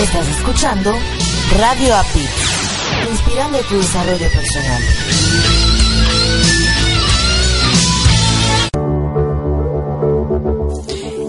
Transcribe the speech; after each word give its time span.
Estás 0.00 0.28
escuchando 0.28 0.94
Radio 1.58 1.96
API, 1.96 2.24
inspirando 3.10 3.58
tu 3.62 3.78
desarrollo 3.78 4.26
personal. 4.30 4.82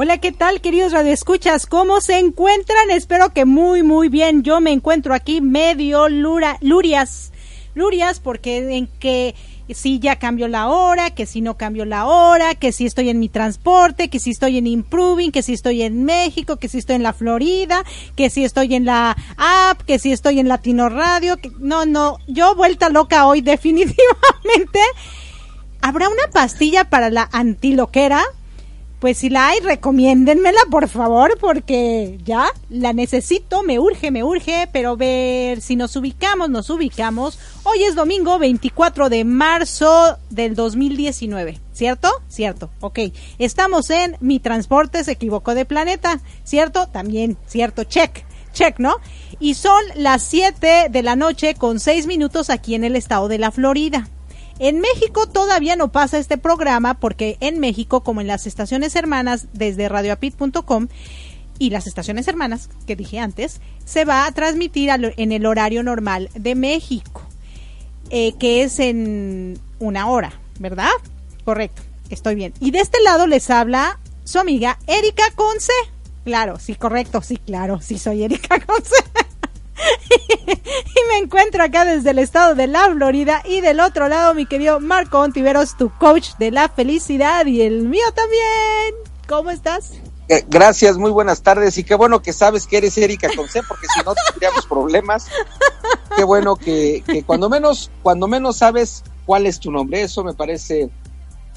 Hola, 0.00 0.18
¿qué 0.18 0.30
tal, 0.30 0.60
queridos 0.60 0.92
radioescuchas? 0.92 1.66
¿Cómo 1.66 2.00
se 2.00 2.20
encuentran? 2.20 2.88
Espero 2.92 3.30
que 3.30 3.44
muy, 3.44 3.82
muy 3.82 4.08
bien. 4.08 4.44
Yo 4.44 4.60
me 4.60 4.70
encuentro 4.70 5.12
aquí 5.12 5.40
medio 5.40 6.08
lurias, 6.08 7.32
lurias, 7.74 8.20
porque 8.20 8.76
en 8.76 8.86
que 8.86 9.34
si 9.74 9.98
ya 9.98 10.14
cambió 10.14 10.46
la 10.46 10.68
hora, 10.68 11.10
que 11.10 11.26
si 11.26 11.40
no 11.40 11.56
cambió 11.56 11.84
la 11.84 12.06
hora, 12.06 12.54
que 12.54 12.70
si 12.70 12.86
estoy 12.86 13.08
en 13.08 13.18
mi 13.18 13.28
transporte, 13.28 14.08
que 14.08 14.20
si 14.20 14.30
estoy 14.30 14.58
en 14.58 14.68
Improving, 14.68 15.32
que 15.32 15.42
si 15.42 15.54
estoy 15.54 15.82
en 15.82 16.04
México, 16.04 16.58
que 16.58 16.68
si 16.68 16.78
estoy 16.78 16.94
en 16.94 17.02
la 17.02 17.12
Florida, 17.12 17.82
que 18.14 18.30
si 18.30 18.44
estoy 18.44 18.76
en 18.76 18.84
la 18.84 19.16
app, 19.36 19.82
que 19.82 19.98
si 19.98 20.12
estoy 20.12 20.38
en 20.38 20.46
Latino 20.46 20.88
Radio, 20.90 21.34
no, 21.58 21.86
no, 21.86 22.18
yo 22.28 22.54
vuelta 22.54 22.88
loca 22.88 23.26
hoy 23.26 23.40
definitivamente. 23.40 24.78
¿Habrá 25.80 26.08
una 26.08 26.28
pastilla 26.32 26.88
para 26.88 27.10
la 27.10 27.28
antiloquera? 27.32 28.22
Pues 28.98 29.18
si 29.18 29.30
la 29.30 29.50
hay, 29.50 29.60
recomiéndenmela, 29.60 30.58
por 30.72 30.88
favor, 30.88 31.38
porque 31.38 32.18
ya 32.24 32.46
la 32.68 32.92
necesito, 32.92 33.62
me 33.62 33.78
urge, 33.78 34.10
me 34.10 34.24
urge, 34.24 34.68
pero 34.72 34.96
ver 34.96 35.60
si 35.60 35.76
nos 35.76 35.94
ubicamos, 35.94 36.50
nos 36.50 36.68
ubicamos. 36.68 37.38
Hoy 37.62 37.84
es 37.84 37.94
domingo 37.94 38.40
24 38.40 39.08
de 39.08 39.24
marzo 39.24 40.18
del 40.30 40.56
2019, 40.56 41.60
¿cierto? 41.72 42.08
Cierto, 42.26 42.70
ok. 42.80 42.98
Estamos 43.38 43.90
en 43.90 44.16
Mi 44.18 44.40
Transporte 44.40 45.04
se 45.04 45.12
equivocó 45.12 45.54
de 45.54 45.64
planeta, 45.64 46.20
¿cierto? 46.42 46.88
También, 46.88 47.36
cierto, 47.46 47.84
check, 47.84 48.24
check, 48.52 48.80
¿no? 48.80 48.96
Y 49.38 49.54
son 49.54 49.80
las 49.94 50.24
7 50.24 50.88
de 50.90 51.02
la 51.04 51.14
noche 51.14 51.54
con 51.54 51.78
6 51.78 52.08
minutos 52.08 52.50
aquí 52.50 52.74
en 52.74 52.82
el 52.82 52.96
estado 52.96 53.28
de 53.28 53.38
la 53.38 53.52
Florida. 53.52 54.08
En 54.58 54.80
México 54.80 55.28
todavía 55.28 55.76
no 55.76 55.92
pasa 55.92 56.18
este 56.18 56.36
programa 56.36 56.94
porque 56.94 57.36
en 57.40 57.60
México, 57.60 58.02
como 58.02 58.20
en 58.20 58.26
las 58.26 58.46
estaciones 58.46 58.96
hermanas 58.96 59.46
desde 59.52 59.88
radioapit.com 59.88 60.88
y 61.58 61.70
las 61.70 61.86
estaciones 61.86 62.26
hermanas 62.28 62.68
que 62.86 62.96
dije 62.96 63.20
antes, 63.20 63.60
se 63.84 64.04
va 64.04 64.26
a 64.26 64.32
transmitir 64.32 64.90
en 64.90 65.32
el 65.32 65.46
horario 65.46 65.82
normal 65.82 66.28
de 66.34 66.54
México, 66.54 67.22
eh, 68.10 68.32
que 68.38 68.62
es 68.62 68.78
en 68.80 69.58
una 69.78 70.08
hora, 70.08 70.32
¿verdad? 70.58 70.90
Correcto, 71.44 71.82
estoy 72.10 72.34
bien. 72.34 72.52
Y 72.60 72.70
de 72.72 72.80
este 72.80 73.00
lado 73.02 73.26
les 73.26 73.50
habla 73.50 73.98
su 74.24 74.38
amiga 74.38 74.78
Erika 74.86 75.24
Conce. 75.34 75.72
Claro, 76.24 76.58
sí, 76.58 76.74
correcto, 76.74 77.22
sí, 77.22 77.36
claro, 77.38 77.80
sí 77.80 77.98
soy 77.98 78.24
Erika 78.24 78.60
Conce. 78.66 78.96
y 80.54 81.08
me 81.08 81.18
encuentro 81.18 81.62
acá 81.62 81.84
desde 81.84 82.10
el 82.10 82.18
estado 82.18 82.54
de 82.54 82.66
la 82.66 82.90
Florida 82.90 83.42
y 83.44 83.60
del 83.60 83.80
otro 83.80 84.08
lado 84.08 84.34
mi 84.34 84.46
querido 84.46 84.80
Marco 84.80 85.20
Ontiveros, 85.20 85.76
tu 85.76 85.90
coach 85.98 86.30
de 86.38 86.50
la 86.50 86.68
felicidad 86.68 87.44
y 87.46 87.62
el 87.62 87.82
mío 87.82 88.04
también. 88.14 88.94
¿Cómo 89.28 89.50
estás? 89.50 89.92
Eh, 90.28 90.44
gracias, 90.48 90.96
muy 90.96 91.10
buenas 91.10 91.42
tardes 91.42 91.76
y 91.78 91.84
qué 91.84 91.94
bueno 91.94 92.22
que 92.22 92.32
sabes 92.32 92.66
que 92.66 92.78
eres 92.78 92.96
Erika 92.96 93.28
Conce 93.34 93.62
porque 93.62 93.86
si 93.94 94.02
no 94.04 94.14
tendríamos 94.14 94.66
problemas. 94.66 95.26
Qué 96.16 96.24
bueno 96.24 96.56
que, 96.56 97.02
que 97.06 97.22
cuando 97.22 97.48
menos 97.50 97.90
cuando 98.02 98.26
menos 98.26 98.56
sabes 98.56 99.04
cuál 99.26 99.46
es 99.46 99.60
tu 99.60 99.70
nombre, 99.70 100.02
eso 100.02 100.24
me 100.24 100.34
parece 100.34 100.90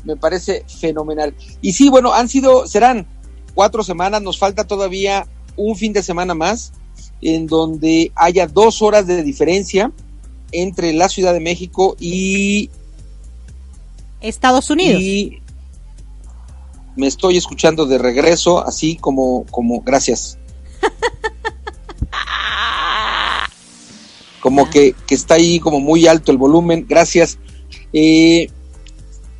me 0.03 0.17
parece 0.17 0.65
fenomenal. 0.67 1.33
Y 1.61 1.73
sí, 1.73 1.89
bueno, 1.89 2.13
han 2.13 2.27
sido 2.27 2.67
serán 2.67 3.07
cuatro 3.53 3.83
semanas, 3.83 4.21
nos 4.21 4.37
falta 4.37 4.65
todavía 4.65 5.27
un 5.55 5.75
fin 5.75 5.94
de 5.94 6.03
semana 6.03 6.33
más 6.33 6.73
en 7.21 7.47
donde 7.47 8.12
haya 8.15 8.47
dos 8.47 8.81
horas 8.81 9.07
de 9.07 9.23
diferencia 9.23 9.91
entre 10.51 10.94
la 10.94 11.09
Ciudad 11.09 11.33
de 11.33 11.39
México 11.39 11.95
y 12.00 12.69
Estados 14.21 14.69
Unidos. 14.69 15.01
Y 15.01 15.41
me 16.95 17.07
estoy 17.07 17.38
escuchando 17.38 17.85
de 17.85 17.97
regreso, 17.97 18.65
así 18.65 18.95
como, 18.95 19.45
como, 19.50 19.81
gracias. 19.81 20.38
como 24.41 24.69
que, 24.69 24.95
que, 25.07 25.15
está 25.15 25.35
ahí 25.35 25.59
como 25.59 25.79
muy 25.79 26.07
alto 26.07 26.31
el 26.31 26.38
volumen, 26.38 26.85
gracias. 26.88 27.38
Eh, 27.94 28.50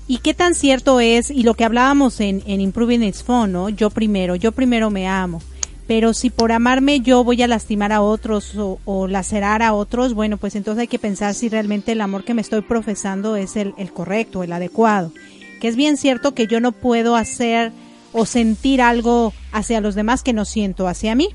Y 0.07 0.17
qué 0.17 0.33
tan 0.33 0.55
cierto 0.55 0.99
es, 0.99 1.29
y 1.29 1.43
lo 1.43 1.53
que 1.53 1.63
hablábamos 1.63 2.19
en, 2.19 2.43
en 2.45 2.59
Improving 2.59 3.03
It's 3.03 3.23
Phone, 3.23 3.51
¿no? 3.51 3.69
Yo 3.69 3.89
primero, 3.91 4.35
yo 4.35 4.51
primero 4.51 4.89
me 4.89 5.07
amo 5.07 5.41
pero 5.87 6.13
si 6.13 6.29
por 6.29 6.51
amarme 6.51 7.01
yo 7.01 7.23
voy 7.23 7.41
a 7.41 7.47
lastimar 7.47 7.91
a 7.91 8.01
otros 8.01 8.53
o, 8.55 9.07
lacerar 9.07 9.61
a 9.61 9.73
otros, 9.73 10.13
bueno, 10.13 10.37
pues 10.37 10.55
entonces 10.55 10.81
hay 10.81 10.87
que 10.87 10.99
pensar 10.99 11.33
si 11.33 11.49
realmente 11.49 11.91
el 11.91 12.01
amor 12.01 12.23
que 12.23 12.33
me 12.33 12.41
estoy 12.41 12.61
profesando 12.61 13.35
es 13.35 13.57
el, 13.57 13.73
correcto, 13.93 14.43
el 14.43 14.53
adecuado. 14.53 15.11
Que 15.59 15.67
es 15.67 15.75
bien 15.75 15.97
cierto 15.97 16.33
que 16.33 16.47
yo 16.47 16.59
no 16.59 16.71
puedo 16.71 17.15
hacer 17.15 17.71
o 18.13 18.25
sentir 18.25 18.81
algo 18.81 19.33
hacia 19.51 19.81
los 19.81 19.95
demás 19.95 20.23
que 20.23 20.33
no 20.33 20.45
siento 20.45 20.87
hacia 20.87 21.15
mí. 21.15 21.29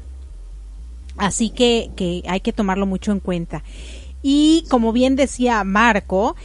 Así 1.18 1.50
que, 1.50 1.90
que 1.96 2.22
hay 2.26 2.40
que 2.40 2.52
tomarlo 2.52 2.86
mucho 2.86 3.12
en 3.12 3.20
cuenta. 3.20 3.64
Y 4.22 4.64
como 4.70 4.92
bien 4.92 5.16
decía 5.16 5.62
Marco, 5.64 6.36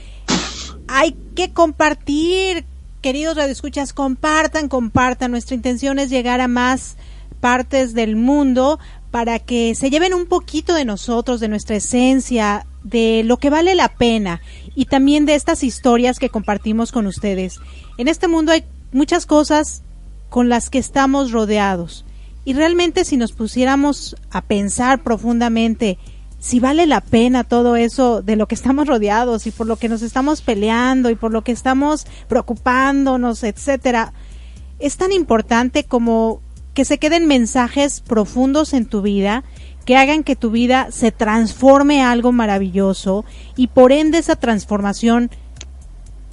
hay 0.88 1.16
que 1.36 1.52
compartir, 1.54 2.66
queridos 3.02 3.38
radioescuchas, 3.38 3.94
compartan, 3.94 4.68
compartan. 4.68 5.32
Nuestra 5.32 5.56
intención 5.56 6.00
es 6.00 6.10
llegar 6.10 6.42
a 6.42 6.48
más 6.48 6.98
partes 7.44 7.94
del 7.94 8.16
mundo 8.16 8.80
para 9.12 9.38
que 9.38 9.76
se 9.76 9.90
lleven 9.90 10.14
un 10.14 10.28
poquito 10.28 10.74
de 10.76 10.86
nosotros, 10.86 11.42
de 11.42 11.50
nuestra 11.50 11.76
esencia, 11.76 12.66
de 12.86 13.24
lo 13.26 13.36
que 13.36 13.50
vale 13.50 13.76
la 13.76 13.90
pena 13.90 14.40
y 14.76 14.86
también 14.86 15.26
de 15.26 15.36
estas 15.36 15.62
historias 15.62 16.20
que 16.20 16.30
compartimos 16.30 16.94
con 16.94 17.06
ustedes. 17.06 17.60
En 17.98 18.08
este 18.08 18.30
mundo 18.30 18.54
hay 18.54 18.64
muchas 18.94 19.26
cosas 19.26 19.84
con 20.30 20.48
las 20.48 20.70
que 20.70 20.80
estamos 20.80 21.34
rodeados 21.34 22.06
y 22.46 22.54
realmente 22.54 23.04
si 23.04 23.18
nos 23.18 23.34
pusiéramos 23.34 24.16
a 24.32 24.40
pensar 24.42 25.04
profundamente 25.04 25.98
si 26.40 26.62
vale 26.62 26.86
la 26.86 27.02
pena 27.02 27.44
todo 27.44 27.76
eso 27.76 28.22
de 28.22 28.38
lo 28.38 28.48
que 28.48 28.56
estamos 28.56 28.88
rodeados 28.88 29.48
y 29.48 29.52
por 29.52 29.68
lo 29.68 29.76
que 29.76 29.90
nos 29.90 30.02
estamos 30.02 30.42
peleando 30.42 31.10
y 31.10 31.16
por 31.16 31.34
lo 31.34 31.42
que 31.42 31.52
estamos 31.52 32.08
preocupándonos, 32.30 33.44
etcétera, 33.44 34.14
es 34.80 34.96
tan 34.96 35.12
importante 35.12 35.84
como 35.84 36.40
que 36.74 36.86
se 36.86 36.98
queden 36.98 37.28
mensajes 37.28 38.02
profundos 38.02 38.74
en 38.74 38.86
tu 38.86 39.02
vida, 39.02 39.44
que 39.86 39.98
hagan 39.98 40.24
que 40.24 40.36
tu 40.36 40.50
vida 40.50 40.88
se 40.92 41.12
transforme 41.12 42.02
a 42.02 42.12
algo 42.12 42.32
maravilloso 42.32 43.26
y 43.56 43.68
por 43.68 43.92
ende 43.92 44.18
esa 44.18 44.36
transformación 44.36 45.30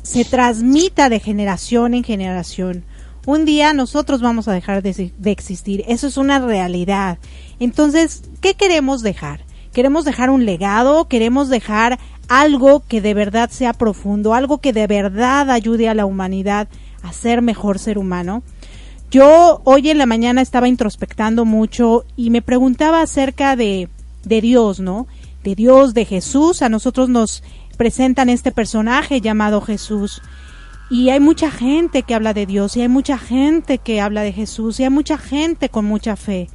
se 0.03 0.25
transmita 0.25 1.09
de 1.09 1.21
generación 1.21 1.95
en 1.95 2.05
generación. 2.05 2.85
Un 3.27 3.45
día 3.45 3.75
nosotros 3.75 4.23
vamos 4.23 4.49
a 4.49 4.53
dejar 4.53 4.83
de, 4.83 5.13
de, 5.17 5.31
existir, 5.31 5.85
eso 5.89 6.07
es 6.07 6.17
una 6.17 6.39
realidad. 6.39 7.19
Entonces, 7.59 8.23
¿qué 8.41 8.55
queremos 8.55 9.03
dejar? 9.03 9.45
¿Queremos 9.73 10.05
dejar 10.05 10.31
un 10.31 10.47
legado? 10.47 11.07
¿Queremos 11.07 11.49
dejar 11.49 11.99
algo 12.29 12.81
que 12.81 13.01
de 13.01 13.13
verdad 13.13 13.51
sea 13.51 13.75
profundo, 13.75 14.33
algo 14.33 14.59
que 14.59 14.73
de 14.73 14.87
verdad 14.87 15.51
ayude 15.51 15.89
a 15.89 15.95
la 15.95 16.07
humanidad 16.07 16.69
a 17.03 17.13
ser 17.13 17.43
mejor 17.43 17.79
ser 17.79 17.99
humano? 17.99 18.43
Yo 19.11 19.61
hoy 19.65 19.91
en 19.91 19.99
la 19.99 20.07
mañana 20.07 20.41
estaba 20.41 20.69
introspectando 20.69 21.45
mucho 21.45 22.05
y 22.15 22.31
me 22.31 22.43
preguntaba 22.43 23.03
acerca 23.03 23.57
de, 23.57 23.89
de 24.23 24.41
Dios, 24.41 24.79
¿no? 24.79 25.09
De 25.43 25.57
Dios, 25.57 25.95
de 25.95 26.05
Jesús. 26.05 26.63
A 26.63 26.69
nosotros 26.69 27.09
nos 27.09 27.43
presentan 27.77 28.29
este 28.29 28.53
personaje 28.53 29.21
llamado 29.21 29.63
Jesús. 29.63 30.23
Y 30.91 31.11
hay 31.11 31.19
mucha 31.19 31.51
gente 31.51 32.05
que 32.05 32.15
habla 32.15 32.35
de 32.35 32.47
Dios, 32.47 32.77
y 32.77 32.83
hay 32.83 32.89
mucha 32.89 33.19
gente 33.19 33.79
que 33.79 34.01
habla 34.01 34.23
de 34.23 34.33
Jesús, 34.33 34.79
y 34.79 34.85
hay 34.85 34.91
mucha 34.91 35.19
gente 35.19 35.69
con 35.69 35.85
mucha 35.85 36.15
fe. 36.15 36.49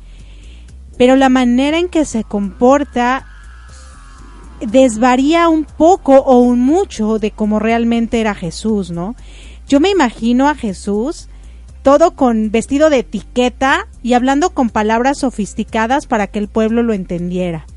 Pero 0.97 1.17
la 1.17 1.29
manera 1.29 1.77
en 1.77 1.89
que 1.89 2.05
se 2.05 2.23
comporta 2.23 3.25
desvaría 4.61 5.49
un 5.49 5.65
poco 5.65 6.15
o 6.15 6.39
un 6.39 6.59
mucho 6.61 7.19
de 7.19 7.31
cómo 7.31 7.59
realmente 7.59 8.21
era 8.21 8.33
Jesús, 8.33 8.91
¿no? 8.91 9.15
Yo 9.67 9.79
me 9.81 9.89
imagino 9.89 10.47
a 10.47 10.55
Jesús 10.55 11.27
todo 11.85 12.15
con 12.15 12.49
vestido 12.49 12.89
de 12.89 12.97
etiqueta 12.97 13.87
y 14.01 14.13
hablando 14.13 14.55
con 14.55 14.71
palabras 14.71 15.19
sofisticadas 15.19 16.07
para 16.07 16.25
que 16.25 16.39
el 16.39 16.47
pueblo 16.47 16.81
lo 16.81 16.93
entendiera. 16.93 17.67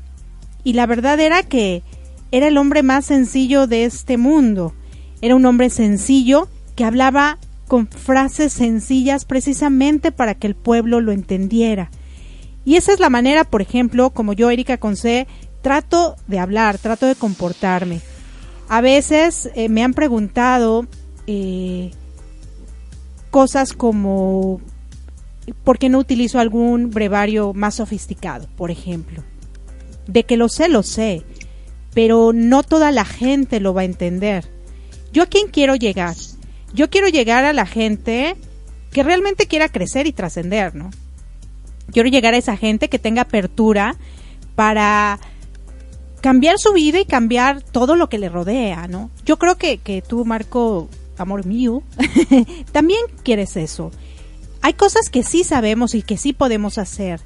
Y 0.63 0.73
la 0.73 0.87
verdad 0.87 1.19
era 1.19 1.43
que 1.43 1.83
era 2.31 2.47
el 2.47 2.57
hombre 2.57 2.81
más 2.81 3.05
sencillo 3.05 3.67
de 3.67 3.85
este 3.85 4.17
mundo. 4.17 4.73
Era 5.21 5.35
un 5.35 5.45
hombre 5.45 5.69
sencillo 5.69 6.47
que 6.75 6.85
hablaba 6.85 7.37
con 7.67 7.87
frases 7.87 8.51
sencillas 8.51 9.25
precisamente 9.25 10.11
para 10.11 10.33
que 10.33 10.47
el 10.47 10.55
pueblo 10.55 11.01
lo 11.01 11.11
entendiera. 11.11 11.91
Y 12.65 12.77
esa 12.77 12.93
es 12.93 12.99
la 12.99 13.11
manera, 13.11 13.43
por 13.43 13.61
ejemplo, 13.61 14.09
como 14.09 14.33
yo, 14.33 14.49
Erika 14.49 14.77
Conce, 14.77 15.27
trato 15.61 16.15
de 16.25 16.39
hablar, 16.39 16.79
trato 16.79 17.05
de 17.05 17.13
comportarme. 17.13 18.01
A 18.69 18.81
veces 18.81 19.51
eh, 19.53 19.69
me 19.69 19.83
han 19.83 19.93
preguntado 19.93 20.87
eh, 21.27 21.91
cosas 23.29 23.73
como 23.73 24.61
¿por 25.63 25.77
qué 25.77 25.89
no 25.89 25.99
utilizo 25.99 26.39
algún 26.39 26.89
brevario 26.91 27.53
más 27.53 27.75
sofisticado, 27.75 28.47
por 28.55 28.71
ejemplo? 28.71 29.23
De 30.07 30.23
que 30.23 30.37
lo 30.37 30.49
sé, 30.49 30.69
lo 30.69 30.83
sé, 30.83 31.23
pero 31.93 32.31
no 32.33 32.63
toda 32.63 32.91
la 32.91 33.05
gente 33.05 33.59
lo 33.59 33.73
va 33.73 33.81
a 33.81 33.85
entender. 33.85 34.49
¿Yo 35.11 35.23
a 35.23 35.27
quién 35.27 35.47
quiero 35.47 35.75
llegar? 35.75 36.15
Yo 36.73 36.89
quiero 36.89 37.07
llegar 37.07 37.45
a 37.45 37.53
la 37.53 37.65
gente 37.65 38.35
que 38.91 39.03
realmente 39.03 39.47
quiera 39.47 39.69
crecer 39.69 40.07
y 40.07 40.13
trascender, 40.13 40.75
¿no? 40.75 40.89
Quiero 41.91 42.09
llegar 42.09 42.33
a 42.33 42.37
esa 42.37 42.57
gente 42.57 42.89
que 42.89 42.99
tenga 42.99 43.23
apertura 43.23 43.95
para 44.55 45.19
cambiar 46.21 46.59
su 46.59 46.73
vida 46.73 46.99
y 46.99 47.05
cambiar 47.05 47.61
todo 47.61 47.95
lo 47.95 48.09
que 48.09 48.19
le 48.19 48.29
rodea, 48.29 48.87
¿no? 48.87 49.09
Yo 49.25 49.39
creo 49.39 49.57
que, 49.57 49.77
que 49.79 50.01
tú, 50.01 50.25
Marco, 50.25 50.89
amor 51.19 51.45
mío, 51.45 51.83
también 52.71 53.01
quieres 53.23 53.57
eso. 53.57 53.91
Hay 54.61 54.73
cosas 54.73 55.09
que 55.09 55.23
sí 55.23 55.43
sabemos 55.43 55.95
y 55.95 56.01
que 56.01 56.17
sí 56.17 56.33
podemos 56.33 56.77
hacer. 56.77 57.21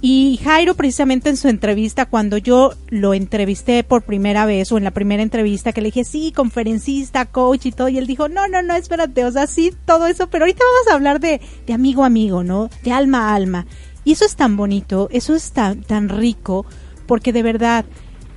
Y 0.00 0.38
Jairo 0.44 0.74
precisamente 0.74 1.28
en 1.28 1.36
su 1.36 1.48
entrevista, 1.48 2.06
cuando 2.06 2.38
yo 2.38 2.72
lo 2.88 3.14
entrevisté 3.14 3.82
por 3.82 4.02
primera 4.02 4.46
vez 4.46 4.70
o 4.70 4.78
en 4.78 4.84
la 4.84 4.92
primera 4.92 5.24
entrevista 5.24 5.72
que 5.72 5.80
le 5.80 5.88
dije, 5.88 6.04
sí, 6.04 6.32
conferencista, 6.32 7.26
coach 7.26 7.66
y 7.66 7.72
todo, 7.72 7.88
y 7.88 7.98
él 7.98 8.06
dijo, 8.06 8.28
no, 8.28 8.46
no, 8.46 8.62
no, 8.62 8.74
espérate, 8.76 9.24
o 9.24 9.32
sea, 9.32 9.48
sí, 9.48 9.74
todo 9.86 10.06
eso, 10.06 10.28
pero 10.30 10.44
ahorita 10.44 10.62
vamos 10.64 10.88
a 10.88 10.94
hablar 10.94 11.18
de, 11.18 11.40
de 11.66 11.72
amigo 11.72 12.04
a 12.04 12.06
amigo, 12.06 12.44
¿no? 12.44 12.70
De 12.84 12.92
alma 12.92 13.30
a 13.30 13.34
alma. 13.34 13.66
Y 14.04 14.12
eso 14.12 14.24
es 14.24 14.36
tan 14.36 14.56
bonito, 14.56 15.08
eso 15.10 15.34
es 15.34 15.50
tan, 15.50 15.82
tan 15.82 16.08
rico, 16.08 16.64
porque 17.06 17.32
de 17.32 17.42
verdad, 17.42 17.84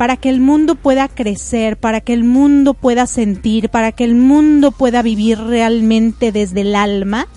para 0.01 0.17
que 0.17 0.29
el 0.29 0.39
mundo 0.39 0.73
pueda 0.73 1.07
crecer, 1.07 1.77
para 1.77 2.01
que 2.01 2.13
el 2.13 2.23
mundo 2.23 2.73
pueda 2.73 3.05
sentir, 3.05 3.69
para 3.69 3.91
que 3.91 4.03
el 4.03 4.15
mundo 4.15 4.71
pueda 4.71 5.03
vivir 5.03 5.37
realmente 5.37 6.31
desde 6.31 6.61
el 6.61 6.73
alma, 6.73 7.27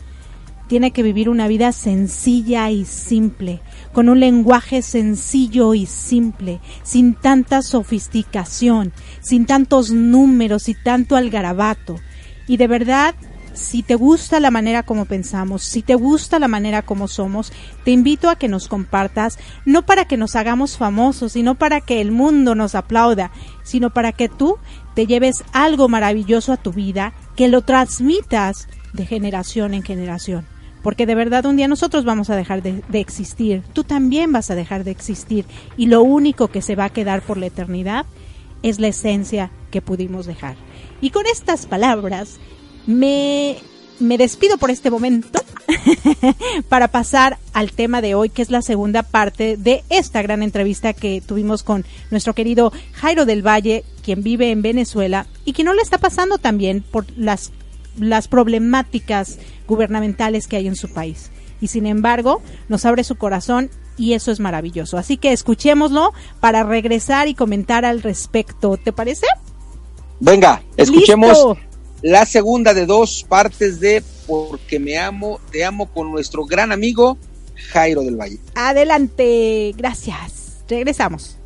tiene 0.66 0.90
que 0.90 1.02
vivir 1.02 1.28
una 1.28 1.46
vida 1.46 1.72
sencilla 1.72 2.70
y 2.70 2.86
simple, 2.86 3.60
con 3.92 4.08
un 4.08 4.18
lenguaje 4.18 4.80
sencillo 4.80 5.74
y 5.74 5.84
simple, 5.84 6.60
sin 6.82 7.12
tanta 7.12 7.60
sofisticación, 7.60 8.94
sin 9.20 9.44
tantos 9.44 9.90
números 9.90 10.70
y 10.70 10.74
tanto 10.74 11.16
algarabato. 11.16 11.96
Y 12.48 12.56
de 12.56 12.66
verdad 12.66 13.14
si 13.54 13.82
te 13.82 13.94
gusta 13.94 14.40
la 14.40 14.50
manera 14.50 14.82
como 14.82 15.04
pensamos, 15.06 15.62
si 15.62 15.82
te 15.82 15.94
gusta 15.94 16.38
la 16.38 16.48
manera 16.48 16.82
como 16.82 17.08
somos, 17.08 17.52
te 17.84 17.90
invito 17.90 18.28
a 18.28 18.36
que 18.36 18.48
nos 18.48 18.68
compartas, 18.68 19.38
no 19.64 19.86
para 19.86 20.04
que 20.04 20.16
nos 20.16 20.36
hagamos 20.36 20.76
famosos, 20.76 21.32
sino 21.32 21.54
para 21.54 21.80
que 21.80 22.00
el 22.00 22.10
mundo 22.10 22.54
nos 22.54 22.74
aplauda, 22.74 23.30
sino 23.62 23.90
para 23.90 24.12
que 24.12 24.28
tú 24.28 24.58
te 24.94 25.06
lleves 25.06 25.44
algo 25.52 25.88
maravilloso 25.88 26.52
a 26.52 26.56
tu 26.56 26.72
vida, 26.72 27.14
que 27.36 27.48
lo 27.48 27.62
transmitas 27.62 28.68
de 28.92 29.06
generación 29.06 29.74
en 29.74 29.82
generación. 29.82 30.46
Porque 30.82 31.06
de 31.06 31.14
verdad 31.14 31.46
un 31.46 31.56
día 31.56 31.66
nosotros 31.66 32.04
vamos 32.04 32.28
a 32.28 32.36
dejar 32.36 32.62
de, 32.62 32.82
de 32.88 33.00
existir, 33.00 33.62
tú 33.72 33.84
también 33.84 34.32
vas 34.32 34.50
a 34.50 34.54
dejar 34.54 34.84
de 34.84 34.90
existir 34.90 35.46
y 35.76 35.86
lo 35.86 36.02
único 36.02 36.48
que 36.48 36.60
se 36.60 36.76
va 36.76 36.84
a 36.84 36.90
quedar 36.90 37.22
por 37.22 37.38
la 37.38 37.46
eternidad 37.46 38.04
es 38.62 38.80
la 38.80 38.88
esencia 38.88 39.50
que 39.70 39.82
pudimos 39.82 40.26
dejar. 40.26 40.56
Y 41.00 41.10
con 41.10 41.26
estas 41.26 41.66
palabras 41.66 42.38
me, 42.86 43.56
me 44.00 44.18
despido 44.18 44.58
por 44.58 44.70
este 44.70 44.90
momento 44.90 45.40
para 46.68 46.88
pasar 46.88 47.38
al 47.52 47.72
tema 47.72 48.00
de 48.00 48.14
hoy, 48.14 48.28
que 48.28 48.42
es 48.42 48.50
la 48.50 48.62
segunda 48.62 49.02
parte 49.02 49.56
de 49.56 49.84
esta 49.88 50.22
gran 50.22 50.42
entrevista 50.42 50.92
que 50.92 51.20
tuvimos 51.20 51.62
con 51.62 51.84
nuestro 52.10 52.34
querido 52.34 52.72
Jairo 52.92 53.24
del 53.24 53.46
Valle, 53.46 53.84
quien 54.02 54.22
vive 54.22 54.50
en 54.50 54.62
Venezuela 54.62 55.26
y 55.44 55.52
que 55.52 55.64
no 55.64 55.74
le 55.74 55.82
está 55.82 55.98
pasando 55.98 56.38
también 56.38 56.82
por 56.82 57.06
las, 57.16 57.52
las 57.98 58.28
problemáticas 58.28 59.38
gubernamentales 59.66 60.46
que 60.46 60.56
hay 60.56 60.66
en 60.66 60.76
su 60.76 60.92
país. 60.92 61.30
Y 61.60 61.68
sin 61.68 61.86
embargo, 61.86 62.42
nos 62.68 62.84
abre 62.84 63.04
su 63.04 63.16
corazón 63.16 63.70
y 63.96 64.12
eso 64.12 64.32
es 64.32 64.40
maravilloso. 64.40 64.98
Así 64.98 65.16
que 65.16 65.32
escuchémoslo 65.32 66.12
para 66.40 66.64
regresar 66.64 67.28
y 67.28 67.34
comentar 67.34 67.84
al 67.84 68.02
respecto. 68.02 68.76
¿Te 68.76 68.92
parece? 68.92 69.26
Venga, 70.20 70.62
escuchemos 70.76 71.56
la 72.04 72.26
segunda 72.26 72.74
de 72.74 72.84
dos 72.84 73.24
partes 73.26 73.80
de 73.80 74.04
Porque 74.26 74.78
me 74.78 74.98
amo, 74.98 75.40
te 75.50 75.64
amo 75.64 75.90
con 75.90 76.10
nuestro 76.10 76.44
gran 76.44 76.70
amigo 76.70 77.16
Jairo 77.72 78.02
del 78.02 78.16
Valle. 78.16 78.38
Adelante, 78.54 79.72
gracias. 79.74 80.58
Regresamos. 80.68 81.38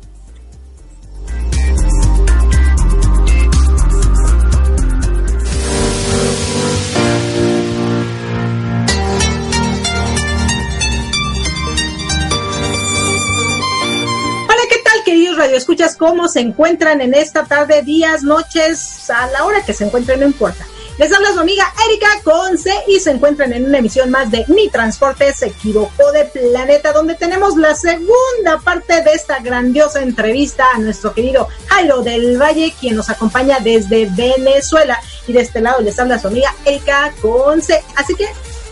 Radioescuchas, 15.39 15.95
cómo 15.95 16.27
se 16.27 16.41
encuentran 16.41 17.01
en 17.01 17.13
esta 17.13 17.45
tarde, 17.45 17.81
días, 17.81 18.23
noches, 18.23 19.09
a 19.09 19.27
la 19.27 19.45
hora 19.45 19.63
que 19.65 19.73
se 19.73 19.85
encuentren, 19.85 20.19
no 20.19 20.25
importa. 20.25 20.65
Les 20.97 21.13
habla 21.13 21.31
su 21.31 21.39
amiga 21.39 21.63
Erika 21.87 22.09
Conce 22.25 22.73
y 22.85 22.99
se 22.99 23.11
encuentran 23.11 23.53
en 23.53 23.65
una 23.65 23.77
emisión 23.77 24.11
más 24.11 24.29
de 24.29 24.43
Mi 24.49 24.67
Transporte 24.67 25.33
se 25.33 25.47
equivocó 25.47 26.11
de 26.11 26.25
planeta, 26.25 26.91
donde 26.91 27.15
tenemos 27.15 27.55
la 27.55 27.73
segunda 27.73 28.59
parte 28.61 29.01
de 29.01 29.11
esta 29.13 29.39
grandiosa 29.39 30.01
entrevista 30.01 30.65
a 30.75 30.79
nuestro 30.79 31.13
querido 31.13 31.47
Jairo 31.67 32.01
del 32.01 32.37
Valle, 32.37 32.73
quien 32.77 32.97
nos 32.97 33.09
acompaña 33.09 33.59
desde 33.61 34.07
Venezuela. 34.07 34.99
Y 35.25 35.31
de 35.31 35.39
este 35.39 35.61
lado 35.61 35.79
les 35.79 35.97
habla 35.97 36.19
su 36.19 36.27
amiga 36.27 36.53
Erika 36.65 37.13
Conce. 37.21 37.81
Así 37.95 38.13
que, 38.13 38.27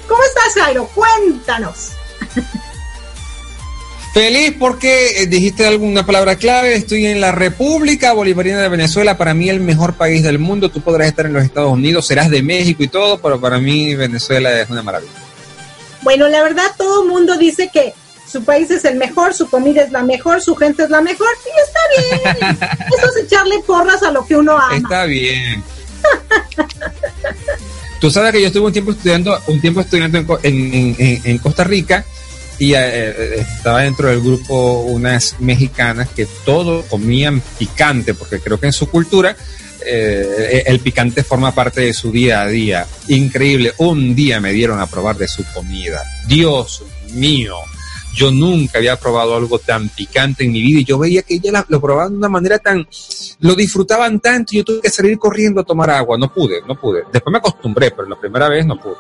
¿cómo 0.06 0.22
estás, 0.24 0.54
Jairo? 0.62 0.90
Cuéntanos. 0.94 1.92
Feliz 4.18 4.56
porque 4.58 5.22
eh, 5.22 5.28
dijiste 5.28 5.68
alguna 5.68 6.04
palabra 6.04 6.38
clave. 6.38 6.74
Estoy 6.74 7.06
en 7.06 7.22
la 7.22 7.32
República 7.32 8.14
Bolivariana 8.14 8.64
de 8.64 8.70
Venezuela. 8.70 9.16
Para 9.16 9.36
mí 9.36 9.48
el 9.48 9.60
mejor 9.60 9.94
país 9.94 10.24
del 10.24 10.40
mundo. 10.40 10.72
Tú 10.72 10.82
podrás 10.82 11.08
estar 11.08 11.28
en 11.28 11.34
los 11.34 11.44
Estados 11.44 11.72
Unidos, 11.72 12.08
serás 12.08 12.32
de 12.32 12.42
México 12.42 12.82
y 12.82 12.88
todo, 12.88 13.20
pero 13.22 13.40
para 13.40 13.60
mí 13.60 13.94
Venezuela 13.94 14.60
es 14.60 14.72
una 14.72 14.82
maravilla. 14.82 15.12
Bueno, 16.02 16.28
la 16.30 16.42
verdad 16.42 16.66
todo 16.80 17.04
el 17.04 17.10
mundo 17.10 17.38
dice 17.38 17.70
que 17.72 17.94
su 18.28 18.44
país 18.44 18.72
es 18.72 18.86
el 18.86 18.96
mejor, 18.96 19.36
su 19.36 19.48
comida 19.52 19.84
es 19.84 19.92
la 19.92 20.02
mejor, 20.02 20.42
su 20.42 20.56
gente 20.56 20.86
es 20.86 20.90
la 20.90 21.02
mejor 21.02 21.30
y 21.46 21.60
está 21.62 22.40
bien. 22.42 22.58
Eso 22.98 23.12
es 23.12 23.24
echarle 23.24 23.60
porras 23.68 24.02
a 24.02 24.10
lo 24.10 24.26
que 24.26 24.36
uno 24.36 24.58
ama. 24.58 24.78
Está 24.78 25.06
bien. 25.06 25.64
Tú 28.02 28.10
sabes 28.10 28.32
que 28.32 28.42
yo 28.42 28.48
estuve 28.48 28.66
un 28.66 28.74
tiempo 28.74 28.94
estudiando, 28.94 29.40
un 29.46 29.62
tiempo 29.62 29.82
estudiando 29.82 30.40
en, 30.42 30.96
en, 30.98 31.22
en 31.24 31.38
Costa 31.38 31.64
Rica 31.64 32.04
y 32.60 32.74
eh, 32.74 32.78
eh, 32.80 33.46
estaba 33.58 33.82
dentro 33.82 34.10
del 34.10 34.22
grupo 34.22 34.82
unas 34.82 35.36
mexicanas 35.40 36.10
que 36.10 36.28
todo 36.46 36.84
comían 36.84 37.42
picante, 37.58 38.14
porque 38.14 38.40
creo 38.40 38.60
que 38.60 38.68
en 38.68 38.74
su 38.74 38.90
cultura 38.90 39.36
eh, 39.86 40.64
el 40.66 40.80
picante 40.80 41.24
forma 41.24 41.54
parte 41.54 41.82
de 41.82 41.94
su 41.94 42.12
día 42.12 42.42
a 42.42 42.48
día. 42.48 42.86
Increíble. 43.08 43.74
Un 43.78 44.16
día 44.16 44.40
me 44.40 44.52
dieron 44.52 44.80
a 44.80 44.88
probar 44.88 45.18
de 45.18 45.28
su 45.28 45.44
comida. 45.54 46.04
Dios 46.28 46.84
mío. 47.14 47.56
Yo 48.14 48.32
nunca 48.32 48.80
había 48.80 49.00
probado 49.00 49.36
algo 49.36 49.60
tan 49.60 49.90
picante 49.90 50.44
en 50.44 50.52
mi 50.52 50.60
vida 50.64 50.80
y 50.80 50.86
yo 50.86 50.98
veía 50.98 51.22
que 51.22 51.36
ella 51.36 51.64
lo 51.68 51.80
probaban 51.80 52.14
de 52.14 52.18
una 52.18 52.30
manera 52.30 52.58
tan, 52.58 52.88
lo 53.42 53.54
disfrutaban 53.54 54.20
tanto 54.20 54.56
y 54.56 54.58
yo 54.58 54.64
tuve 54.64 54.82
que 54.82 54.90
salir 54.90 55.20
corriendo 55.20 55.62
a 55.62 55.64
tomar 55.64 55.92
agua. 55.92 56.18
No 56.18 56.34
pude, 56.34 56.62
no 56.68 56.74
pude. 56.74 57.04
Después 57.14 57.32
me 57.32 57.38
acostumbré, 57.38 57.92
pero 57.92 58.10
la 58.10 58.20
primera 58.20 58.50
vez 58.50 58.66
no 58.66 58.80
pude. 58.80 58.96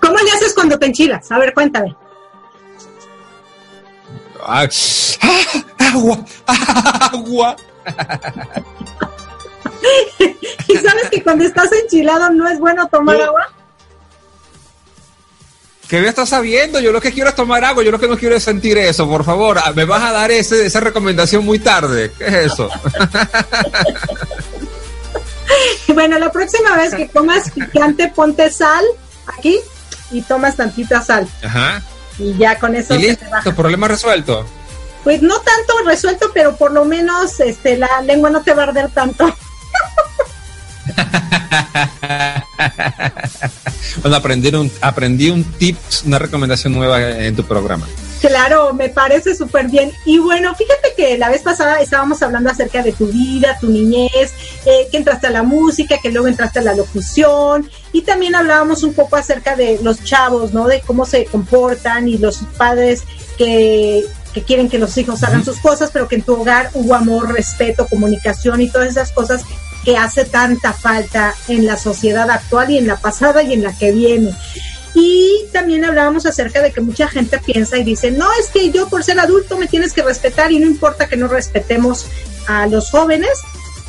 ¿Cómo 0.00 0.16
le 0.18 0.30
haces 0.30 0.54
cuando 0.54 0.78
te 0.78 0.86
enchilas? 0.86 1.30
A 1.32 1.38
ver, 1.38 1.52
cuéntame. 1.52 1.96
Ah, 4.42 4.66
agua, 5.92 6.24
agua. 7.12 7.56
¿Y 10.68 10.76
sabes 10.76 11.10
que 11.10 11.22
cuando 11.22 11.44
estás 11.44 11.70
enchilado 11.72 12.30
no 12.30 12.48
es 12.48 12.58
bueno 12.58 12.86
tomar 12.88 13.20
agua? 13.20 13.48
¿Qué 15.88 16.00
me 16.02 16.08
estás 16.08 16.28
sabiendo? 16.28 16.80
Yo 16.80 16.92
lo 16.92 17.00
que 17.00 17.12
quiero 17.12 17.30
es 17.30 17.34
tomar 17.34 17.64
agua, 17.64 17.82
yo 17.82 17.90
lo 17.90 17.98
que 17.98 18.08
no 18.08 18.18
quiero 18.18 18.36
es 18.36 18.42
sentir 18.42 18.76
eso, 18.76 19.08
por 19.08 19.24
favor. 19.24 19.58
Ah, 19.58 19.72
me 19.74 19.86
vas 19.86 20.02
a 20.02 20.12
dar 20.12 20.30
ese, 20.30 20.66
esa 20.66 20.80
recomendación 20.80 21.44
muy 21.44 21.58
tarde. 21.58 22.12
¿Qué 22.18 22.26
es 22.26 22.34
eso? 22.34 22.68
bueno, 25.94 26.18
la 26.18 26.30
próxima 26.30 26.76
vez 26.76 26.94
que 26.94 27.08
comas 27.08 27.50
picante, 27.50 28.08
ponte 28.08 28.50
sal 28.50 28.84
aquí 29.38 29.58
y 30.10 30.20
tomas 30.20 30.56
tantita 30.56 31.02
sal. 31.02 31.26
Ajá. 31.42 31.82
Y 32.18 32.36
ya 32.36 32.58
con 32.58 32.74
eso 32.74 32.94
¿Y 32.94 32.98
listo? 32.98 33.24
se 33.24 33.30
baja. 33.30 33.54
¿Problema 33.54 33.88
resuelto? 33.88 34.44
Pues 35.04 35.22
no 35.22 35.40
tanto 35.40 35.72
resuelto, 35.86 36.30
pero 36.34 36.56
por 36.56 36.72
lo 36.72 36.84
menos 36.84 37.38
este 37.40 37.78
la 37.78 38.02
lengua 38.02 38.28
no 38.30 38.42
te 38.42 38.52
va 38.52 38.64
a 38.64 38.66
arder 38.66 38.90
tanto. 38.90 39.26
bueno, 44.02 44.16
aprendí 44.16 44.48
un, 44.48 44.70
aprendí 44.80 45.30
un 45.30 45.44
tips, 45.44 46.02
una 46.04 46.18
recomendación 46.18 46.72
nueva 46.74 47.00
en 47.00 47.36
tu 47.36 47.44
programa. 47.44 47.86
Claro, 48.20 48.74
me 48.74 48.88
parece 48.88 49.34
súper 49.34 49.68
bien. 49.68 49.92
Y 50.04 50.18
bueno, 50.18 50.54
fíjate 50.54 50.94
que 50.96 51.16
la 51.18 51.28
vez 51.28 51.42
pasada 51.42 51.80
estábamos 51.80 52.20
hablando 52.22 52.50
acerca 52.50 52.82
de 52.82 52.92
tu 52.92 53.06
vida, 53.06 53.56
tu 53.60 53.68
niñez, 53.70 54.32
eh, 54.64 54.88
que 54.90 54.96
entraste 54.96 55.28
a 55.28 55.30
la 55.30 55.44
música, 55.44 55.98
que 56.02 56.10
luego 56.10 56.26
entraste 56.26 56.58
a 56.58 56.62
la 56.62 56.74
locución, 56.74 57.70
y 57.92 58.02
también 58.02 58.34
hablábamos 58.34 58.82
un 58.82 58.92
poco 58.94 59.16
acerca 59.16 59.54
de 59.54 59.78
los 59.82 60.02
chavos, 60.02 60.52
¿no? 60.52 60.66
De 60.66 60.80
cómo 60.80 61.06
se 61.06 61.26
comportan 61.26 62.08
y 62.08 62.18
los 62.18 62.38
padres 62.56 63.04
que, 63.36 64.04
que 64.34 64.42
quieren 64.42 64.68
que 64.68 64.78
los 64.78 64.96
hijos 64.98 65.22
hagan 65.22 65.44
sus 65.44 65.58
cosas, 65.60 65.90
pero 65.92 66.08
que 66.08 66.16
en 66.16 66.22
tu 66.22 66.34
hogar 66.34 66.70
hubo 66.74 66.94
amor, 66.94 67.32
respeto, 67.32 67.86
comunicación 67.86 68.60
y 68.60 68.68
todas 68.68 68.88
esas 68.88 69.12
cosas 69.12 69.42
que 69.84 69.96
hace 69.96 70.24
tanta 70.24 70.72
falta 70.72 71.34
en 71.46 71.64
la 71.66 71.76
sociedad 71.76 72.28
actual 72.30 72.70
y 72.70 72.78
en 72.78 72.88
la 72.88 72.96
pasada 72.96 73.42
y 73.42 73.52
en 73.52 73.62
la 73.62 73.72
que 73.72 73.92
viene. 73.92 74.34
Y 75.00 75.44
también 75.52 75.84
hablábamos 75.84 76.26
acerca 76.26 76.60
de 76.60 76.72
que 76.72 76.80
mucha 76.80 77.06
gente 77.08 77.38
piensa 77.38 77.78
y 77.78 77.84
dice, 77.84 78.10
no, 78.10 78.26
es 78.40 78.48
que 78.48 78.70
yo 78.70 78.88
por 78.88 79.04
ser 79.04 79.20
adulto 79.20 79.56
me 79.56 79.68
tienes 79.68 79.92
que 79.92 80.02
respetar 80.02 80.50
y 80.50 80.58
no 80.58 80.66
importa 80.66 81.08
que 81.08 81.16
no 81.16 81.28
respetemos 81.28 82.06
a 82.48 82.66
los 82.66 82.90
jóvenes, 82.90 83.30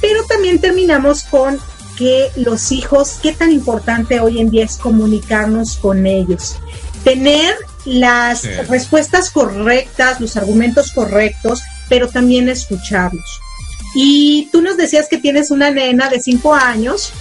pero 0.01 0.23
también 0.25 0.59
terminamos 0.59 1.23
con 1.23 1.59
que 1.97 2.29
los 2.35 2.71
hijos, 2.71 3.17
qué 3.23 3.33
tan 3.33 3.51
importante 3.51 4.19
hoy 4.19 4.39
en 4.39 4.51
día 4.51 4.65
es 4.65 4.77
comunicarnos 4.77 5.77
con 5.77 6.05
ellos, 6.05 6.57
tener 7.03 7.55
las 7.85 8.41
sí. 8.41 8.49
respuestas 8.69 9.31
correctas, 9.31 10.21
los 10.21 10.37
argumentos 10.37 10.91
correctos, 10.91 11.63
pero 11.89 12.07
también 12.07 12.49
escucharlos. 12.49 13.41
Y 13.95 14.47
tú 14.51 14.61
nos 14.61 14.77
decías 14.77 15.07
que 15.09 15.17
tienes 15.17 15.49
una 15.49 15.71
nena 15.71 16.07
de 16.07 16.21
cinco 16.21 16.53
años, 16.53 17.11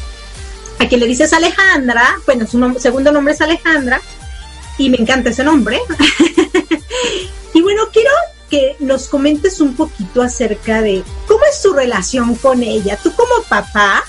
a 0.79 0.89
quien 0.89 1.01
le 1.01 1.07
dices 1.07 1.33
Alejandra, 1.33 2.17
bueno, 2.27 2.47
su 2.47 2.77
segundo 2.79 3.13
nombre 3.13 3.35
es 3.35 3.41
Alejandra, 3.41 4.01
y 4.79 4.91
me 4.91 4.97
encanta 4.99 5.31
ese 5.31 5.45
nombre. 5.45 5.81
y 7.55 7.61
bueno, 7.61 7.83
quiero 7.93 8.11
que 8.49 8.77
nos 8.79 9.09
comentes 9.09 9.61
un 9.61 9.75
poquito 9.75 10.23
acerca 10.23 10.81
de 10.81 11.03
cómo 11.27 11.41
es 11.51 11.61
tu 11.61 11.73
relación 11.73 12.35
con 12.37 12.63
ella. 12.63 12.99
Tú 13.03 13.13
como 13.15 13.43
papá, 13.49 14.05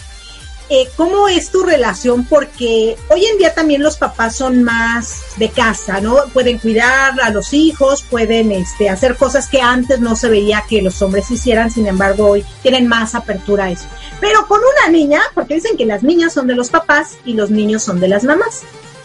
eh, 0.69 0.88
¿cómo 0.95 1.27
es 1.27 1.49
tu 1.49 1.63
relación? 1.63 2.25
Porque 2.25 2.95
hoy 3.10 3.25
en 3.25 3.38
día 3.39 3.55
también 3.55 3.82
los 3.82 3.97
papás 3.97 4.36
son 4.36 4.63
más 4.63 5.21
de 5.38 5.49
casa, 5.49 5.99
¿no? 5.99 6.17
Pueden 6.32 6.60
cuidar 6.60 7.19
a 7.21 7.32
los 7.32 7.53
hijos, 7.53 8.03
pueden 8.03 8.51
este, 8.51 8.88
hacer 8.88 9.15
cosas 9.15 9.47
que 9.47 9.62
antes 9.62 9.99
no 9.99 10.15
se 10.15 10.29
veía 10.29 10.65
que 10.69 10.84
los 10.84 11.01
hombres 11.01 11.32
hicieran, 11.32 11.71
sin 11.71 11.88
embargo 11.88 12.27
hoy 12.27 12.45
tienen 12.62 12.88
más 12.88 13.15
apertura 13.15 13.65
a 13.65 13.71
eso. 13.71 13.86
Pero 14.21 14.45
con 14.47 14.60
una 14.60 14.91
niña, 14.91 15.21
porque 15.34 15.55
dicen 15.55 15.75
que 15.75 15.88
las 15.88 16.03
niñas 16.03 16.34
son 16.34 16.45
de 16.45 16.55
los 16.55 16.69
papás 16.69 17.17
y 17.25 17.34
los 17.34 17.49
niños 17.49 17.84
son 17.84 17.99
de 17.99 18.08
las 18.08 18.23
mamás. 18.23 18.62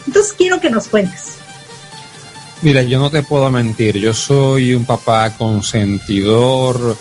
Entonces 0.06 0.34
quiero 0.34 0.60
que 0.60 0.68
nos 0.68 0.88
cuentes. 0.88 1.36
Mira, 2.60 2.82
yo 2.82 2.98
no 2.98 3.10
te 3.10 3.22
puedo 3.22 3.50
mentir, 3.50 3.98
yo 3.98 4.12
soy 4.12 4.74
un 4.74 4.84
papá 4.84 5.34
consentidor, 5.36 6.96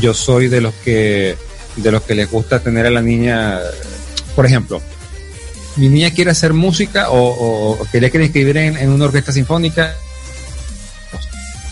yo 0.00 0.12
soy 0.12 0.48
de 0.48 0.60
los 0.60 0.74
que 0.74 1.36
de 1.76 1.90
los 1.90 2.02
que 2.02 2.14
les 2.14 2.30
gusta 2.30 2.62
tener 2.62 2.86
a 2.86 2.90
la 2.90 3.00
niña 3.00 3.58
por 4.34 4.46
ejemplo, 4.46 4.80
mi 5.76 5.88
niña 5.88 6.10
quiere 6.10 6.30
hacer 6.30 6.52
música 6.52 7.06
o, 7.10 7.78
quería 7.90 8.10
que 8.10 8.22
inscribir 8.22 8.56
en, 8.56 8.76
en, 8.76 8.90
una 8.90 9.06
orquesta 9.06 9.32
sinfónica. 9.32 9.94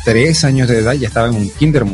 Tres 0.04 0.44
años 0.44 0.68
de 0.68 0.78
edad 0.78 0.94
ya 0.94 1.08
estaba 1.08 1.28
en 1.28 1.34
un 1.34 1.50
kinder 1.50 1.84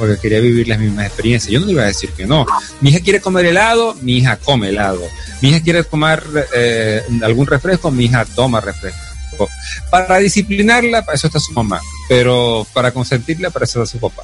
porque 0.00 0.16
quería 0.16 0.40
vivir 0.40 0.66
las 0.66 0.78
mismas 0.78 1.06
experiencias. 1.06 1.52
Yo 1.52 1.60
no 1.60 1.66
le 1.66 1.72
iba 1.72 1.82
a 1.82 1.86
decir 1.86 2.08
que 2.10 2.26
no. 2.26 2.46
Mi 2.80 2.88
hija 2.88 3.00
quiere 3.00 3.20
comer 3.20 3.44
helado, 3.44 3.94
mi 4.00 4.16
hija 4.16 4.38
come 4.38 4.70
helado. 4.70 5.02
Mi 5.42 5.50
hija 5.50 5.62
quiere 5.62 5.84
tomar 5.84 6.24
eh, 6.54 7.02
algún 7.22 7.46
refresco, 7.46 7.90
mi 7.90 8.06
hija 8.06 8.24
toma 8.24 8.62
refresco. 8.62 8.98
Para 9.90 10.18
disciplinarla, 10.18 11.04
para 11.04 11.16
eso 11.16 11.26
está 11.26 11.38
su 11.38 11.52
mamá. 11.52 11.80
Pero 12.08 12.66
para 12.72 12.92
consentirla, 12.92 13.50
para 13.50 13.66
eso 13.66 13.82
está 13.82 13.92
su 13.92 14.00
papá. 14.00 14.22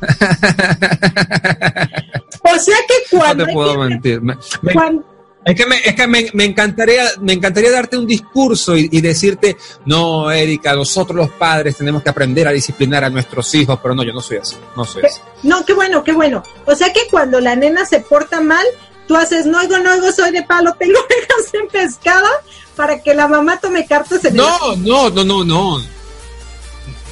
o 2.54 2.58
sea 2.58 2.76
que 2.88 3.16
cuando... 3.16 3.44
No 3.44 3.46
te 3.46 3.52
puedo 3.52 3.78
mentir. 3.78 4.20
Me, 4.20 4.36
me, 4.62 4.72
cuando... 4.72 5.04
Es 5.44 5.54
que, 5.54 5.64
me, 5.64 5.76
es 5.76 5.94
que 5.94 6.06
me, 6.06 6.30
me, 6.34 6.44
encantaría, 6.44 7.04
me 7.20 7.32
encantaría 7.32 7.70
darte 7.70 7.96
un 7.96 8.06
discurso 8.06 8.76
y, 8.76 8.90
y, 8.92 9.00
decirte, 9.00 9.56
no, 9.86 10.30
Erika, 10.30 10.74
nosotros 10.74 11.16
los 11.16 11.30
padres 11.30 11.78
tenemos 11.78 12.02
que 12.02 12.10
aprender 12.10 12.46
a 12.46 12.52
disciplinar 12.52 13.04
a 13.04 13.10
nuestros 13.10 13.54
hijos, 13.54 13.78
pero 13.82 13.94
no, 13.94 14.02
yo 14.02 14.12
no 14.12 14.20
soy 14.20 14.36
así, 14.36 14.56
no 14.76 14.84
soy 14.84 15.04
así. 15.06 15.20
No, 15.42 15.64
qué 15.64 15.72
bueno, 15.72 16.04
qué 16.04 16.12
bueno. 16.12 16.42
O 16.66 16.74
sea 16.74 16.92
que 16.92 17.08
cuando 17.10 17.40
la 17.40 17.56
nena 17.56 17.86
se 17.86 18.00
porta 18.00 18.42
mal, 18.42 18.66
tú 19.08 19.16
haces, 19.16 19.46
no 19.46 19.58
oigo, 19.60 19.78
no 19.78 19.94
oigo, 19.94 20.12
soy 20.12 20.30
de 20.30 20.42
palo, 20.42 20.74
tengo 20.78 20.98
orejas 21.04 21.54
en 21.54 21.68
pescada 21.68 22.28
para 22.76 23.02
que 23.02 23.14
la 23.14 23.26
mamá 23.26 23.58
tome 23.58 23.86
cartas 23.86 24.22
en 24.26 24.36
No, 24.36 24.74
el... 24.74 24.84
no, 24.84 25.08
no, 25.08 25.24
no, 25.24 25.44
no. 25.44 25.82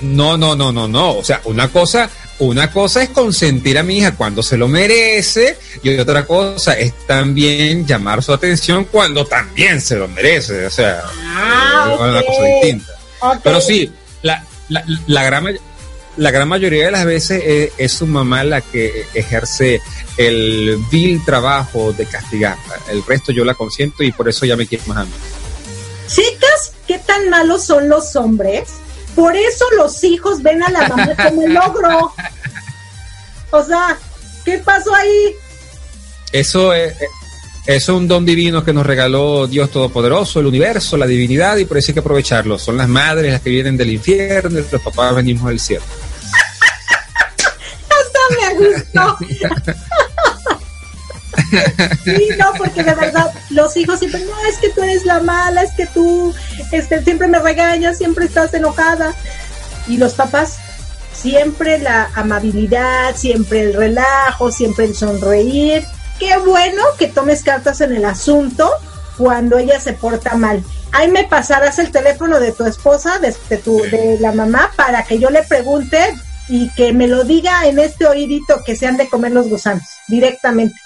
No, 0.03 0.37
no, 0.37 0.55
no, 0.55 0.71
no, 0.71 0.87
no. 0.87 1.17
O 1.17 1.25
sea, 1.25 1.41
una 1.45 1.69
cosa, 1.73 2.09
una 2.41 2.71
cosa 2.71 3.03
es 3.03 3.09
consentir 3.09 3.79
a 3.79 3.83
mi 3.83 3.99
hija 3.99 4.15
cuando 4.15 4.43
se 4.43 4.57
lo 4.57 4.69
merece 4.69 5.59
y 5.83 5.99
otra 5.99 6.25
cosa 6.25 6.75
es 6.75 6.95
también 7.07 7.87
llamar 7.87 8.23
su 8.23 8.33
atención 8.33 8.85
cuando 8.85 9.27
también 9.27 9.81
se 9.81 9.97
lo 9.97 10.09
merece. 10.09 10.67
O 10.67 10.71
sea, 10.71 11.03
ah, 11.07 11.91
es 11.93 12.01
una 12.01 12.19
okay. 12.21 12.27
cosa 12.27 12.43
distinta. 12.45 12.93
Okay. 13.21 13.41
Pero 13.43 13.61
sí, 13.61 13.93
la, 14.23 14.45
la, 14.69 14.85
la, 15.07 15.25
gran, 15.25 15.59
la 16.17 16.31
gran 16.31 16.49
mayoría 16.49 16.87
de 16.87 16.91
las 16.93 17.05
veces 17.05 17.43
es, 17.45 17.73
es, 17.77 17.93
su 17.93 18.07
mamá 18.07 18.45
la 18.45 18.61
que 18.61 19.07
ejerce 19.15 19.81
el 20.17 20.79
vil 20.91 21.25
trabajo 21.25 21.93
de 21.93 22.07
castigarla. 22.07 22.79
El 22.91 23.05
resto 23.05 23.33
yo 23.33 23.45
la 23.45 23.55
consiento 23.55 24.03
y 24.05 24.13
por 24.13 24.29
eso 24.29 24.47
ya 24.47 24.57
me 24.57 24.67
quiero 24.67 24.85
más 24.87 24.99
a 24.99 25.05
mí. 25.05 25.13
Chicas, 26.07 26.73
¿qué 26.87 26.99
tan 26.99 27.29
malos 27.29 27.67
son 27.67 27.89
los 27.89 28.15
hombres? 28.17 28.69
Por 29.19 29.37
eso 29.37 29.65
los 29.77 30.03
hijos 30.05 30.41
ven 30.45 30.63
a 30.63 30.71
la 30.71 30.89
mamá 30.89 31.09
como 31.25 31.43
el 31.43 31.53
logro. 31.53 32.15
O 33.51 33.65
sea, 33.65 33.99
¿qué 34.45 34.59
pasó 34.59 34.95
ahí? 34.95 35.35
Eso 36.31 36.73
es, 36.73 36.95
Eso 37.67 37.67
es 37.67 37.89
un 37.89 38.07
don 38.07 38.25
divino 38.25 38.63
que 38.63 38.73
nos 38.73 38.87
regaló 38.87 39.49
Dios 39.49 39.73
Todopoderoso, 39.73 40.39
el 40.39 40.47
universo, 40.47 40.97
la 40.97 41.09
divinidad, 41.09 41.57
y 41.57 41.65
por 41.65 41.79
eso 41.79 41.91
hay 41.91 41.95
que 41.95 42.01
aprovecharlo. 42.01 42.61
Son 42.61 42.77
las 42.77 42.89
madres 42.89 43.33
las 43.33 43.41
que 43.41 43.51
vienen 43.51 43.77
del 43.77 43.91
infierno, 43.91 44.61
los 44.71 44.83
papás 44.83 45.17
venimos 45.17 45.49
del 45.49 45.59
cielo. 45.59 45.83
Hasta 47.89 48.21
me 48.39 48.55
gustó. 48.55 49.19
Sí, 52.05 52.29
no, 52.39 52.53
porque 52.57 52.83
de 52.83 52.95
verdad 52.95 53.33
los 53.51 53.77
hijos 53.77 53.99
siempre, 53.99 54.25
no, 54.25 54.33
es 54.49 54.59
que 54.59 54.71
tú 54.71 54.83
eres 54.83 55.05
la 55.05 55.21
mala, 55.21 55.63
es 55.63 55.73
que 55.73 55.87
tú 55.87 56.35
este, 56.73 57.03
siempre 57.03 57.29
me 57.29 57.39
regañas, 57.39 57.99
siempre 57.99 58.27
estás 58.27 58.53
enojada. 58.55 59.15
Y 59.87 59.97
los 59.97 60.15
papás, 60.15 60.59
siempre 61.13 61.79
la 61.79 62.11
amabilidad, 62.15 63.17
siempre 63.17 63.63
el 63.63 63.75
relajo, 63.75 64.51
siempre 64.53 64.85
el 64.85 64.95
sonreír. 64.95 65.85
Qué 66.19 66.37
bueno 66.39 66.83
que 66.99 67.07
tomes 67.07 67.43
cartas 67.43 67.81
en 67.81 67.95
el 67.95 68.05
asunto 68.05 68.71
cuando 69.17 69.59
ella 69.59 69.81
se 69.81 69.93
porta 69.93 70.35
mal. 70.35 70.63
Ahí 70.93 71.11
me 71.11 71.25
pasarás 71.25 71.79
el 71.79 71.91
teléfono 71.91 72.41
de 72.41 72.53
tu 72.53 72.65
esposa, 72.65 73.19
de, 73.19 73.35
de 73.49 73.57
tu, 73.59 73.81
de 73.83 74.19
la 74.21 74.33
mamá, 74.33 74.71
para 74.77 75.05
que 75.05 75.19
yo 75.19 75.31
le 75.31 75.43
pregunte 75.43 75.99
y 76.49 76.71
que 76.71 76.93
me 76.93 77.07
lo 77.07 77.25
diga 77.25 77.67
en 77.67 77.79
este 77.79 78.07
oídito 78.07 78.63
que 78.65 78.75
se 78.75 78.87
han 78.87 78.97
de 78.97 79.09
comer 79.09 79.33
los 79.33 79.49
gusanos, 79.49 79.85
directamente. 80.09 80.81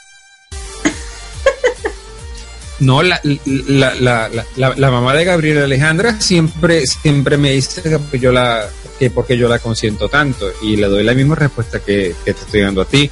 No, 2.82 3.00
la, 3.00 3.20
la, 3.22 3.94
la, 3.94 4.28
la, 4.56 4.74
la 4.76 4.90
mamá 4.90 5.14
de 5.14 5.24
Gabriela 5.24 5.62
Alejandra 5.62 6.20
siempre, 6.20 6.84
siempre 6.84 7.36
me 7.36 7.52
dice 7.52 7.80
que 8.10 8.18
yo 8.18 8.32
la, 8.32 8.68
que 8.98 9.08
porque 9.08 9.38
yo 9.38 9.48
la 9.48 9.60
consiento 9.60 10.08
tanto 10.08 10.50
y 10.62 10.74
le 10.74 10.88
doy 10.88 11.04
la 11.04 11.14
misma 11.14 11.36
respuesta 11.36 11.78
que, 11.78 12.16
te 12.24 12.30
estoy 12.32 12.62
dando 12.62 12.82
a 12.82 12.84
ti. 12.84 13.08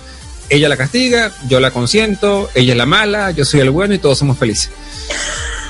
Ella 0.48 0.68
la 0.68 0.76
castiga, 0.76 1.32
yo 1.48 1.60
la 1.60 1.70
consiento, 1.70 2.50
ella 2.52 2.72
es 2.72 2.78
la 2.78 2.86
mala, 2.86 3.30
yo 3.30 3.44
soy 3.44 3.60
el 3.60 3.70
bueno 3.70 3.94
y 3.94 4.00
todos 4.00 4.18
somos 4.18 4.36
felices. 4.36 4.70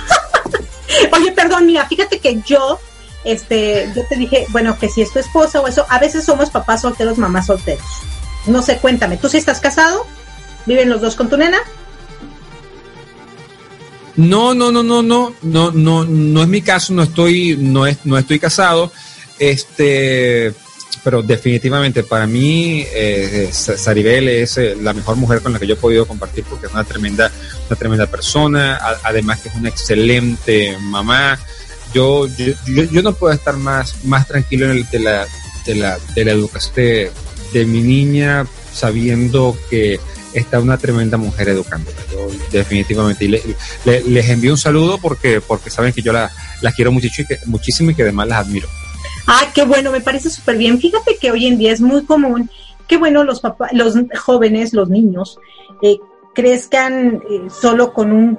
Oye, 1.13 1.33
perdón, 1.33 1.67
mira, 1.67 1.87
fíjate 1.87 2.21
que 2.21 2.41
yo, 2.47 2.81
este, 3.25 3.93
yo 3.95 4.07
te 4.09 4.17
dije, 4.17 4.47
bueno, 4.49 4.79
que 4.79 4.89
si 4.89 5.03
es 5.03 5.13
tu 5.13 5.19
esposa 5.19 5.61
o 5.61 5.69
eso, 5.69 5.85
a 5.91 5.99
veces 5.99 6.25
somos 6.25 6.49
papás 6.49 6.81
solteros, 6.81 7.19
mamás 7.19 7.49
solteros. 7.49 7.85
No 8.47 8.63
sé, 8.63 8.79
cuéntame, 8.79 9.19
¿tú 9.19 9.29
sí 9.29 9.37
estás 9.37 9.61
casado? 9.61 10.07
¿Viven 10.65 10.89
los 10.89 11.03
dos 11.03 11.17
con 11.17 11.29
tu 11.29 11.37
nena? 11.37 11.59
No, 14.17 14.55
no, 14.55 14.71
no, 14.71 14.83
no, 14.83 15.03
no, 15.03 15.35
no, 15.43 15.71
no, 15.73 16.05
no 16.05 16.43
es 16.43 16.49
mi 16.49 16.63
caso, 16.63 16.93
no 16.93 17.03
estoy, 17.03 17.57
no 17.59 17.87
es, 17.87 17.99
no 18.05 18.19
estoy 18.19 18.39
casado, 18.39 18.93
este, 19.39 20.53
pero 21.03 21.23
definitivamente 21.23 22.03
para 22.03 22.27
mí 22.27 22.85
eh, 22.93 23.49
Saribel 23.53 24.29
es 24.29 24.59
eh, 24.59 24.77
la 24.81 24.93
mejor 24.93 25.17
mujer 25.17 25.41
con 25.41 25.53
la 25.53 25.59
que 25.59 25.67
yo 25.67 25.75
he 25.75 25.79
podido 25.79 26.07
compartir 26.07 26.45
porque 26.45 26.67
es 26.67 26.73
una 26.73 26.85
tremenda, 26.85 27.31
una 27.69 27.77
tremenda 27.77 28.07
persona, 28.07 28.79
además 29.03 29.41
que 29.41 29.49
es 29.49 29.55
una 29.55 29.69
excelente 29.69 30.77
mamá. 30.81 31.39
Yo, 31.95 32.27
yo, 32.27 32.55
yo, 32.67 33.03
no 33.03 33.15
puedo 33.15 33.33
estar 33.33 33.57
más, 33.57 34.05
más 34.05 34.29
tranquilo 34.29 34.67
en 34.67 34.73
el 34.73 34.89
de 34.91 35.01
la, 35.01 35.27
de 35.67 35.75
la, 35.75 35.99
de 36.15 36.25
la 36.25 36.33
educación 36.33 37.11
de 37.53 37.67
mi 37.67 37.81
niña, 37.81 38.47
sabiendo 38.73 39.57
que 39.69 39.99
está 40.33 40.61
una 40.61 40.79
tremenda 40.79 41.17
mujer 41.17 41.49
educándola. 41.49 41.97
Yo, 42.11 42.29
definitivamente. 42.51 43.25
Y 43.25 43.29
le, 43.29 43.43
le, 43.85 44.03
les 44.03 44.29
envío 44.29 44.53
un 44.53 44.59
saludo 44.59 44.99
porque, 44.99 45.41
porque 45.41 45.71
saben 45.71 45.93
que 45.93 46.03
yo 46.03 46.13
la, 46.13 46.31
la 46.61 46.73
quiero 46.73 46.93
muchísimo 46.93 47.27
y, 47.29 47.35
que, 47.35 47.47
muchísimo 47.47 47.91
y 47.91 47.95
que 47.95 48.03
además 48.03 48.29
las 48.29 48.47
admiro. 48.47 48.69
Ah, 49.27 49.47
qué 49.55 49.65
bueno, 49.65 49.91
me 49.91 50.01
parece 50.01 50.31
súper 50.31 50.57
bien. 50.57 50.79
Fíjate 50.79 51.17
que 51.17 51.31
hoy 51.31 51.47
en 51.47 51.59
día 51.59 51.73
es 51.73 51.81
muy 51.81 52.05
común 52.05 52.51
que, 52.87 52.97
bueno, 52.97 53.23
los 53.25 53.41
papás, 53.41 53.71
los 53.73 53.95
jóvenes, 54.19 54.73
los 54.73 54.89
niños, 54.89 55.39
eh, 55.83 55.99
crezcan 56.35 57.23
eh, 57.31 57.49
solo 57.49 57.93
con 57.93 58.13
un 58.13 58.39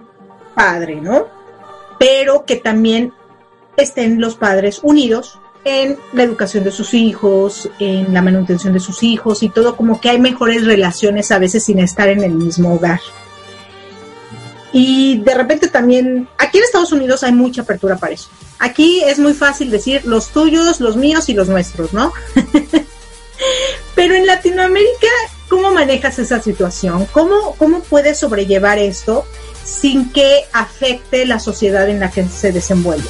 padre, 0.56 1.00
¿no? 1.00 1.28
Pero 2.00 2.46
que 2.46 2.58
también 2.58 3.14
estén 3.78 4.20
los 4.20 4.36
padres 4.36 4.80
unidos 4.84 5.40
en 5.64 5.98
la 6.14 6.24
educación 6.24 6.64
de 6.64 6.72
sus 6.72 6.94
hijos, 6.94 7.70
en 7.80 8.14
la 8.14 8.22
manutención 8.22 8.74
de 8.74 8.80
sus 8.80 9.04
hijos 9.04 9.44
y 9.44 9.50
todo, 9.50 9.76
como 9.76 10.02
que 10.02 10.10
hay 10.10 10.20
mejores 10.20 10.66
relaciones 10.66 11.32
a 11.32 11.40
veces 11.40 11.64
sin 11.64 11.80
estar 11.80 12.10
en 12.10 12.24
el 12.24 12.34
mismo 12.34 12.74
hogar. 12.74 13.00
Y 14.74 15.18
de 15.20 15.34
repente 15.36 15.68
también, 15.68 16.28
aquí 16.38 16.58
en 16.58 16.64
Estados 16.64 16.92
Unidos 16.92 17.24
hay 17.24 17.34
mucha 17.34 17.62
apertura 17.62 17.98
para 17.98 18.14
eso. 18.14 18.30
Aquí 18.58 19.04
es 19.04 19.20
muy 19.20 19.34
fácil 19.34 19.70
decir 19.70 20.06
los 20.06 20.30
tuyos, 20.30 20.80
los 20.80 20.96
míos 20.96 21.30
y 21.30 21.34
los 21.34 21.50
nuestros, 21.50 21.94
¿no? 21.94 22.14
Pero 23.96 24.16
en 24.16 24.26
Latinoamérica, 24.26 25.08
¿cómo 25.50 25.72
manejas 25.72 26.20
esa 26.20 26.42
situación? 26.42 27.06
¿Cómo, 27.12 27.56
¿Cómo 27.58 27.82
puedes 27.82 28.20
sobrellevar 28.20 28.80
esto 28.80 29.26
sin 29.64 30.12
que 30.12 30.46
afecte 30.54 31.26
la 31.26 31.40
sociedad 31.40 31.90
en 31.90 32.00
la 32.00 32.10
que 32.10 32.26
se 32.28 32.52
desenvuelve? 32.52 33.10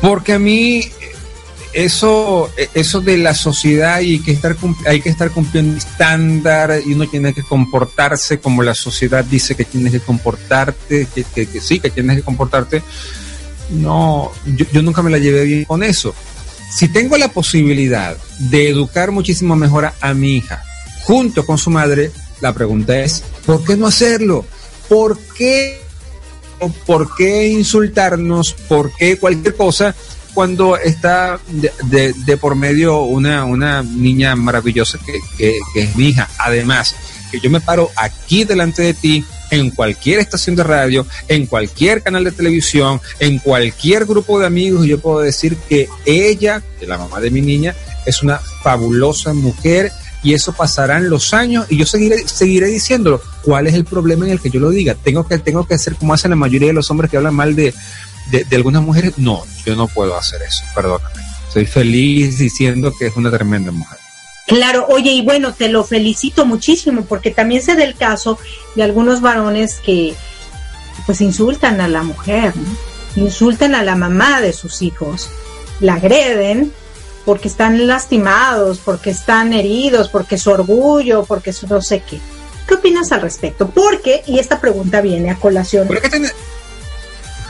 Porque 0.00 0.34
a 0.34 0.38
mí 0.38 0.82
eso, 1.72 2.50
eso 2.74 3.00
de 3.00 3.18
la 3.18 3.34
sociedad 3.34 4.00
y 4.00 4.20
que 4.20 4.32
estar 4.32 4.56
hay 4.86 5.00
que 5.00 5.10
estar 5.10 5.30
cumpliendo 5.30 5.76
estándar 5.76 6.80
y 6.84 6.94
uno 6.94 7.06
tiene 7.08 7.34
que 7.34 7.42
comportarse 7.42 8.40
como 8.40 8.62
la 8.62 8.74
sociedad 8.74 9.24
dice 9.24 9.54
que 9.54 9.64
tienes 9.64 9.92
que 9.92 10.00
comportarte, 10.00 11.06
que, 11.14 11.24
que, 11.24 11.60
sí, 11.60 11.78
que 11.80 11.90
tienes 11.90 12.16
que 12.16 12.22
comportarte. 12.22 12.82
No, 13.70 14.32
yo, 14.46 14.64
yo, 14.72 14.82
nunca 14.82 15.02
me 15.02 15.10
la 15.10 15.18
llevé 15.18 15.44
bien 15.44 15.64
con 15.64 15.82
eso. 15.82 16.14
Si 16.72 16.88
tengo 16.88 17.16
la 17.16 17.28
posibilidad 17.28 18.16
de 18.38 18.70
educar 18.70 19.10
muchísimo 19.10 19.56
mejor 19.56 19.86
a, 19.86 19.94
a 20.00 20.14
mi 20.14 20.36
hija 20.36 20.62
junto 21.02 21.44
con 21.44 21.58
su 21.58 21.70
madre, 21.70 22.10
la 22.40 22.54
pregunta 22.54 22.98
es, 22.98 23.22
¿por 23.44 23.64
qué 23.64 23.76
no 23.76 23.86
hacerlo? 23.86 24.44
¿Por 24.88 25.18
qué? 25.36 25.80
¿Por 26.86 27.14
qué 27.14 27.48
insultarnos? 27.48 28.52
¿Por 28.68 28.92
qué 28.96 29.18
cualquier 29.18 29.56
cosa? 29.56 29.94
cuando 30.34 30.76
está 30.76 31.40
de, 31.50 32.36
por 32.36 32.54
medio 32.54 33.00
una, 33.00 33.44
una 33.44 33.82
niña 33.82 34.36
maravillosa 34.36 34.96
que, 35.04 35.14
que, 35.36 35.58
que, 35.74 35.82
es 35.82 35.96
mi 35.96 36.10
hija. 36.10 36.28
Además, 36.38 36.94
que 37.32 37.40
yo 37.40 37.50
me 37.50 37.60
paro 37.60 37.90
aquí 37.96 38.44
delante 38.44 38.82
de 38.82 38.94
ti, 38.94 39.24
en 39.50 39.70
cualquier 39.70 40.20
estación 40.20 40.56
de 40.56 40.62
radio, 40.62 41.06
en 41.26 41.46
cualquier 41.46 42.02
canal 42.02 42.24
de 42.24 42.32
televisión, 42.32 43.00
en 43.18 43.38
cualquier 43.38 44.04
grupo 44.04 44.38
de 44.38 44.46
amigos, 44.46 44.86
yo 44.86 45.00
puedo 45.00 45.20
decir 45.20 45.56
que 45.68 45.88
ella, 46.04 46.62
que 46.78 46.86
la 46.86 46.98
mamá 46.98 47.20
de 47.20 47.30
mi 47.30 47.40
niña, 47.40 47.74
es 48.06 48.22
una 48.22 48.38
fabulosa 48.62 49.32
mujer 49.34 49.92
y 50.22 50.34
eso 50.34 50.52
pasarán 50.52 51.08
los 51.08 51.32
años 51.32 51.66
y 51.68 51.76
yo 51.76 51.86
seguiré, 51.86 52.26
seguiré 52.26 52.66
diciéndolo. 52.66 53.20
¿Cuál 53.42 53.66
es 53.66 53.74
el 53.74 53.84
problema 53.84 54.26
en 54.26 54.32
el 54.32 54.40
que 54.40 54.50
yo 54.50 54.60
lo 54.60 54.70
diga? 54.70 54.94
Tengo 54.94 55.26
que, 55.26 55.38
tengo 55.38 55.66
que 55.66 55.74
hacer 55.74 55.94
como 55.96 56.14
hacen 56.14 56.30
la 56.30 56.36
mayoría 56.36 56.68
de 56.68 56.74
los 56.74 56.90
hombres 56.90 57.10
que 57.10 57.16
hablan 57.16 57.34
mal 57.34 57.54
de, 57.54 57.72
de, 58.30 58.44
de, 58.44 58.56
algunas 58.56 58.82
mujeres, 58.82 59.18
no, 59.18 59.42
yo 59.64 59.76
no 59.76 59.86
puedo 59.88 60.16
hacer 60.16 60.42
eso, 60.42 60.64
perdóname. 60.74 61.14
Soy 61.52 61.66
feliz 61.66 62.38
diciendo 62.38 62.92
que 62.98 63.06
es 63.06 63.16
una 63.16 63.30
tremenda 63.30 63.72
mujer. 63.72 63.98
Claro, 64.46 64.86
oye, 64.88 65.10
y 65.12 65.22
bueno, 65.22 65.52
te 65.52 65.68
lo 65.68 65.84
felicito 65.84 66.46
muchísimo 66.46 67.04
porque 67.04 67.30
también 67.30 67.62
se 67.62 67.74
da 67.74 67.84
el 67.84 67.94
caso 67.94 68.38
de 68.74 68.82
algunos 68.82 69.20
varones 69.20 69.76
que 69.84 70.14
pues 71.06 71.20
insultan 71.20 71.80
a 71.80 71.88
la 71.88 72.02
mujer, 72.02 72.52
insultan 73.14 73.74
a 73.74 73.82
la 73.82 73.94
mamá 73.94 74.40
de 74.40 74.52
sus 74.52 74.82
hijos, 74.82 75.30
la 75.80 75.94
agreden 75.94 76.72
porque 77.28 77.48
están 77.48 77.86
lastimados, 77.86 78.78
porque 78.78 79.10
están 79.10 79.52
heridos, 79.52 80.08
porque 80.08 80.38
su 80.38 80.50
orgullo, 80.50 81.26
porque 81.26 81.52
su 81.52 81.66
no 81.66 81.82
sé 81.82 82.00
qué. 82.00 82.18
¿Qué 82.66 82.72
opinas 82.72 83.12
al 83.12 83.20
respecto? 83.20 83.68
Porque, 83.68 84.22
y 84.26 84.38
esta 84.38 84.62
pregunta 84.62 85.02
viene 85.02 85.30
a 85.30 85.34
colación. 85.34 85.86
¿Por 85.86 86.00
qué 86.00 86.08
ten 86.08 86.26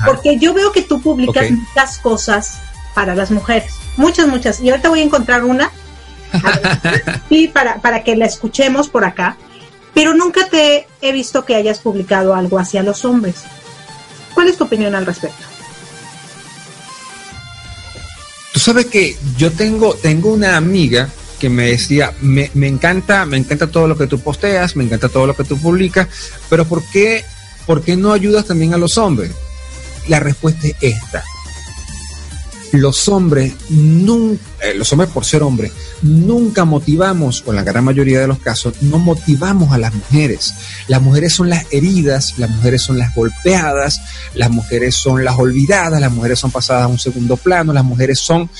porque 0.04 0.36
yo 0.36 0.52
veo 0.52 0.72
que 0.72 0.82
tú 0.82 1.00
publicas 1.00 1.44
okay. 1.44 1.52
muchas 1.52 1.98
cosas 1.98 2.58
para 2.92 3.14
las 3.14 3.30
mujeres, 3.30 3.72
muchas, 3.96 4.26
muchas. 4.26 4.58
Y 4.58 4.68
ahorita 4.68 4.88
voy 4.88 4.98
a 4.98 5.04
encontrar 5.04 5.44
una, 5.44 5.70
sí, 7.28 7.46
para, 7.46 7.80
para 7.80 8.02
que 8.02 8.16
la 8.16 8.26
escuchemos 8.26 8.88
por 8.88 9.04
acá, 9.04 9.36
pero 9.94 10.12
nunca 10.12 10.48
te 10.48 10.88
he 11.00 11.12
visto 11.12 11.44
que 11.44 11.54
hayas 11.54 11.78
publicado 11.78 12.34
algo 12.34 12.58
hacia 12.58 12.82
los 12.82 13.04
hombres. 13.04 13.44
¿Cuál 14.34 14.48
es 14.48 14.56
tu 14.56 14.64
opinión 14.64 14.96
al 14.96 15.06
respecto? 15.06 15.57
Tú 18.58 18.64
sabes 18.64 18.86
que 18.86 19.16
yo 19.36 19.52
tengo, 19.52 19.94
tengo 19.94 20.32
una 20.32 20.56
amiga 20.56 21.08
que 21.38 21.48
me 21.48 21.68
decía, 21.68 22.12
me, 22.20 22.50
me 22.54 22.66
encanta, 22.66 23.24
me 23.24 23.36
encanta 23.36 23.68
todo 23.68 23.86
lo 23.86 23.96
que 23.96 24.08
tú 24.08 24.18
posteas, 24.18 24.74
me 24.74 24.82
encanta 24.82 25.08
todo 25.08 25.28
lo 25.28 25.36
que 25.36 25.44
tú 25.44 25.56
publicas, 25.60 26.08
pero 26.50 26.64
¿por 26.64 26.82
qué, 26.90 27.24
¿por 27.68 27.84
qué 27.84 27.94
no 27.94 28.12
ayudas 28.12 28.46
también 28.46 28.74
a 28.74 28.76
los 28.76 28.98
hombres? 28.98 29.30
la 30.08 30.18
respuesta 30.18 30.66
es 30.66 30.74
esta. 30.80 31.22
Los 32.72 33.08
hombres, 33.08 33.54
nunca, 33.70 34.42
eh, 34.62 34.74
los 34.74 34.92
hombres 34.92 35.10
por 35.10 35.24
ser 35.24 35.42
hombres, 35.42 35.72
nunca 36.02 36.64
motivamos, 36.64 37.42
o 37.46 37.50
en 37.50 37.56
la 37.56 37.62
gran 37.62 37.84
mayoría 37.84 38.20
de 38.20 38.26
los 38.26 38.38
casos, 38.38 38.82
no 38.82 38.98
motivamos 38.98 39.72
a 39.72 39.78
las 39.78 39.94
mujeres. 39.94 40.54
Las 40.86 41.00
mujeres 41.00 41.34
son 41.34 41.48
las 41.48 41.72
heridas, 41.72 42.38
las 42.38 42.50
mujeres 42.50 42.82
son 42.82 42.98
las 42.98 43.14
golpeadas, 43.14 44.00
las 44.34 44.50
mujeres 44.50 44.96
son 44.96 45.24
las 45.24 45.38
olvidadas, 45.38 46.00
las 46.00 46.12
mujeres 46.12 46.38
son 46.38 46.50
pasadas 46.50 46.84
a 46.84 46.88
un 46.88 46.98
segundo 46.98 47.36
plano, 47.36 47.72
las 47.72 47.84
mujeres 47.84 48.18
son, 48.20 48.50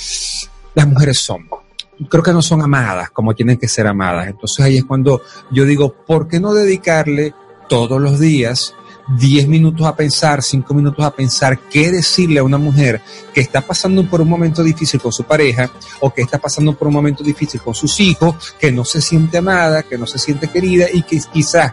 las 0.74 0.88
mujeres 0.88 1.18
son. 1.18 1.46
creo 2.08 2.22
que 2.22 2.32
no 2.32 2.42
son 2.42 2.62
amadas 2.62 3.10
como 3.10 3.34
tienen 3.34 3.58
que 3.58 3.68
ser 3.68 3.86
amadas. 3.86 4.28
Entonces 4.28 4.64
ahí 4.64 4.78
es 4.78 4.84
cuando 4.84 5.22
yo 5.50 5.64
digo, 5.64 5.94
¿por 6.06 6.28
qué 6.28 6.40
no 6.40 6.54
dedicarle 6.54 7.34
todos 7.68 8.00
los 8.00 8.18
días 8.18 8.74
10 9.08 9.48
minutos 9.48 9.86
a 9.86 9.96
pensar, 9.96 10.42
5 10.42 10.74
minutos 10.74 11.04
a 11.04 11.10
pensar 11.10 11.58
qué 11.58 11.90
decirle 11.90 12.40
a 12.40 12.44
una 12.44 12.58
mujer 12.58 13.00
que 13.32 13.40
está 13.40 13.60
pasando 13.60 14.08
por 14.08 14.20
un 14.20 14.28
momento 14.28 14.62
difícil 14.62 15.00
con 15.00 15.12
su 15.12 15.24
pareja 15.24 15.70
o 16.00 16.12
que 16.12 16.22
está 16.22 16.38
pasando 16.38 16.74
por 16.74 16.88
un 16.88 16.94
momento 16.94 17.24
difícil 17.24 17.60
con 17.60 17.74
sus 17.74 17.98
hijos, 18.00 18.54
que 18.58 18.70
no 18.70 18.84
se 18.84 19.00
siente 19.00 19.38
amada, 19.38 19.82
que 19.82 19.98
no 19.98 20.06
se 20.06 20.18
siente 20.18 20.48
querida 20.48 20.86
y 20.92 21.02
que 21.02 21.20
quizás 21.32 21.72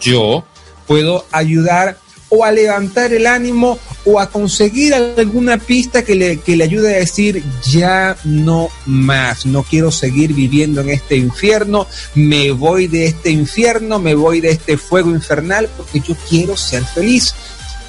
yo 0.00 0.44
puedo 0.86 1.24
ayudar 1.30 1.98
o 2.34 2.46
a 2.46 2.50
levantar 2.50 3.12
el 3.12 3.26
ánimo 3.26 3.78
o 4.06 4.18
a 4.18 4.30
conseguir 4.30 4.94
alguna 4.94 5.58
pista 5.58 6.02
que 6.02 6.14
le, 6.14 6.38
que 6.38 6.56
le 6.56 6.64
ayude 6.64 6.94
a 6.94 6.98
decir, 6.98 7.44
ya 7.70 8.16
no 8.24 8.70
más, 8.86 9.44
no 9.44 9.62
quiero 9.64 9.90
seguir 9.90 10.32
viviendo 10.32 10.80
en 10.80 10.88
este 10.88 11.16
infierno, 11.16 11.86
me 12.14 12.50
voy 12.50 12.86
de 12.86 13.04
este 13.04 13.30
infierno, 13.30 13.98
me 13.98 14.14
voy 14.14 14.40
de 14.40 14.50
este 14.50 14.78
fuego 14.78 15.10
infernal 15.10 15.68
porque 15.76 16.00
yo 16.00 16.16
quiero 16.26 16.56
ser 16.56 16.82
feliz. 16.86 17.34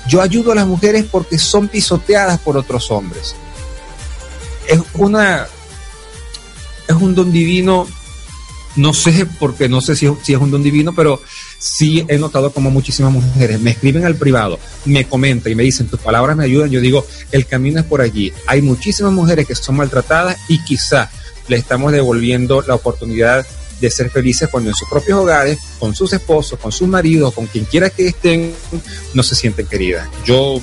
Yo 0.10 0.21
ayudo 0.21 0.51
a 0.51 0.56
las 0.56 0.67
mujeres 0.67 1.06
porque 1.10 1.38
son 1.39 1.69
pisoteadas 1.69 2.38
por 2.39 2.58
otros 2.58 2.91
hombres. 2.91 3.36
Es 4.67 4.82
una 4.95 5.47
es 6.86 6.95
un 6.95 7.15
don 7.15 7.32
divino, 7.32 7.88
no 8.75 8.93
sé 8.93 9.25
porque 9.39 9.69
no 9.69 9.79
sé 9.79 9.95
si, 9.95 10.10
si 10.21 10.34
es 10.34 10.39
un 10.39 10.51
don 10.51 10.63
divino, 10.63 10.93
pero 10.93 11.21
sí 11.63 12.04
he 12.10 12.17
notado 12.17 12.52
como 12.52 12.69
muchísimas 12.69 13.13
mujeres 13.13 13.58
me 13.62 13.71
escriben 13.71 14.04
al 14.04 14.15
privado, 14.15 14.60
me 14.84 15.08
comentan 15.08 15.54
y 15.54 15.56
me 15.56 15.63
dicen, 15.63 15.88
tus 15.88 15.99
palabras 15.99 16.36
me 16.36 16.43
ayudan, 16.43 16.69
yo 16.69 16.82
digo, 16.82 17.08
el 17.32 17.45
camino 17.45 17.80
es 17.80 17.86
por 17.86 18.02
allí. 18.02 18.34
Hay 18.47 18.62
muchísimas 18.62 19.13
mujeres 19.13 19.47
que 19.47 19.56
son 19.56 19.78
maltratadas 19.78 20.38
y 20.49 20.62
quizá 20.62 21.10
le 21.47 21.56
estamos 21.56 21.93
devolviendo 21.93 22.62
la 22.63 22.76
oportunidad 22.76 23.47
de 23.80 23.89
ser 23.89 24.10
felices 24.10 24.49
cuando 24.49 24.71
en 24.71 24.76
sus 24.76 24.89
propios 24.89 25.17
hogares, 25.19 25.58
con 25.80 25.95
sus 25.95 26.12
esposos, 26.12 26.60
con 26.60 26.73
sus 26.73 26.89
maridos, 26.89 27.34
con 27.34 27.47
quien 27.47 27.63
quiera 27.63 27.89
que 27.89 28.08
estén, 28.08 28.54
no 29.13 29.23
se 29.23 29.34
sienten 29.34 29.65
queridas. 29.65 30.10
Yo 30.26 30.60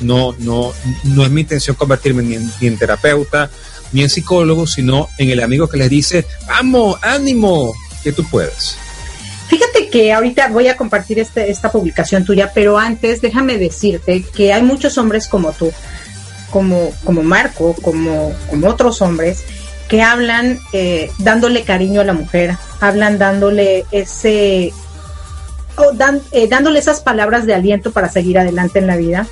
no, 0.00 0.32
no, 0.38 0.72
no 1.04 1.24
es 1.24 1.30
mi 1.30 1.40
intención 1.40 1.74
convertirme 1.74 2.22
ni 2.22 2.36
en, 2.36 2.48
ni 2.60 2.68
en 2.68 2.78
terapeuta, 2.78 3.50
ni 3.90 4.02
en 4.02 4.10
psicólogo, 4.10 4.64
sino 4.68 5.08
en 5.18 5.30
el 5.30 5.40
amigo 5.40 5.68
que 5.68 5.76
les 5.76 5.90
dice, 5.90 6.24
vamos, 6.46 6.98
ánimo, 7.02 7.74
que 8.04 8.12
tú 8.12 8.22
puedes. 8.30 8.76
Que 9.90 10.12
ahorita 10.12 10.48
voy 10.48 10.68
a 10.68 10.76
compartir 10.76 11.18
este, 11.18 11.50
esta 11.50 11.70
publicación 11.72 12.24
tuya, 12.24 12.52
pero 12.54 12.78
antes 12.78 13.20
déjame 13.20 13.58
decirte 13.58 14.22
que 14.34 14.52
hay 14.52 14.62
muchos 14.62 14.98
hombres 14.98 15.28
como 15.28 15.52
tú, 15.52 15.72
como, 16.50 16.92
como 17.04 17.22
Marco, 17.22 17.74
como, 17.82 18.32
como 18.50 18.68
otros 18.68 19.00
hombres, 19.00 19.44
que 19.88 20.02
hablan 20.02 20.58
eh, 20.72 21.10
dándole 21.18 21.62
cariño 21.62 22.02
a 22.02 22.04
la 22.04 22.12
mujer, 22.12 22.56
hablan 22.80 23.18
dándole 23.18 23.86
ese, 23.90 24.72
oh, 25.76 25.92
dan, 25.92 26.20
eh, 26.32 26.46
dándole 26.46 26.78
esas 26.78 27.00
palabras 27.00 27.46
de 27.46 27.54
aliento 27.54 27.90
para 27.90 28.10
seguir 28.10 28.38
adelante 28.38 28.78
en 28.78 28.86
la 28.86 28.96
vida. 28.96 29.26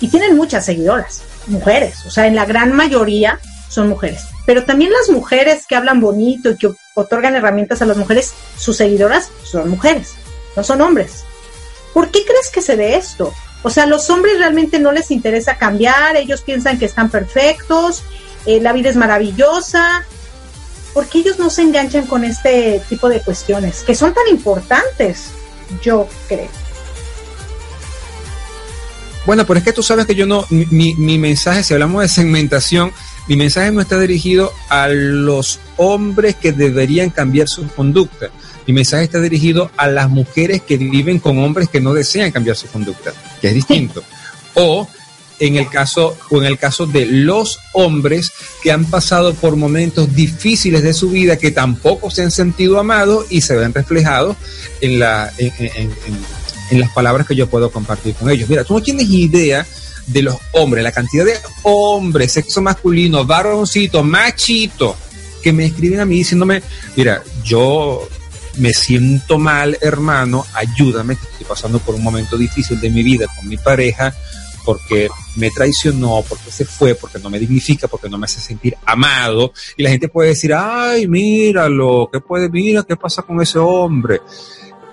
Y 0.00 0.08
tienen 0.08 0.36
muchas 0.36 0.66
seguidoras, 0.66 1.22
mujeres, 1.46 2.04
o 2.06 2.10
sea, 2.10 2.26
en 2.26 2.34
la 2.34 2.44
gran 2.44 2.72
mayoría 2.72 3.38
son 3.68 3.88
mujeres. 3.88 4.31
Pero 4.44 4.64
también 4.64 4.92
las 4.92 5.10
mujeres 5.10 5.66
que 5.66 5.76
hablan 5.76 6.00
bonito 6.00 6.50
y 6.50 6.56
que 6.56 6.70
otorgan 6.94 7.36
herramientas 7.36 7.82
a 7.82 7.86
las 7.86 7.96
mujeres, 7.96 8.32
sus 8.58 8.76
seguidoras 8.76 9.30
son 9.44 9.70
mujeres, 9.70 10.14
no 10.56 10.64
son 10.64 10.80
hombres. 10.80 11.24
¿Por 11.94 12.10
qué 12.10 12.24
crees 12.24 12.50
que 12.52 12.62
se 12.62 12.76
ve 12.76 12.96
esto? 12.96 13.32
O 13.62 13.70
sea, 13.70 13.86
los 13.86 14.10
hombres 14.10 14.38
realmente 14.38 14.80
no 14.80 14.90
les 14.90 15.10
interesa 15.10 15.56
cambiar, 15.56 16.16
ellos 16.16 16.42
piensan 16.42 16.78
que 16.78 16.86
están 16.86 17.10
perfectos, 17.10 18.02
eh, 18.46 18.60
la 18.60 18.72
vida 18.72 18.90
es 18.90 18.96
maravillosa. 18.96 20.04
¿Por 20.92 21.06
qué 21.06 21.18
ellos 21.18 21.38
no 21.38 21.48
se 21.48 21.62
enganchan 21.62 22.06
con 22.06 22.24
este 22.24 22.82
tipo 22.88 23.08
de 23.08 23.20
cuestiones 23.20 23.82
que 23.82 23.94
son 23.94 24.12
tan 24.12 24.26
importantes? 24.28 25.26
Yo 25.80 26.08
creo. 26.28 26.48
Bueno, 29.24 29.46
pero 29.46 29.58
es 29.58 29.64
que 29.64 29.72
tú 29.72 29.84
sabes 29.84 30.04
que 30.04 30.16
yo 30.16 30.26
no, 30.26 30.44
mi, 30.50 30.94
mi 30.96 31.16
mensaje, 31.16 31.62
si 31.62 31.72
hablamos 31.72 32.02
de 32.02 32.08
segmentación, 32.08 32.92
mi 33.28 33.36
mensaje 33.36 33.70
no 33.70 33.80
está 33.80 33.98
dirigido 33.98 34.52
a 34.68 34.88
los 34.88 35.60
hombres 35.76 36.34
que 36.36 36.52
deberían 36.52 37.10
cambiar 37.10 37.48
su 37.48 37.66
conducta. 37.68 38.30
Mi 38.66 38.72
mensaje 38.72 39.04
está 39.04 39.20
dirigido 39.20 39.70
a 39.76 39.88
las 39.88 40.08
mujeres 40.08 40.62
que 40.62 40.76
viven 40.76 41.18
con 41.18 41.38
hombres 41.38 41.68
que 41.68 41.80
no 41.80 41.94
desean 41.94 42.30
cambiar 42.32 42.56
su 42.56 42.66
conducta, 42.68 43.12
que 43.40 43.48
es 43.48 43.54
distinto. 43.54 44.02
O 44.54 44.88
en 45.38 45.56
el 45.56 45.68
caso 45.68 46.16
o 46.30 46.38
en 46.38 46.44
el 46.44 46.58
caso 46.58 46.86
de 46.86 47.06
los 47.06 47.58
hombres 47.72 48.32
que 48.62 48.70
han 48.70 48.84
pasado 48.84 49.34
por 49.34 49.56
momentos 49.56 50.14
difíciles 50.14 50.82
de 50.82 50.94
su 50.94 51.10
vida 51.10 51.36
que 51.36 51.50
tampoco 51.50 52.10
se 52.10 52.22
han 52.22 52.30
sentido 52.30 52.78
amados 52.78 53.26
y 53.28 53.40
se 53.40 53.56
ven 53.56 53.74
reflejados 53.74 54.36
en 54.80 55.00
la 55.00 55.32
en, 55.38 55.52
en, 55.58 55.90
en, 56.06 56.18
en 56.70 56.80
las 56.80 56.90
palabras 56.90 57.26
que 57.26 57.34
yo 57.34 57.48
puedo 57.48 57.70
compartir 57.70 58.14
con 58.14 58.30
ellos. 58.30 58.48
Mira, 58.48 58.64
tú 58.64 58.74
no 58.74 58.82
tienes 58.82 59.08
idea 59.10 59.66
de 60.06 60.22
los 60.22 60.36
hombres, 60.52 60.82
la 60.82 60.92
cantidad 60.92 61.24
de 61.24 61.38
hombres, 61.62 62.32
sexo 62.32 62.60
masculino, 62.60 63.24
varoncito, 63.24 64.02
machito, 64.02 64.96
que 65.42 65.52
me 65.52 65.66
escriben 65.66 66.00
a 66.00 66.04
mí 66.04 66.16
diciéndome, 66.18 66.62
mira, 66.96 67.22
yo 67.44 68.08
me 68.58 68.72
siento 68.72 69.38
mal, 69.38 69.78
hermano, 69.80 70.44
ayúdame, 70.54 71.16
que 71.16 71.26
estoy 71.26 71.46
pasando 71.46 71.78
por 71.78 71.94
un 71.94 72.02
momento 72.02 72.36
difícil 72.36 72.80
de 72.80 72.90
mi 72.90 73.02
vida 73.02 73.26
con 73.34 73.48
mi 73.48 73.56
pareja, 73.56 74.14
porque 74.64 75.08
me 75.36 75.50
traicionó, 75.50 76.24
porque 76.28 76.50
se 76.50 76.64
fue, 76.64 76.94
porque 76.94 77.18
no 77.18 77.30
me 77.30 77.38
dignifica, 77.38 77.88
porque 77.88 78.08
no 78.08 78.18
me 78.18 78.26
hace 78.26 78.40
sentir 78.40 78.76
amado. 78.84 79.52
Y 79.76 79.82
la 79.82 79.90
gente 79.90 80.08
puede 80.08 80.30
decir, 80.30 80.54
ay, 80.54 81.08
míralo, 81.08 82.08
¿qué 82.12 82.20
puede, 82.20 82.48
mira, 82.48 82.84
qué 82.84 82.96
pasa 82.96 83.22
con 83.22 83.40
ese 83.42 83.58
hombre? 83.58 84.20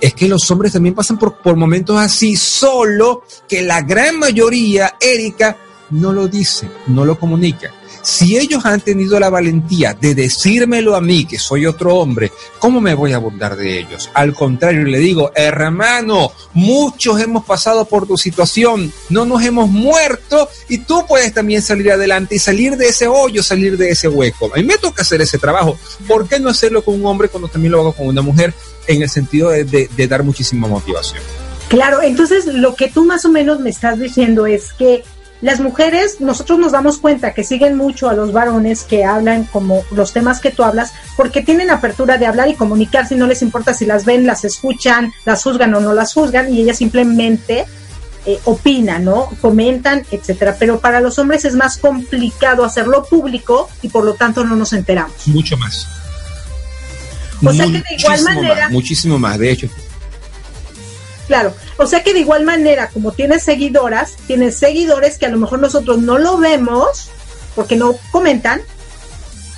Es 0.01 0.13
que 0.13 0.27
los 0.27 0.49
hombres 0.51 0.73
también 0.73 0.95
pasan 0.95 1.17
por, 1.17 1.37
por 1.37 1.55
momentos 1.55 1.97
así, 1.99 2.35
solo 2.35 3.23
que 3.47 3.61
la 3.61 3.81
gran 3.81 4.17
mayoría, 4.19 4.95
Erika, 4.99 5.57
no 5.91 6.13
lo 6.13 6.27
dice, 6.27 6.69
no 6.87 7.05
lo 7.05 7.19
comunica. 7.19 7.73
Si 8.01 8.37
ellos 8.37 8.65
han 8.65 8.79
tenido 8.79 9.19
la 9.19 9.29
valentía 9.29 9.93
de 9.93 10.15
decírmelo 10.15 10.95
a 10.95 11.01
mí, 11.01 11.25
que 11.25 11.37
soy 11.37 11.65
otro 11.65 11.95
hombre, 11.95 12.31
¿cómo 12.57 12.79
me 12.79 12.93
voy 12.93 13.11
a 13.11 13.17
burlar 13.17 13.57
de 13.57 13.79
ellos? 13.79 14.09
Al 14.13 14.33
contrario, 14.33 14.83
le 14.83 14.99
digo, 14.99 15.31
hermano, 15.35 16.31
muchos 16.53 17.19
hemos 17.19 17.43
pasado 17.43 17.85
por 17.85 18.07
tu 18.07 18.17
situación, 18.17 18.91
no 19.09 19.25
nos 19.25 19.43
hemos 19.43 19.69
muerto 19.69 20.47
y 20.69 20.79
tú 20.79 21.05
puedes 21.07 21.33
también 21.33 21.61
salir 21.61 21.91
adelante 21.91 22.35
y 22.35 22.39
salir 22.39 22.77
de 22.77 22.87
ese 22.87 23.07
hoyo, 23.07 23.43
salir 23.43 23.77
de 23.77 23.89
ese 23.89 24.07
hueco. 24.07 24.49
A 24.53 24.57
mí 24.57 24.63
me 24.63 24.77
toca 24.77 25.01
hacer 25.01 25.21
ese 25.21 25.37
trabajo. 25.37 25.77
¿Por 26.07 26.27
qué 26.27 26.39
no 26.39 26.49
hacerlo 26.49 26.83
con 26.83 26.95
un 26.95 27.05
hombre 27.05 27.27
cuando 27.27 27.49
también 27.49 27.73
lo 27.73 27.81
hago 27.81 27.93
con 27.93 28.07
una 28.07 28.21
mujer 28.21 28.53
en 28.89 29.01
el 29.01 29.09
sentido 29.09 29.49
de, 29.49 29.63
de, 29.63 29.89
de 29.95 30.07
dar 30.07 30.23
muchísima 30.23 30.67
motivación? 30.67 31.21
Claro, 31.69 32.01
entonces 32.01 32.45
lo 32.47 32.75
que 32.75 32.89
tú 32.89 33.05
más 33.05 33.23
o 33.25 33.29
menos 33.29 33.59
me 33.59 33.69
estás 33.69 33.99
diciendo 33.99 34.47
es 34.47 34.73
que 34.73 35.03
las 35.41 35.61
mujeres, 35.61 36.19
nosotros 36.19 36.59
nos 36.59 36.73
damos 36.73 36.97
cuenta 36.97 37.33
que 37.33 37.45
siguen 37.45 37.77
mucho 37.77 38.09
a 38.09 38.13
los 38.13 38.33
varones 38.33 38.83
que 38.83 39.05
hablan 39.05 39.45
como 39.45 39.83
los 39.91 40.11
temas 40.11 40.41
que 40.41 40.51
tú 40.51 40.63
hablas, 40.63 40.91
porque 41.15 41.41
tienen 41.41 41.69
apertura 41.69 42.17
de 42.17 42.25
hablar 42.25 42.49
y 42.49 42.55
comunicar, 42.55 43.07
si 43.07 43.15
no 43.15 43.25
les 43.25 43.41
importa 43.41 43.73
si 43.73 43.85
las 43.85 44.03
ven, 44.03 44.27
las 44.27 44.43
escuchan, 44.43 45.13
las 45.23 45.43
juzgan 45.43 45.73
o 45.75 45.79
no 45.79 45.93
las 45.93 46.13
juzgan, 46.13 46.53
y 46.53 46.61
ellas 46.61 46.77
simplemente 46.77 47.65
eh, 48.25 48.39
opinan, 48.45 49.05
¿no? 49.05 49.29
Comentan, 49.39 50.05
etcétera. 50.11 50.57
Pero 50.59 50.79
para 50.81 50.99
los 50.99 51.17
hombres 51.19 51.45
es 51.45 51.55
más 51.55 51.77
complicado 51.77 52.65
hacerlo 52.65 53.05
público 53.05 53.69
y 53.81 53.87
por 53.87 54.03
lo 54.03 54.15
tanto 54.15 54.43
no 54.43 54.57
nos 54.57 54.73
enteramos. 54.73 55.25
Mucho 55.27 55.55
más. 55.55 55.87
O 57.43 57.53
sea 57.53 57.65
que 57.65 57.71
de 57.71 57.95
igual 57.97 58.23
manera. 58.23 58.63
Más, 58.63 58.71
muchísimo 58.71 59.19
más, 59.19 59.37
de 59.39 59.51
hecho. 59.51 59.69
Claro, 61.27 61.53
o 61.77 61.85
sea 61.85 62.03
que 62.03 62.13
de 62.13 62.21
igual 62.21 62.43
manera, 62.43 62.89
como 62.89 63.11
tienes 63.11 63.43
seguidoras, 63.43 64.15
tienes 64.25 64.57
seguidores 64.57 65.19
que 65.19 65.27
a 65.27 65.29
lo 65.29 65.37
mejor 65.37 65.59
nosotros 65.59 65.99
no 65.99 66.17
lo 66.17 66.37
vemos 66.39 67.11
porque 67.55 67.75
no 67.75 67.95
comentan, 68.11 68.61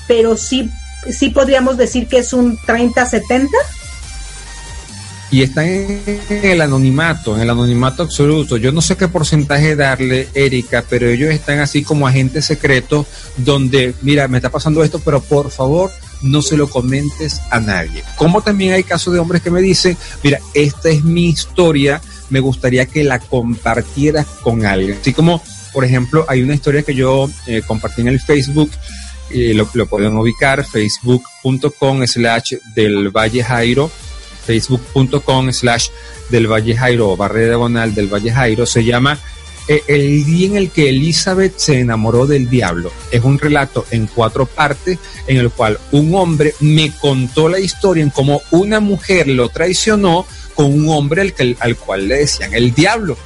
pero 0.05 0.35
sí, 0.35 0.69
sí 1.09 1.29
podríamos 1.29 1.77
decir 1.77 2.07
que 2.09 2.17
es 2.17 2.33
un 2.33 2.57
30-70. 2.57 3.47
Y 5.31 5.43
están 5.43 5.65
en 5.65 6.41
el 6.43 6.59
anonimato, 6.59 7.35
en 7.37 7.43
el 7.43 7.49
anonimato 7.49 8.03
absoluto. 8.03 8.57
Yo 8.57 8.73
no 8.73 8.81
sé 8.81 8.97
qué 8.97 9.07
porcentaje 9.07 9.77
darle, 9.77 10.27
Erika, 10.33 10.83
pero 10.89 11.07
ellos 11.07 11.29
están 11.29 11.59
así 11.59 11.83
como 11.83 12.05
agentes 12.05 12.43
secretos 12.43 13.07
donde, 13.37 13.93
mira, 14.01 14.27
me 14.27 14.39
está 14.39 14.49
pasando 14.49 14.83
esto, 14.83 14.99
pero 14.99 15.21
por 15.21 15.49
favor, 15.49 15.89
no 16.21 16.41
se 16.41 16.57
lo 16.57 16.69
comentes 16.69 17.41
a 17.49 17.59
nadie. 17.59 18.03
Como 18.15 18.41
también 18.41 18.73
hay 18.73 18.83
casos 18.83 19.13
de 19.13 19.19
hombres 19.19 19.41
que 19.41 19.51
me 19.51 19.61
dicen, 19.61 19.97
mira, 20.23 20.39
esta 20.53 20.89
es 20.89 21.03
mi 21.03 21.29
historia, 21.29 22.01
me 22.29 22.39
gustaría 22.39 22.85
que 22.85 23.03
la 23.03 23.19
compartieras 23.19 24.25
con 24.41 24.65
alguien. 24.65 24.97
Así 24.99 25.13
como, 25.13 25.41
por 25.73 25.85
ejemplo, 25.85 26.25
hay 26.27 26.41
una 26.41 26.55
historia 26.55 26.83
que 26.83 26.95
yo 26.95 27.29
eh, 27.47 27.61
compartí 27.65 28.01
en 28.01 28.07
el 28.09 28.19
Facebook, 28.19 28.71
eh, 29.29 29.53
lo, 29.53 29.65
pueden 29.87 30.17
ubicar, 30.17 30.65
facebook.com 30.65 32.05
slash 32.05 32.55
del 32.75 33.09
Valle 33.09 33.43
Jairo, 33.43 33.89
facebook.com 34.45 35.51
slash 35.51 35.87
del 36.29 36.47
Valle 36.47 36.75
Jairo, 36.75 37.15
barra 37.15 37.39
diagonal 37.39 37.93
del 37.93 38.07
Valle 38.07 38.31
Jairo, 38.31 38.65
se 38.65 38.83
llama 38.83 39.17
el 39.67 40.25
día 40.25 40.47
en 40.47 40.57
el 40.57 40.71
que 40.71 40.89
Elizabeth 40.89 41.57
se 41.57 41.79
enamoró 41.79 42.25
del 42.25 42.49
diablo. 42.49 42.91
Es 43.11 43.23
un 43.23 43.39
relato 43.39 43.85
en 43.91 44.07
cuatro 44.07 44.45
partes 44.45 44.97
en 45.27 45.37
el 45.37 45.49
cual 45.51 45.79
un 45.91 46.13
hombre 46.15 46.53
me 46.59 46.91
contó 46.99 47.47
la 47.47 47.59
historia 47.59 48.03
en 48.03 48.09
cómo 48.09 48.41
una 48.51 48.79
mujer 48.79 49.27
lo 49.27 49.49
traicionó 49.49 50.25
con 50.55 50.73
un 50.73 50.89
hombre 50.89 51.21
al, 51.21 51.33
que, 51.33 51.55
al 51.59 51.77
cual 51.77 52.07
le 52.07 52.17
decían 52.17 52.53
el 52.53 52.73
diablo. 52.73 53.17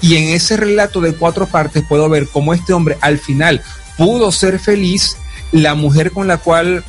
Y 0.00 0.16
en 0.16 0.28
ese 0.28 0.56
relato 0.56 1.00
de 1.00 1.14
cuatro 1.14 1.46
partes 1.46 1.84
puedo 1.86 2.08
ver 2.08 2.26
cómo 2.28 2.54
este 2.54 2.72
hombre 2.72 2.96
al 3.00 3.18
final 3.18 3.62
pudo 3.98 4.32
ser 4.32 4.58
feliz, 4.58 5.16
la 5.52 5.74
mujer 5.74 6.10
con 6.10 6.26
la 6.26 6.38
cual, 6.38 6.84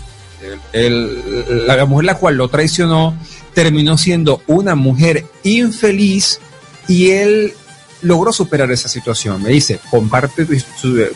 la 0.71 1.85
mujer 1.85 2.05
la 2.05 2.15
cual 2.15 2.35
lo 2.35 2.47
traicionó, 2.47 3.17
terminó 3.53 3.97
siendo 3.97 4.41
una 4.47 4.75
mujer 4.75 5.25
infeliz 5.43 6.39
y 6.87 7.09
él 7.09 7.53
logró 8.01 8.31
superar 8.31 8.71
esa 8.71 8.89
situación. 8.89 9.41
Me 9.41 9.49
dice, 9.49 9.79
comparte, 9.89 10.45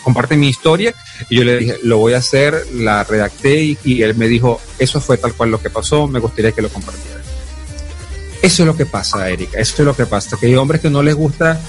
comparte 0.03 0.37
mi 0.37 0.49
historia. 0.49 0.93
Y 1.29 1.37
yo 1.37 1.43
le 1.43 1.57
dije, 1.57 1.77
lo 1.83 1.97
voy 1.97 2.13
a 2.13 2.17
hacer, 2.17 2.65
la 2.73 3.03
redacté 3.03 3.77
y, 3.83 4.01
él 4.01 4.15
me 4.15 4.27
dijo, 4.27 4.61
eso 4.79 5.01
fue 5.01 5.17
tal 5.17 5.33
cual 5.33 5.51
lo 5.51 5.61
que 5.61 5.69
pasó, 5.69 6.07
me 6.07 6.19
gustaría 6.19 6.51
que 6.51 6.61
lo 6.61 6.69
compartiera. 6.69 7.21
Eso 8.41 8.63
es 8.63 8.67
lo 8.67 8.77
que 8.77 8.85
pasa, 8.85 9.29
Erika, 9.29 9.59
eso 9.59 9.75
es 9.79 9.85
lo 9.85 9.95
que 9.95 10.05
pasa, 10.05 10.37
que 10.39 10.45
hay 10.45 10.55
hombres 10.55 10.79
que 10.79 10.89
no 10.91 11.01
les 11.01 11.15
gusta 11.15 11.59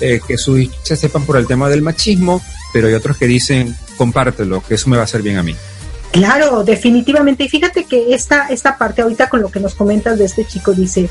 eh, 0.00 0.20
que 0.26 0.38
sus 0.38 0.70
se 0.82 0.96
sepan 0.96 1.26
por 1.26 1.36
el 1.36 1.46
tema 1.46 1.68
del 1.68 1.82
machismo, 1.82 2.40
pero 2.72 2.88
hay 2.88 2.94
otros 2.94 3.18
que 3.18 3.26
dicen, 3.26 3.76
compártelo, 3.98 4.62
que 4.62 4.74
eso 4.74 4.88
me 4.88 4.96
va 4.96 5.02
a 5.02 5.04
hacer 5.04 5.22
bien 5.22 5.36
a 5.36 5.42
mí. 5.42 5.54
Claro, 6.10 6.64
definitivamente. 6.64 7.44
Y 7.44 7.48
fíjate 7.48 7.84
que 7.84 8.14
esta, 8.14 8.48
esta 8.48 8.78
parte 8.78 9.02
ahorita 9.02 9.28
con 9.28 9.42
lo 9.42 9.50
que 9.50 9.60
nos 9.60 9.74
comentas 9.74 10.18
de 10.18 10.24
este 10.24 10.46
chico 10.46 10.72
dice, 10.72 11.10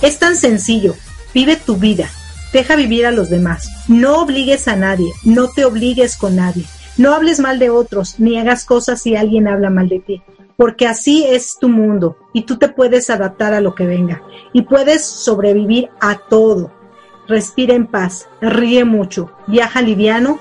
es 0.00 0.18
tan 0.18 0.36
sencillo, 0.36 0.96
vive 1.34 1.56
tu 1.56 1.76
vida, 1.76 2.10
Deja 2.52 2.76
vivir 2.76 3.06
a 3.06 3.12
los 3.12 3.30
demás. 3.30 3.68
No 3.88 4.20
obligues 4.22 4.68
a 4.68 4.76
nadie. 4.76 5.12
No 5.24 5.48
te 5.48 5.64
obligues 5.64 6.16
con 6.16 6.36
nadie. 6.36 6.64
No 6.96 7.14
hables 7.14 7.40
mal 7.40 7.58
de 7.58 7.70
otros, 7.70 8.16
ni 8.18 8.38
hagas 8.38 8.64
cosas 8.64 9.00
si 9.00 9.16
alguien 9.16 9.48
habla 9.48 9.70
mal 9.70 9.88
de 9.88 10.00
ti. 10.00 10.22
Porque 10.56 10.86
así 10.86 11.24
es 11.24 11.56
tu 11.58 11.68
mundo 11.68 12.18
y 12.34 12.42
tú 12.42 12.58
te 12.58 12.68
puedes 12.68 13.08
adaptar 13.08 13.54
a 13.54 13.60
lo 13.60 13.74
que 13.74 13.86
venga. 13.86 14.22
Y 14.52 14.62
puedes 14.62 15.06
sobrevivir 15.06 15.88
a 16.00 16.18
todo. 16.18 16.70
Respira 17.26 17.74
en 17.74 17.86
paz, 17.86 18.28
ríe 18.40 18.84
mucho, 18.84 19.30
viaja 19.46 19.80
liviano 19.80 20.40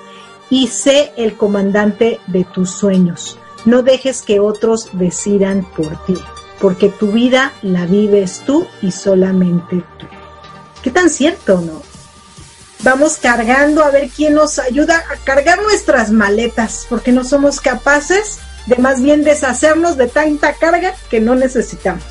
y 0.50 0.67
sé 0.67 1.13
el 1.15 1.38
comandante 1.38 2.19
de 2.28 2.43
tus 2.43 2.72
sueños. 2.72 3.39
No 3.65 3.84
dejes 3.84 4.22
que 4.22 4.39
otros 4.39 4.89
decidan 4.93 5.65
por 5.78 6.04
ti, 6.06 6.17
porque 6.60 6.89
tu 6.89 7.12
vida 7.12 7.54
la 7.62 7.86
vives 7.86 8.43
tú 8.45 8.65
y 8.82 8.91
solamente 8.91 9.84
tú. 9.98 10.08
¿Qué 10.82 10.91
tan 10.91 11.10
cierto, 11.10 11.62
no? 11.62 11.88
Vamos 12.84 13.18
cargando 13.18 13.84
a 13.84 13.92
ver 13.92 14.10
quién 14.10 14.34
nos 14.34 14.60
ayuda 14.60 15.04
a 15.12 15.15
cargar 15.24 15.62
nuestras 15.62 16.12
maletas, 16.12 16.86
porque 16.89 17.12
no 17.12 17.24
somos 17.24 17.60
capaces 17.60 18.39
de 18.65 18.78
más 18.78 19.02
bien 19.02 19.24
deshacernos 19.24 19.98
de 19.98 20.08
tanta 20.08 20.54
carga 20.54 20.94
que 21.10 21.20
no 21.20 21.36
necesitamos. 21.36 22.04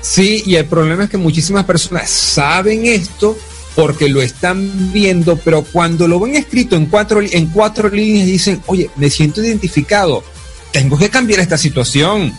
Sí, 0.00 0.42
y 0.46 0.56
el 0.56 0.66
problema 0.66 1.04
es 1.04 1.10
que 1.10 1.18
muchísimas 1.18 1.64
personas 1.64 2.08
saben 2.10 2.86
esto 2.86 3.36
porque 3.74 4.08
lo 4.08 4.22
están 4.22 4.92
viendo, 4.92 5.36
pero 5.36 5.62
cuando 5.62 6.08
lo 6.08 6.18
ven 6.18 6.36
escrito 6.36 6.76
en 6.76 6.86
cuatro, 6.86 7.20
en 7.22 7.46
cuatro 7.46 7.88
líneas 7.88 8.26
dicen, 8.26 8.62
oye, 8.66 8.90
me 8.96 9.10
siento 9.10 9.42
identificado, 9.42 10.24
tengo 10.72 10.98
que 10.98 11.10
cambiar 11.10 11.40
esta 11.40 11.58
situación. 11.58 12.32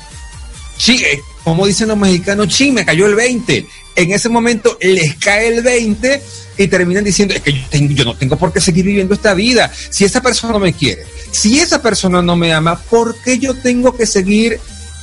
Sí, 0.77 1.01
como 1.49 1.65
dicen 1.65 1.87
los 1.87 1.97
mexicanos, 1.97 2.53
sí, 2.53 2.71
me 2.71 2.85
cayó 2.85 3.07
el 3.07 3.15
20. 3.15 3.65
En 3.95 4.11
ese 4.11 4.29
momento 4.29 4.77
les 4.79 5.15
cae 5.15 5.47
el 5.47 5.63
20 5.63 6.21
y 6.59 6.67
terminan 6.67 7.03
diciendo, 7.03 7.33
es 7.33 7.41
que 7.41 7.53
yo, 7.53 7.61
tengo, 7.71 7.91
yo 7.91 8.05
no 8.05 8.15
tengo 8.15 8.37
por 8.37 8.53
qué 8.53 8.61
seguir 8.61 8.85
viviendo 8.85 9.15
esta 9.15 9.33
vida. 9.33 9.71
Si 9.89 10.05
esa 10.05 10.21
persona 10.21 10.53
no 10.53 10.59
me 10.59 10.73
quiere, 10.73 11.05
si 11.31 11.59
esa 11.59 11.81
persona 11.81 12.21
no 12.21 12.35
me 12.35 12.53
ama, 12.53 12.79
¿por 12.79 13.15
qué 13.23 13.39
yo 13.39 13.55
tengo 13.55 13.97
que 13.97 14.05
seguir 14.05 14.59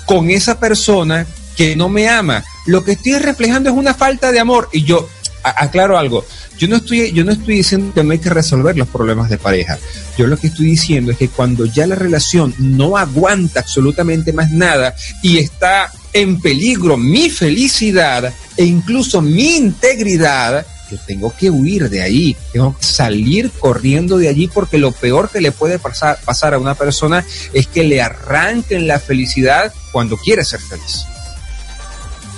con 0.06 0.30
esa 0.30 0.60
persona 0.60 1.26
que 1.56 1.74
no 1.74 1.88
me 1.88 2.08
ama? 2.08 2.44
Lo 2.66 2.84
que 2.84 2.92
estoy 2.92 3.18
reflejando 3.18 3.68
es 3.68 3.74
una 3.76 3.94
falta 3.94 4.30
de 4.30 4.38
amor. 4.38 4.68
Y 4.72 4.84
yo, 4.84 5.08
aclaro 5.50 5.98
algo, 5.98 6.24
yo 6.58 6.68
no 6.68 6.76
estoy, 6.76 7.12
yo 7.12 7.24
no 7.24 7.32
estoy 7.32 7.56
diciendo 7.56 7.92
que 7.94 8.02
no 8.02 8.12
hay 8.12 8.18
que 8.18 8.30
resolver 8.30 8.76
los 8.76 8.88
problemas 8.88 9.30
de 9.30 9.38
pareja. 9.38 9.78
Yo 10.16 10.26
lo 10.26 10.36
que 10.36 10.48
estoy 10.48 10.66
diciendo 10.66 11.12
es 11.12 11.18
que 11.18 11.28
cuando 11.28 11.66
ya 11.66 11.86
la 11.86 11.94
relación 11.94 12.54
no 12.58 12.96
aguanta 12.96 13.60
absolutamente 13.60 14.32
más 14.32 14.50
nada 14.50 14.94
y 15.22 15.38
está 15.38 15.90
en 16.12 16.40
peligro 16.40 16.96
mi 16.96 17.28
felicidad 17.28 18.32
e 18.56 18.64
incluso 18.64 19.20
mi 19.20 19.56
integridad, 19.56 20.66
yo 20.90 20.98
tengo 21.06 21.34
que 21.36 21.50
huir 21.50 21.90
de 21.90 22.02
ahí, 22.02 22.36
tengo 22.52 22.76
que 22.76 22.84
salir 22.84 23.50
corriendo 23.50 24.18
de 24.18 24.28
allí 24.28 24.48
porque 24.48 24.78
lo 24.78 24.92
peor 24.92 25.30
que 25.30 25.40
le 25.40 25.52
puede 25.52 25.78
pasar, 25.78 26.18
pasar 26.24 26.54
a 26.54 26.58
una 26.58 26.74
persona 26.74 27.24
es 27.52 27.66
que 27.66 27.84
le 27.84 28.00
arranquen 28.00 28.86
la 28.86 28.98
felicidad 28.98 29.72
cuando 29.92 30.16
quiere 30.16 30.44
ser 30.44 30.60
feliz. 30.60 31.04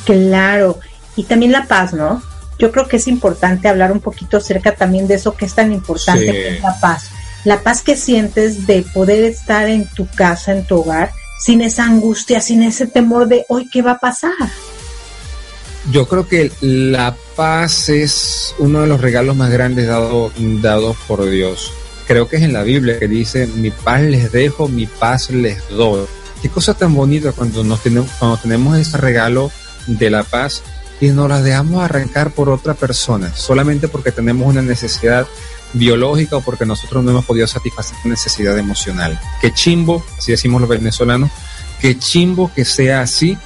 Claro, 0.05 0.81
y 1.16 1.25
también 1.25 1.53
la 1.53 1.66
paz, 1.66 1.92
¿no? 1.92 2.23
Yo 2.59 2.73
creo 2.73 2.88
que 2.88 2.97
es 2.97 3.07
importante 3.07 3.68
hablar 3.68 3.92
un 3.92 4.01
poquito 4.01 4.38
acerca 4.38 4.75
también 4.75 5.07
de 5.07 5.14
eso 5.14 5.37
que 5.37 5.44
es 5.44 5.55
tan 5.55 5.73
importante 5.73 6.27
que 6.27 6.57
es 6.57 6.62
la 6.62 6.79
paz. 6.81 7.11
La 7.44 7.62
paz 7.62 7.83
que 7.83 7.97
sientes 7.97 8.66
de 8.66 8.83
poder 8.83 9.25
estar 9.25 9.68
en 9.68 9.87
tu 9.87 10.09
casa, 10.09 10.53
en 10.53 10.66
tu 10.66 10.81
hogar, 10.81 11.12
sin 11.38 11.61
esa 11.61 11.85
angustia, 11.85 12.40
sin 12.40 12.62
ese 12.62 12.87
temor 12.87 13.29
de 13.29 13.47
hoy 13.49 13.68
qué 13.71 13.81
va 13.81 13.92
a 13.92 13.99
pasar. 13.99 14.33
Yo 15.92 16.09
creo 16.09 16.27
que 16.27 16.51
la 16.61 17.16
paz 17.37 17.88
es 17.88 18.55
uno 18.59 18.81
de 18.83 18.88
los 18.88 19.01
regalos 19.01 19.37
más 19.37 19.51
grandes 19.51 19.87
dados 19.87 20.33
dado 20.37 20.97
por 21.07 21.25
Dios. 21.31 21.73
Creo 22.09 22.29
que 22.29 22.37
es 22.37 22.42
en 22.42 22.53
la 22.53 22.62
Biblia 22.62 22.99
que 22.99 23.07
dice, 23.07 23.47
mi 23.47 23.71
paz 23.71 24.03
les 24.03 24.33
dejo, 24.33 24.68
mi 24.68 24.87
paz 24.87 25.31
les 25.31 25.66
doy. 25.68 26.07
Qué 26.42 26.49
cosa 26.49 26.75
tan 26.75 26.94
bonita 26.94 27.33
cuando, 27.33 27.62
nos 27.64 27.83
tenemos, 27.83 28.11
cuando 28.18 28.37
tenemos 28.38 28.77
ese 28.77 28.99
regalo 28.99 29.51
de 29.87 30.11
la 30.11 30.25
paz 30.25 30.62
y 31.01 31.09
nos 31.09 31.29
la 31.29 31.43
dejamos 31.43 31.83
arrancar 31.83 32.33
por 32.33 32.49
otra 32.49 32.75
persona, 32.75 33.35
solamente 33.35 33.89
porque 33.89 34.13
tenemos 34.13 34.47
una 34.47 34.63
necesidad 34.63 35.27
biológica 35.73 36.37
o 36.37 36.41
porque 36.41 36.67
nosotros 36.67 37.05
no 37.05 37.11
hemos 37.11 37.25
podido 37.25 37.47
satisfacer 37.47 37.97
la 38.05 38.11
necesidad 38.11 38.59
emocional. 38.59 39.21
Qué 39.41 39.53
chimbo, 39.53 40.05
así 40.17 40.33
decimos 40.33 40.61
los 40.61 40.71
venezolanos, 40.71 41.31
qué 41.81 41.99
chimbo 41.99 42.51
que 42.55 42.65
sea 42.65 43.03
así 43.03 43.39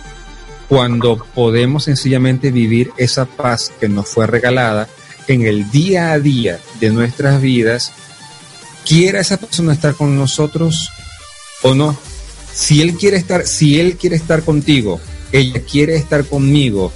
cuando 0.68 1.18
podemos 1.34 1.84
sencillamente 1.84 2.50
vivir 2.50 2.92
esa 2.96 3.26
paz 3.26 3.72
que 3.78 3.88
nos 3.88 4.08
fue 4.08 4.26
regalada 4.26 4.88
en 5.28 5.42
el 5.42 5.70
día 5.70 6.12
a 6.12 6.18
día 6.18 6.58
de 6.80 6.90
nuestras 6.90 7.40
vidas, 7.40 7.92
quiera 8.86 9.20
esa 9.20 9.36
persona 9.36 9.72
estar 9.72 9.94
con 9.94 10.16
nosotros 10.16 10.90
o 11.62 11.74
no. 11.74 11.96
Si 12.52 12.82
él 12.82 12.94
quiere 12.94 13.16
estar, 13.16 13.46
si 13.46 13.80
él 13.80 13.96
quiere 13.96 14.16
estar 14.16 14.42
contigo, 14.42 15.00
ella 15.32 15.60
quiere 15.62 15.96
estar 15.96 16.24
conmigo, 16.24 16.92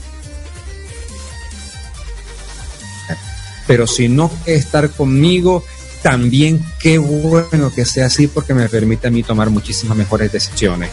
pero 3.66 3.86
si 3.86 4.08
no 4.08 4.30
estar 4.46 4.90
conmigo, 4.90 5.64
también 6.02 6.64
qué 6.80 6.98
bueno 6.98 7.72
que 7.74 7.84
sea 7.84 8.06
así 8.06 8.28
porque 8.28 8.54
me 8.54 8.68
permite 8.68 9.08
a 9.08 9.10
mí 9.10 9.22
tomar 9.22 9.50
muchísimas 9.50 9.96
mejores 9.96 10.30
decisiones. 10.32 10.90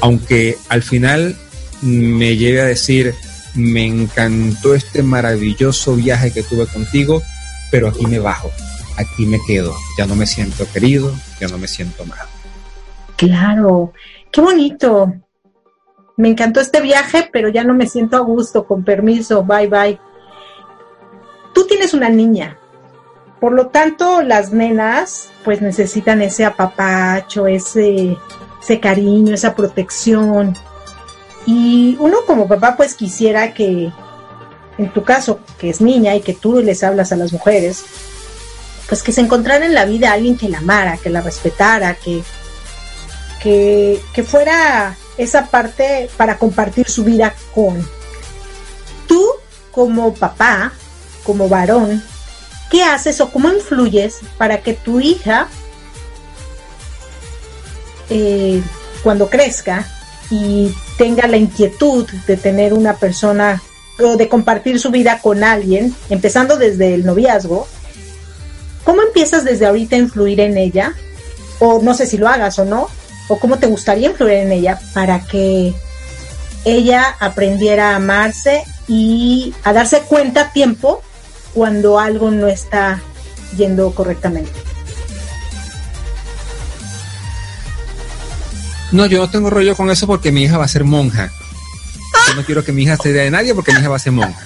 Aunque 0.00 0.58
al 0.68 0.82
final 0.82 1.36
me 1.82 2.36
lleve 2.36 2.60
a 2.60 2.66
decir, 2.66 3.14
me 3.54 3.86
encantó 3.86 4.74
este 4.74 5.02
maravilloso 5.02 5.96
viaje 5.96 6.30
que 6.30 6.42
tuve 6.42 6.66
contigo, 6.66 7.22
pero 7.70 7.88
aquí 7.88 8.06
me 8.06 8.18
bajo, 8.18 8.50
aquí 8.96 9.26
me 9.26 9.40
quedo, 9.46 9.74
ya 9.98 10.06
no 10.06 10.14
me 10.14 10.26
siento 10.26 10.70
querido, 10.70 11.12
ya 11.40 11.48
no 11.48 11.58
me 11.58 11.66
siento 11.66 12.04
mal. 12.04 12.26
Claro, 13.16 13.92
qué 14.30 14.40
bonito. 14.40 15.12
Me 16.18 16.28
encantó 16.28 16.60
este 16.60 16.80
viaje, 16.80 17.28
pero 17.32 17.48
ya 17.48 17.64
no 17.64 17.74
me 17.74 17.86
siento 17.86 18.16
a 18.16 18.20
gusto, 18.20 18.66
con 18.66 18.84
permiso, 18.84 19.42
bye 19.42 19.66
bye. 19.66 19.98
Tú 21.56 21.66
tienes 21.66 21.94
una 21.94 22.10
niña, 22.10 22.58
por 23.40 23.52
lo 23.52 23.68
tanto 23.68 24.20
las 24.20 24.52
nenas 24.52 25.30
pues 25.42 25.62
necesitan 25.62 26.20
ese 26.20 26.44
apapacho, 26.44 27.46
ese, 27.46 28.14
ese 28.62 28.78
cariño, 28.78 29.32
esa 29.32 29.54
protección, 29.54 30.54
y 31.46 31.96
uno 31.98 32.18
como 32.26 32.46
papá 32.46 32.76
pues 32.76 32.94
quisiera 32.94 33.54
que, 33.54 33.90
en 34.76 34.92
tu 34.92 35.02
caso, 35.02 35.40
que 35.58 35.70
es 35.70 35.80
niña 35.80 36.14
y 36.14 36.20
que 36.20 36.34
tú 36.34 36.60
les 36.60 36.84
hablas 36.84 37.10
a 37.12 37.16
las 37.16 37.32
mujeres, 37.32 37.86
pues 38.86 39.02
que 39.02 39.12
se 39.12 39.22
encontrara 39.22 39.64
en 39.64 39.72
la 39.72 39.86
vida 39.86 40.12
alguien 40.12 40.36
que 40.36 40.50
la 40.50 40.58
amara, 40.58 40.98
que 40.98 41.08
la 41.08 41.22
respetara, 41.22 41.94
que, 41.94 42.22
que, 43.42 43.98
que 44.12 44.22
fuera 44.24 44.94
esa 45.16 45.46
parte 45.46 46.10
para 46.18 46.36
compartir 46.36 46.90
su 46.90 47.02
vida 47.02 47.34
con. 47.54 47.82
Tú 49.08 49.26
como 49.70 50.12
papá, 50.12 50.74
como 51.26 51.48
varón, 51.48 52.02
¿qué 52.70 52.84
haces 52.84 53.20
o 53.20 53.30
cómo 53.30 53.50
influyes 53.50 54.20
para 54.38 54.62
que 54.62 54.72
tu 54.72 55.00
hija, 55.00 55.48
eh, 58.08 58.62
cuando 59.02 59.28
crezca, 59.28 59.86
y 60.30 60.72
tenga 60.96 61.26
la 61.26 61.36
inquietud 61.36 62.08
de 62.26 62.36
tener 62.36 62.72
una 62.72 62.94
persona 62.96 63.62
o 63.98 64.16
de 64.16 64.28
compartir 64.28 64.78
su 64.80 64.90
vida 64.90 65.20
con 65.20 65.44
alguien, 65.44 65.94
empezando 66.10 66.56
desde 66.56 66.94
el 66.94 67.04
noviazgo, 67.04 67.66
¿cómo 68.84 69.02
empiezas 69.02 69.44
desde 69.44 69.66
ahorita 69.66 69.96
a 69.96 70.00
influir 70.00 70.40
en 70.40 70.56
ella? 70.56 70.94
O 71.58 71.80
no 71.82 71.94
sé 71.94 72.06
si 72.06 72.18
lo 72.18 72.28
hagas 72.28 72.58
o 72.58 72.64
no, 72.64 72.88
o 73.28 73.38
cómo 73.38 73.58
te 73.58 73.66
gustaría 73.66 74.08
influir 74.08 74.34
en 74.34 74.52
ella 74.52 74.78
para 74.94 75.20
que 75.20 75.74
ella 76.64 77.16
aprendiera 77.20 77.90
a 77.90 77.96
amarse 77.96 78.64
y 78.88 79.54
a 79.64 79.72
darse 79.72 80.00
cuenta 80.00 80.42
a 80.42 80.52
tiempo 80.52 81.02
cuando 81.56 81.98
algo 81.98 82.30
no 82.30 82.48
está 82.48 83.00
yendo 83.56 83.90
correctamente. 83.92 84.52
No, 88.92 89.06
yo 89.06 89.20
no 89.20 89.30
tengo 89.30 89.48
rollo 89.48 89.74
con 89.74 89.90
eso 89.90 90.06
porque 90.06 90.30
mi 90.30 90.42
hija 90.42 90.58
va 90.58 90.66
a 90.66 90.68
ser 90.68 90.84
monja. 90.84 91.32
Yo 92.28 92.34
no 92.34 92.44
quiero 92.44 92.62
que 92.62 92.72
mi 92.72 92.82
hija 92.82 92.98
se 92.98 93.10
dé 93.10 93.22
de 93.22 93.30
nadie 93.30 93.54
porque 93.54 93.72
mi 93.72 93.78
hija 93.78 93.88
va 93.88 93.96
a 93.96 94.00
ser 94.00 94.12
monja. 94.12 94.38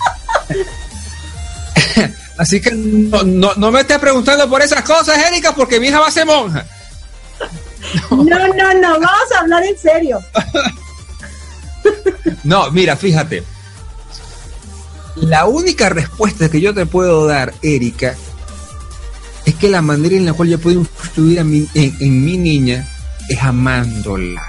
Así 2.39 2.61
que 2.61 2.71
no, 2.71 3.25
no, 3.25 3.55
no 3.57 3.73
me 3.73 3.81
estés 3.81 3.99
preguntando 3.99 4.49
por 4.49 4.63
esas 4.63 4.85
cosas, 4.85 5.19
Erika, 5.19 5.53
porque 5.53 5.81
mi 5.81 5.89
hija 5.89 5.99
va 5.99 6.07
a 6.07 6.13
ser 6.13 6.27
monja. 6.27 6.65
No, 8.13 8.23
no, 8.23 8.75
no, 8.75 9.01
vamos 9.01 9.33
a 9.37 9.41
hablar 9.41 9.65
en 9.65 9.77
serio. 9.77 10.21
No, 12.45 12.71
mira, 12.71 12.95
fíjate. 12.95 13.43
La 15.23 15.47
única 15.47 15.89
respuesta 15.89 16.51
que 16.51 16.61
yo 16.61 16.75
te 16.75 16.87
puedo 16.87 17.27
dar, 17.27 17.55
Erika, 17.63 18.15
es 19.45 19.55
que 19.55 19.69
la 19.69 19.83
manera 19.83 20.17
en 20.17 20.25
la 20.27 20.33
cual 20.33 20.49
yo 20.49 20.59
puedo 20.59 20.81
influir 20.81 21.41
a 21.41 21.45
mi- 21.45 21.69
en, 21.75 22.25
mi 22.25 22.37
niña 22.37 22.89
es 23.29 23.43
amándola. 23.43 24.43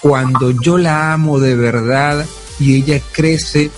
Cuando 0.00 0.50
yo 0.50 0.78
la 0.78 1.12
amo 1.12 1.38
de 1.40 1.54
verdad 1.56 2.24
y 2.58 2.76
ella 2.76 3.00
crece, 3.12 3.70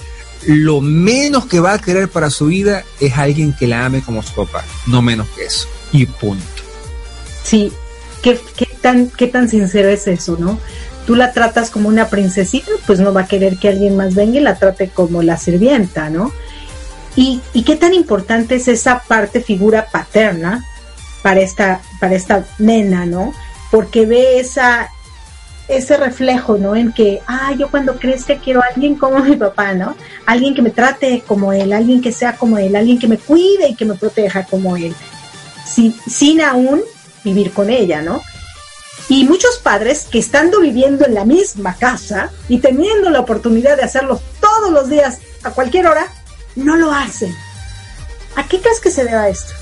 lo 0.47 0.81
menos 0.81 1.47
que 1.47 1.61
va 1.61 1.75
a 1.75 1.79
querer 1.79 2.09
para 2.09 2.31
su 2.31 2.47
vida 2.47 2.85
es 3.01 3.17
alguien 3.17 3.55
que 3.59 3.67
la 3.67 3.85
ame 3.85 4.03
como 4.03 4.23
su 4.23 4.35
papá, 4.35 4.65
no 4.87 5.03
menos 5.03 5.27
que 5.37 5.45
eso. 5.47 5.67
Y 5.93 6.07
punto. 6.07 6.45
Sí, 7.45 7.73
¿qué, 8.23 8.41
qué 8.57 8.69
tan, 8.81 9.09
qué 9.11 9.27
tan 9.29 9.49
sincero 9.49 9.89
es 9.89 10.07
eso, 10.07 10.37
¿no? 10.39 10.59
Tú 11.07 11.17
la 11.17 11.33
tratas 11.33 11.71
como 11.71 11.89
una 11.89 12.09
princesita, 12.09 12.71
pues 12.87 13.01
no 13.01 13.13
va 13.13 13.23
a 13.23 13.27
querer 13.27 13.59
que 13.59 13.69
alguien 13.69 13.97
más 13.97 14.15
venga 14.15 14.39
y 14.39 14.43
la 14.43 14.57
trate 14.57 14.89
como 14.89 15.23
la 15.23 15.37
sirvienta, 15.37 16.11
¿no? 16.11 16.33
Y, 17.17 17.41
y 17.53 17.65
qué 17.65 17.77
tan 17.77 17.93
importante 17.93 18.55
es 18.55 18.69
esa 18.69 19.01
parte 19.01 19.41
figura 19.41 19.89
paterna 19.91 20.65
para 21.23 21.41
esta, 21.41 21.81
para 22.01 22.15
esta 22.15 22.45
nena, 22.59 23.05
¿no? 23.07 23.33
Porque 23.71 24.07
ve 24.07 24.39
esa, 24.39 24.91
ese 25.69 25.97
reflejo, 25.97 26.59
¿no? 26.59 26.77
En 26.77 26.93
que, 26.93 27.21
ah, 27.27 27.53
yo 27.59 27.71
cuando 27.71 27.99
crezca 27.99 28.37
quiero 28.37 28.61
a 28.61 28.67
alguien 28.75 28.97
como 28.97 29.19
mi 29.21 29.37
papá, 29.37 29.75
¿no? 29.75 29.97
Alguien 30.27 30.55
que 30.55 30.63
me 30.63 30.71
trate 30.71 31.23
como 31.27 31.53
él, 31.53 31.73
alguien 31.73 32.01
que 32.01 32.13
sea 32.13 32.37
como 32.37 32.59
él, 32.59 32.77
alguien 32.77 32.99
que 32.99 33.09
me 33.09 33.19
cuide 33.19 33.69
y 33.69 33.75
que 33.75 33.85
me 33.85 33.95
proteja 33.95 34.45
como 34.45 34.77
él, 34.77 34.95
sin, 35.65 35.95
sin 36.07 36.41
aún 36.41 36.83
vivir 37.25 37.53
con 37.53 37.71
ella, 37.71 38.03
¿no? 38.03 38.21
Y 39.09 39.25
muchos 39.25 39.59
padres 39.59 40.07
que 40.11 40.19
estando 40.19 40.61
viviendo 40.61 41.05
en 41.05 41.15
la 41.15 41.25
misma 41.25 41.77
casa 41.77 42.31
y 42.49 42.59
teniendo 42.59 43.11
la 43.11 43.21
oportunidad 43.21 43.77
de 43.77 43.83
hacerlo 43.83 44.21
todos 44.41 44.71
los 44.71 44.89
días, 44.89 45.19
a 45.43 45.51
cualquier 45.51 45.87
hora, 45.87 46.07
no 46.57 46.77
lo 46.77 46.93
hacen. 46.93 47.35
¿A 48.37 48.47
qué 48.47 48.61
crees 48.61 48.81
que 48.81 48.91
se 48.91 49.05
deba 49.05 49.29
esto? 49.29 49.53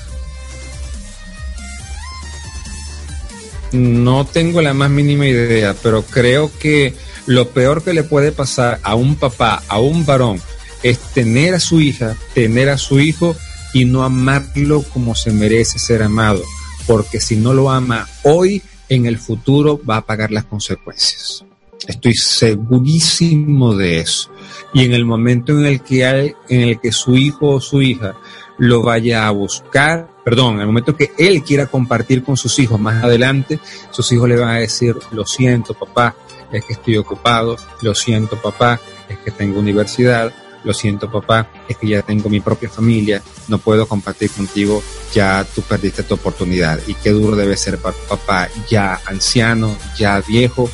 No 3.71 4.25
tengo 4.25 4.61
la 4.61 4.73
más 4.73 4.89
mínima 4.89 5.27
idea, 5.27 5.75
pero 5.81 6.03
creo 6.03 6.51
que 6.59 6.93
lo 7.25 7.49
peor 7.49 7.83
que 7.83 7.93
le 7.93 8.03
puede 8.03 8.31
pasar 8.31 8.79
a 8.83 8.95
un 8.95 9.15
papá, 9.15 9.63
a 9.67 9.79
un 9.79 10.05
varón, 10.05 10.41
es 10.83 10.99
tener 10.99 11.53
a 11.53 11.59
su 11.59 11.79
hija, 11.79 12.15
tener 12.33 12.69
a 12.69 12.77
su 12.77 12.99
hijo 12.99 13.35
y 13.73 13.85
no 13.85 14.03
amarlo 14.03 14.83
como 14.83 15.15
se 15.15 15.31
merece 15.31 15.79
ser 15.79 16.03
amado. 16.03 16.43
Porque 16.87 17.21
si 17.21 17.35
no 17.35 17.53
lo 17.53 17.69
ama 17.69 18.09
hoy, 18.23 18.61
en 18.91 19.05
el 19.05 19.17
futuro 19.17 19.79
va 19.89 19.97
a 19.97 20.05
pagar 20.05 20.31
las 20.31 20.43
consecuencias. 20.43 21.45
Estoy 21.87 22.13
segurísimo 22.13 23.73
de 23.73 24.01
eso. 24.01 24.29
Y 24.73 24.83
en 24.83 24.91
el 24.91 25.05
momento 25.05 25.53
en 25.53 25.65
el 25.65 25.81
que 25.81 26.05
hay, 26.05 26.33
en 26.49 26.61
el 26.61 26.79
que 26.81 26.91
su 26.91 27.15
hijo 27.15 27.51
o 27.51 27.61
su 27.61 27.81
hija 27.81 28.15
lo 28.57 28.83
vaya 28.83 29.27
a 29.27 29.31
buscar, 29.31 30.09
perdón, 30.25 30.55
en 30.55 30.61
el 30.61 30.67
momento 30.67 30.97
que 30.97 31.11
él 31.17 31.41
quiera 31.41 31.67
compartir 31.67 32.21
con 32.21 32.35
sus 32.35 32.59
hijos 32.59 32.81
más 32.81 33.01
adelante, 33.01 33.61
sus 33.91 34.11
hijos 34.11 34.27
le 34.27 34.35
van 34.35 34.49
a 34.49 34.59
decir, 34.59 34.97
lo 35.11 35.25
siento 35.25 35.73
papá, 35.73 36.13
es 36.51 36.65
que 36.65 36.73
estoy 36.73 36.97
ocupado, 36.97 37.55
lo 37.81 37.95
siento 37.95 38.41
papá, 38.41 38.77
es 39.07 39.17
que 39.19 39.31
tengo 39.31 39.57
universidad, 39.57 40.33
lo 40.63 40.73
siento 40.73 41.11
papá, 41.11 41.49
es 41.67 41.77
que 41.77 41.87
ya 41.87 42.01
tengo 42.01 42.29
mi 42.29 42.39
propia 42.39 42.69
familia, 42.69 43.21
no 43.47 43.57
puedo 43.57 43.87
compartir 43.87 44.29
contigo, 44.31 44.83
ya 45.13 45.45
tú 45.55 45.61
perdiste 45.61 46.03
tu 46.03 46.15
oportunidad. 46.15 46.79
Y 46.87 46.93
qué 46.95 47.11
duro 47.11 47.35
debe 47.35 47.57
ser 47.57 47.77
para 47.77 47.95
papá 48.07 48.49
ya 48.69 48.99
anciano, 49.05 49.75
ya 49.97 50.21
viejo, 50.21 50.69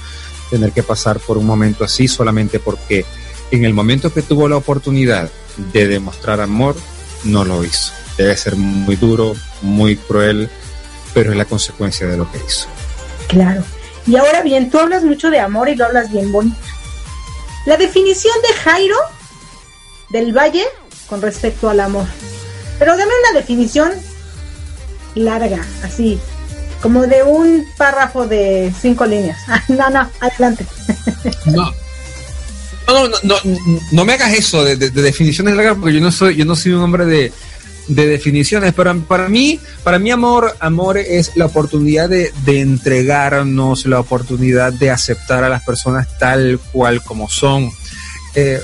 tener 0.50 0.72
que 0.72 0.84
pasar 0.84 1.20
por 1.20 1.38
un 1.38 1.46
momento 1.46 1.84
así 1.84 2.08
solamente 2.08 2.60
porque 2.60 3.06
en 3.52 3.66
el 3.66 3.74
momento 3.74 4.14
que 4.14 4.22
tuvo 4.22 4.48
la 4.48 4.58
oportunidad 4.58 5.30
de 5.74 5.88
demostrar 5.88 6.42
amor, 6.42 6.76
no 7.24 7.46
lo 7.46 7.64
hizo. 7.64 7.94
Debe 8.18 8.36
ser 8.36 8.56
muy 8.56 8.96
duro, 8.96 9.36
muy 9.62 9.96
cruel, 9.96 10.50
pero 11.14 11.32
es 11.32 11.38
la 11.38 11.46
consecuencia 11.46 12.08
de 12.08 12.18
lo 12.18 12.30
que 12.32 12.40
hizo. 12.46 12.68
Claro. 13.28 13.64
Y 14.06 14.16
ahora 14.16 14.42
bien, 14.42 14.70
tú 14.70 14.80
hablas 14.80 15.04
mucho 15.04 15.30
de 15.30 15.40
amor 15.40 15.70
y 15.70 15.76
lo 15.76 15.86
hablas 15.86 16.12
bien 16.12 16.32
bonito. 16.32 16.58
La 17.66 17.76
definición 17.76 18.34
de 18.42 18.54
Jairo 18.54 18.96
del 20.10 20.34
Valle 20.36 20.64
con 21.08 21.22
respecto 21.22 21.70
al 21.70 21.80
amor. 21.80 22.06
Pero 22.80 22.96
dame 22.98 23.12
una 23.32 23.40
definición 23.40 23.92
larga, 25.16 25.66
así, 25.84 26.20
como 26.82 27.08
de 27.08 27.24
un 27.24 27.66
párrafo 27.78 28.28
de 28.28 28.72
cinco 28.80 29.06
líneas. 29.06 29.38
Ah, 29.48 29.64
no, 29.70 29.90
no, 29.90 30.10
adelante. 30.20 30.66
No. 31.46 31.72
No, 32.88 33.06
no, 33.10 33.18
no, 33.24 33.36
no, 33.92 34.06
me 34.06 34.14
hagas 34.14 34.32
eso 34.34 34.64
de, 34.64 34.78
de- 34.78 34.92
de 34.92 35.02
definiciones 35.02 35.56
largas 35.56 35.76
porque 35.78 35.94
yo 35.96 36.00
no 36.00 36.10
soy, 36.10 36.38
yo 36.38 36.46
no 36.46 36.56
soy 36.56 36.72
un 36.72 36.84
hombre 36.84 37.06
de, 37.06 37.34
de 37.90 38.08
definiciones, 38.08 38.74
pero 38.74 38.98
para 39.02 39.28
mí, 39.28 39.60
para 39.84 40.00
mí 40.00 40.10
amor, 40.10 40.56
amor 40.62 40.98
es 40.98 41.32
la 41.36 41.48
oportunidad 41.48 42.08
de, 42.08 42.32
de 42.46 42.62
entregarnos, 42.62 43.86
la 43.88 44.00
oportunidad 44.00 44.72
de 44.72 44.90
aceptar 44.90 45.44
a 45.44 45.50
las 45.50 45.64
personas 45.64 46.08
tal 46.18 46.62
cual 46.72 47.04
como 47.04 47.28
son. 47.30 47.70
Eh, 48.36 48.62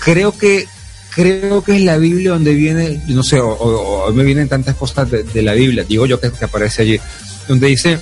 creo 0.00 0.36
que 0.36 0.66
creo 1.14 1.62
que 1.64 1.76
es 1.76 1.82
la 1.82 1.96
Biblia 1.98 2.30
donde 2.30 2.54
viene, 2.54 3.00
no 3.08 3.22
sé, 3.22 3.40
o, 3.40 4.12
me 4.14 4.22
vienen 4.22 4.48
tantas 4.48 4.76
cosas 4.76 5.10
de, 5.10 5.42
la 5.42 5.52
Biblia, 5.52 5.84
digo 5.84 6.06
yo 6.06 6.20
que, 6.20 6.30
aparece 6.40 6.82
allí, 6.82 7.00
donde 7.48 7.66
dice, 7.66 7.98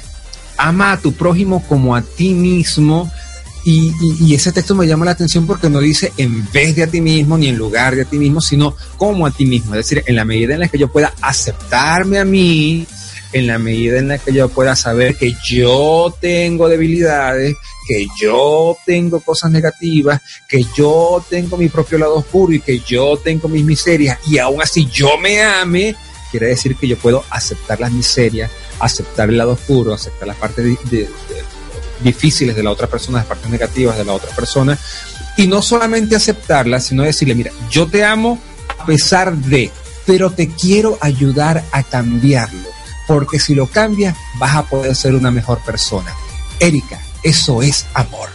ama 0.59 0.93
a 0.93 0.99
tu 0.99 1.13
prójimo 1.13 1.65
como 1.67 1.97
a 1.97 2.03
ti 2.03 2.35
mismo. 2.35 3.11
Y- 3.65 3.93
y 4.21 4.35
ese 4.35 4.53
texto 4.53 4.77
me 4.77 4.87
llama 4.87 5.07
la 5.07 5.11
atención 5.11 5.45
porque 5.45 5.69
no 5.69 5.81
dice 5.81 6.13
en 6.19 6.49
vez 6.53 6.77
de 6.77 6.85
a 6.85 6.87
ti 6.87 7.01
mismo 7.01 7.37
ni 7.37 7.49
en 7.49 7.57
lugar 7.57 7.97
de 7.97 8.03
a 8.03 8.05
ti 8.05 8.17
mismo, 8.17 8.41
sino 8.41 8.77
como 8.97 9.27
a 9.27 9.33
ti 9.33 9.45
mismo. 9.45 9.75
Es 9.75 9.89
decir, 9.89 10.05
en 10.07 10.15
la 10.15 10.25
medida 10.25 10.55
en 10.55 10.61
la 10.61 10.69
que 10.69 10.79
yo 10.79 10.87
pueda 10.87 11.13
aceptarme 11.21 12.21
a 12.21 12.25
mí, 12.25 12.87
en 13.33 13.47
la 13.47 13.59
medida 13.59 13.99
en 13.99 14.09
la 14.09 14.19
que 14.19 14.33
yo 14.33 14.49
pueda 14.49 14.77
saber 14.77 15.17
que 15.17 15.35
yo 15.49 16.15
tengo 16.21 16.69
debilidades, 16.69 17.57
que 17.87 18.07
yo 18.21 18.77
tengo 18.85 19.21
cosas 19.21 19.51
negativas, 19.51 20.21
que 20.49 20.65
yo 20.77 21.25
tengo 21.29 21.57
mi 21.57 21.69
propio 21.69 21.99
lado 21.99 22.17
oscuro 22.17 22.53
y 22.53 22.61
que 22.61 22.81
yo 22.81 23.17
tengo 23.17 23.49
mis 23.49 23.65
miserias 23.65 24.19
y 24.27 24.39
aún 24.39 24.61
así 24.61 24.87
yo 24.87 25.19
me 25.19 25.43
ame, 25.43 25.95
quiere 26.31 26.49
decir 26.49 26.77
que 26.77 26.89
yo 26.89 26.97
puedo 26.97 27.25
aceptar 27.31 27.81
las 27.81 27.93
miserias, 27.93 28.51
aceptar 28.81 29.29
el 29.29 29.39
lado 29.39 29.53
oscuro, 29.53 29.95
aceptar 29.95 30.29
las 30.29 30.37
partes 30.37 30.79
difíciles 32.03 32.57
de 32.57 32.63
la 32.63 32.71
otra 32.71 32.89
persona, 32.89 33.19
las 33.19 33.27
partes 33.27 33.51
negativas 33.51 33.97
de 33.97 34.05
la 34.05 34.13
otra 34.13 34.35
persona, 34.35 34.79
y 35.37 35.47
no 35.47 35.63
solamente 35.63 36.17
aceptarlas, 36.17 36.85
sino 36.87 37.03
decirle, 37.03 37.35
mira, 37.35 37.53
yo 37.71 37.87
te 37.87 38.05
amo 38.05 38.39
a 38.79 38.87
pesar 38.87 39.35
de, 39.37 39.71
pero 40.05 40.31
te 40.31 40.49
quiero 40.49 40.99
ayudar 41.01 41.65
a 41.73 41.83
cambiarlo, 41.83 42.69
porque 43.07 43.39
si 43.39 43.55
lo 43.55 43.67
cambias 43.67 44.17
vas 44.39 44.57
a 44.57 44.63
poder 44.65 44.95
ser 44.97 45.15
una 45.15 45.31
mejor 45.31 45.59
persona. 45.61 46.15
Erika, 46.59 47.01
eso 47.27 47.61
es 47.61 47.87
amor. 47.93 48.29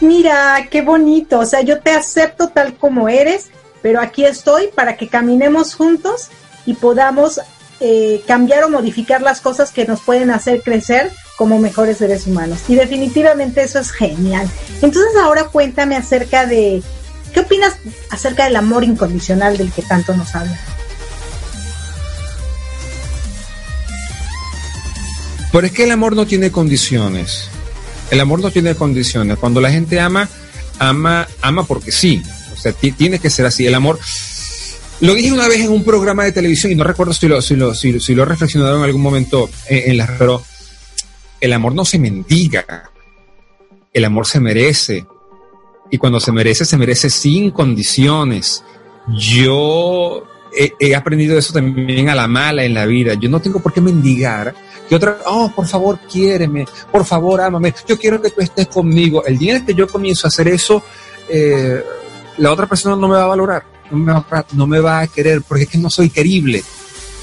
Mira, 0.00 0.68
qué 0.70 0.82
bonito. 0.82 1.40
O 1.40 1.46
sea, 1.46 1.62
yo 1.62 1.80
te 1.80 1.90
acepto 1.90 2.48
tal 2.48 2.76
como 2.76 3.08
eres, 3.08 3.48
pero 3.80 4.00
aquí 4.00 4.24
estoy 4.24 4.68
para 4.68 4.96
que 4.96 5.08
caminemos 5.08 5.74
juntos 5.74 6.28
y 6.66 6.74
podamos 6.74 7.40
eh, 7.80 8.22
cambiar 8.26 8.64
o 8.64 8.68
modificar 8.68 9.22
las 9.22 9.40
cosas 9.40 9.70
que 9.70 9.86
nos 9.86 10.02
pueden 10.02 10.30
hacer 10.30 10.62
crecer 10.62 11.10
como 11.38 11.58
mejores 11.58 11.98
seres 11.98 12.26
humanos. 12.26 12.60
Y 12.68 12.74
definitivamente 12.74 13.62
eso 13.62 13.78
es 13.78 13.90
genial. 13.92 14.48
Entonces 14.82 15.16
ahora 15.20 15.44
cuéntame 15.44 15.96
acerca 15.96 16.44
de, 16.46 16.82
¿qué 17.32 17.40
opinas 17.40 17.76
acerca 18.10 18.44
del 18.44 18.56
amor 18.56 18.84
incondicional 18.84 19.56
del 19.56 19.72
que 19.72 19.82
tanto 19.82 20.14
nos 20.14 20.34
habla? 20.34 20.58
Pero 25.50 25.66
es 25.66 25.72
que 25.72 25.84
el 25.84 25.92
amor 25.92 26.14
no 26.14 26.26
tiene 26.26 26.50
condiciones. 26.50 27.48
El 28.10 28.20
amor 28.20 28.40
no 28.40 28.50
tiene 28.50 28.74
condiciones. 28.74 29.38
Cuando 29.38 29.60
la 29.60 29.70
gente 29.70 29.98
ama, 30.00 30.28
ama, 30.78 31.26
ama 31.42 31.64
porque 31.64 31.90
sí. 31.92 32.22
O 32.52 32.56
sea, 32.56 32.72
ti- 32.72 32.92
tiene 32.92 33.18
que 33.18 33.30
ser 33.30 33.46
así. 33.46 33.66
El 33.66 33.74
amor, 33.74 33.98
Lo 35.00 35.14
dije 35.14 35.32
una 35.32 35.48
vez 35.48 35.60
en 35.60 35.70
un 35.70 35.84
programa 35.84 36.24
de 36.24 36.32
televisión 36.32 36.70
y 36.72 36.74
no 36.76 36.84
recuerdo 36.84 37.12
si 37.12 37.26
lo, 37.28 37.42
si 37.42 37.56
lo, 37.56 37.74
si, 37.74 37.92
lo 38.14 38.22
he 38.22 38.26
reflexionado 38.26 38.76
en 38.78 38.84
algún 38.84 39.02
momento 39.02 39.50
en, 39.68 39.90
en 39.90 39.96
la 39.96 40.06
pero 40.18 40.42
el 41.40 41.52
amor 41.52 41.74
no 41.74 41.84
se 41.84 41.98
mendiga, 41.98 42.90
el 43.92 44.04
amor 44.04 44.26
se 44.26 44.40
merece. 44.40 45.04
Y 45.90 45.98
cuando 45.98 46.18
se 46.20 46.32
merece, 46.32 46.64
se 46.64 46.76
merece 46.78 47.10
sin 47.10 47.50
condiciones. 47.50 48.64
Yo 49.18 50.24
he, 50.56 50.74
he 50.78 50.94
aprendido 50.94 51.38
eso 51.38 51.52
también 51.52 52.08
a 52.08 52.14
la 52.14 52.26
mala 52.26 52.64
en 52.64 52.74
la 52.74 52.86
vida. 52.86 53.14
Yo 53.14 53.28
no 53.28 53.40
tengo 53.40 53.60
por 53.60 53.72
qué 53.72 53.80
mendigar 53.80 54.54
que 54.88 54.94
otra, 54.94 55.18
oh, 55.26 55.50
por 55.54 55.66
favor, 55.66 55.98
quiéreme, 56.10 56.66
por 56.90 57.04
favor, 57.04 57.40
ámame, 57.40 57.74
yo 57.86 57.98
quiero 57.98 58.20
que 58.20 58.30
tú 58.30 58.40
estés 58.40 58.68
conmigo. 58.68 59.24
El 59.24 59.38
día 59.38 59.56
en 59.56 59.66
que 59.66 59.74
yo 59.74 59.86
comienzo 59.88 60.26
a 60.26 60.28
hacer 60.28 60.48
eso, 60.48 60.82
eh, 61.28 61.82
la 62.38 62.52
otra 62.52 62.66
persona 62.66 62.96
no 62.96 63.08
me 63.08 63.16
va 63.16 63.24
a 63.24 63.28
valorar, 63.28 63.64
no 63.90 63.96
me 63.98 64.12
va 64.12 64.26
a, 64.30 64.46
no 64.52 64.66
me 64.66 64.80
va 64.80 65.00
a 65.00 65.06
querer, 65.06 65.42
porque 65.42 65.64
es 65.64 65.70
que 65.70 65.78
no 65.78 65.90
soy 65.90 66.10
querible. 66.10 66.62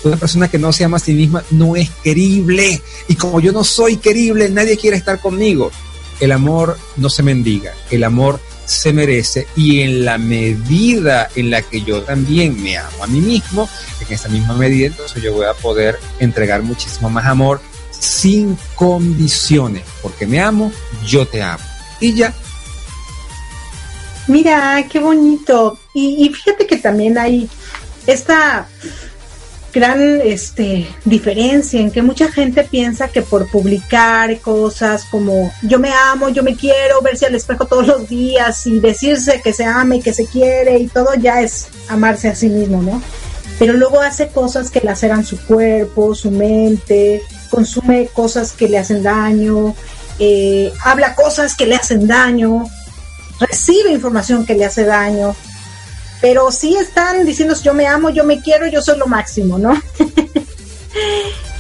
Una 0.04 0.18
persona 0.18 0.48
que 0.48 0.58
no 0.58 0.74
se 0.74 0.84
ama 0.84 0.98
a 0.98 1.00
sí 1.00 1.14
misma 1.14 1.44
no 1.52 1.76
es 1.76 1.92
querible. 2.04 2.82
Y 3.08 3.16
como 3.16 3.40
yo 3.40 3.52
no 3.52 3.64
soy 3.64 3.98
querible, 3.98 4.50
nadie 4.50 4.78
quiere 4.78 4.98
estar 4.98 5.20
conmigo. 5.20 5.72
El 6.20 6.32
amor 6.32 6.78
no 6.98 7.10
se 7.10 7.22
mendiga, 7.22 7.74
el 7.92 8.04
amor 8.04 8.40
se 8.66 8.94
merece 8.94 9.48
y 9.56 9.82
en 9.82 10.06
la 10.06 10.18
medida 10.18 11.30
en 11.36 11.50
la 11.50 11.62
que 11.62 11.82
yo 11.82 12.02
también 12.04 12.62
me 12.62 12.78
amo 12.78 13.04
a 13.04 13.08
mí 13.08 13.20
mismo, 13.20 13.70
en 14.00 14.14
esa 14.14 14.30
misma 14.30 14.54
medida 14.54 14.88
entonces 14.88 15.22
yo 15.22 15.34
voy 15.34 15.46
a 15.46 15.54
poder 15.54 16.00
entregar 16.20 16.62
muchísimo 16.64 17.10
más 17.10 17.26
amor 17.26 17.62
sin 18.02 18.58
condiciones, 18.76 19.84
porque 20.02 20.26
me 20.26 20.42
amo, 20.42 20.72
yo 21.06 21.28
te 21.28 21.42
amo. 21.42 21.64
Y 22.00 22.16
ya. 22.16 22.34
Mira, 24.28 24.84
qué 24.90 25.00
bonito. 25.00 25.78
Y, 25.94 26.26
y 26.26 26.34
fíjate 26.34 26.66
que 26.66 26.78
también 26.78 27.18
hay 27.18 27.48
esta 28.08 28.68
gran 29.74 30.22
este, 30.24 30.88
diferencia 31.06 31.80
en 31.80 31.92
que 31.92 32.02
mucha 32.02 32.32
gente 32.32 32.64
piensa 32.64 33.08
que 33.08 33.22
por 33.22 33.50
publicar 33.50 34.40
cosas 34.40 35.06
como 35.06 35.52
yo 35.62 35.80
me 35.80 35.92
amo, 35.92 36.30
yo 36.30 36.44
me 36.44 36.56
quiero, 36.56 37.02
verse 37.02 37.26
al 37.26 37.36
espejo 37.36 37.66
todos 37.66 37.88
los 37.88 38.10
días 38.10 38.68
y 38.68 38.80
decirse 38.80 39.42
que 39.42 39.54
se 39.54 39.66
ama 39.66 39.96
y 39.96 40.02
que 40.02 40.14
se 40.14 40.26
quiere 40.26 40.80
y 40.80 40.88
todo 40.88 41.14
ya 41.16 41.42
es 41.42 41.68
amarse 41.88 42.28
a 42.28 42.36
sí 42.36 42.50
mismo, 42.50 42.82
¿no? 42.82 43.02
Pero 43.60 43.74
luego 43.74 44.02
hace 44.02 44.28
cosas 44.30 44.72
que 44.72 44.82
laceran 44.82 45.24
su 45.24 45.40
cuerpo, 45.40 46.16
su 46.16 46.32
mente, 46.32 47.22
consume 47.50 48.08
cosas 48.08 48.54
que 48.54 48.68
le 48.68 48.80
hacen 48.80 49.04
daño, 49.04 49.76
eh, 50.20 50.72
habla 50.84 51.16
cosas 51.16 51.56
que 51.56 51.68
le 51.68 51.76
hacen 51.76 52.08
daño, 52.08 52.66
recibe 53.40 53.92
información 53.92 54.46
que 54.46 54.56
le 54.56 54.66
hace 54.66 54.84
daño 54.84 55.36
pero 56.22 56.52
sí 56.52 56.78
están 56.78 57.26
diciendo 57.26 57.56
yo 57.62 57.74
me 57.74 57.88
amo, 57.88 58.12
yo 58.12 58.24
me 58.24 58.40
quiero, 58.40 58.68
yo 58.68 58.82
soy 58.82 58.98
lo 58.98 59.08
máximo, 59.08 59.58
¿no? 59.58 59.74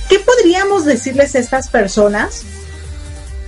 ¿Qué 0.10 0.20
podríamos 0.20 0.86
decirles 0.86 1.36
a 1.36 1.40
estas 1.40 1.68
personas 1.68 2.44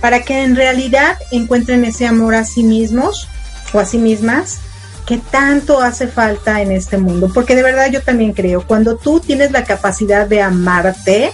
para 0.00 0.22
que 0.22 0.42
en 0.42 0.56
realidad 0.56 1.16
encuentren 1.30 1.84
ese 1.84 2.06
amor 2.06 2.34
a 2.34 2.44
sí 2.44 2.64
mismos 2.64 3.28
o 3.72 3.78
a 3.78 3.84
sí 3.84 3.98
mismas 3.98 4.58
que 5.06 5.18
tanto 5.18 5.80
hace 5.80 6.08
falta 6.08 6.62
en 6.62 6.72
este 6.72 6.98
mundo? 6.98 7.30
Porque 7.32 7.54
de 7.54 7.62
verdad 7.62 7.90
yo 7.90 8.02
también 8.02 8.32
creo, 8.32 8.66
cuando 8.66 8.96
tú 8.96 9.20
tienes 9.20 9.52
la 9.52 9.64
capacidad 9.64 10.26
de 10.26 10.42
amarte, 10.42 11.32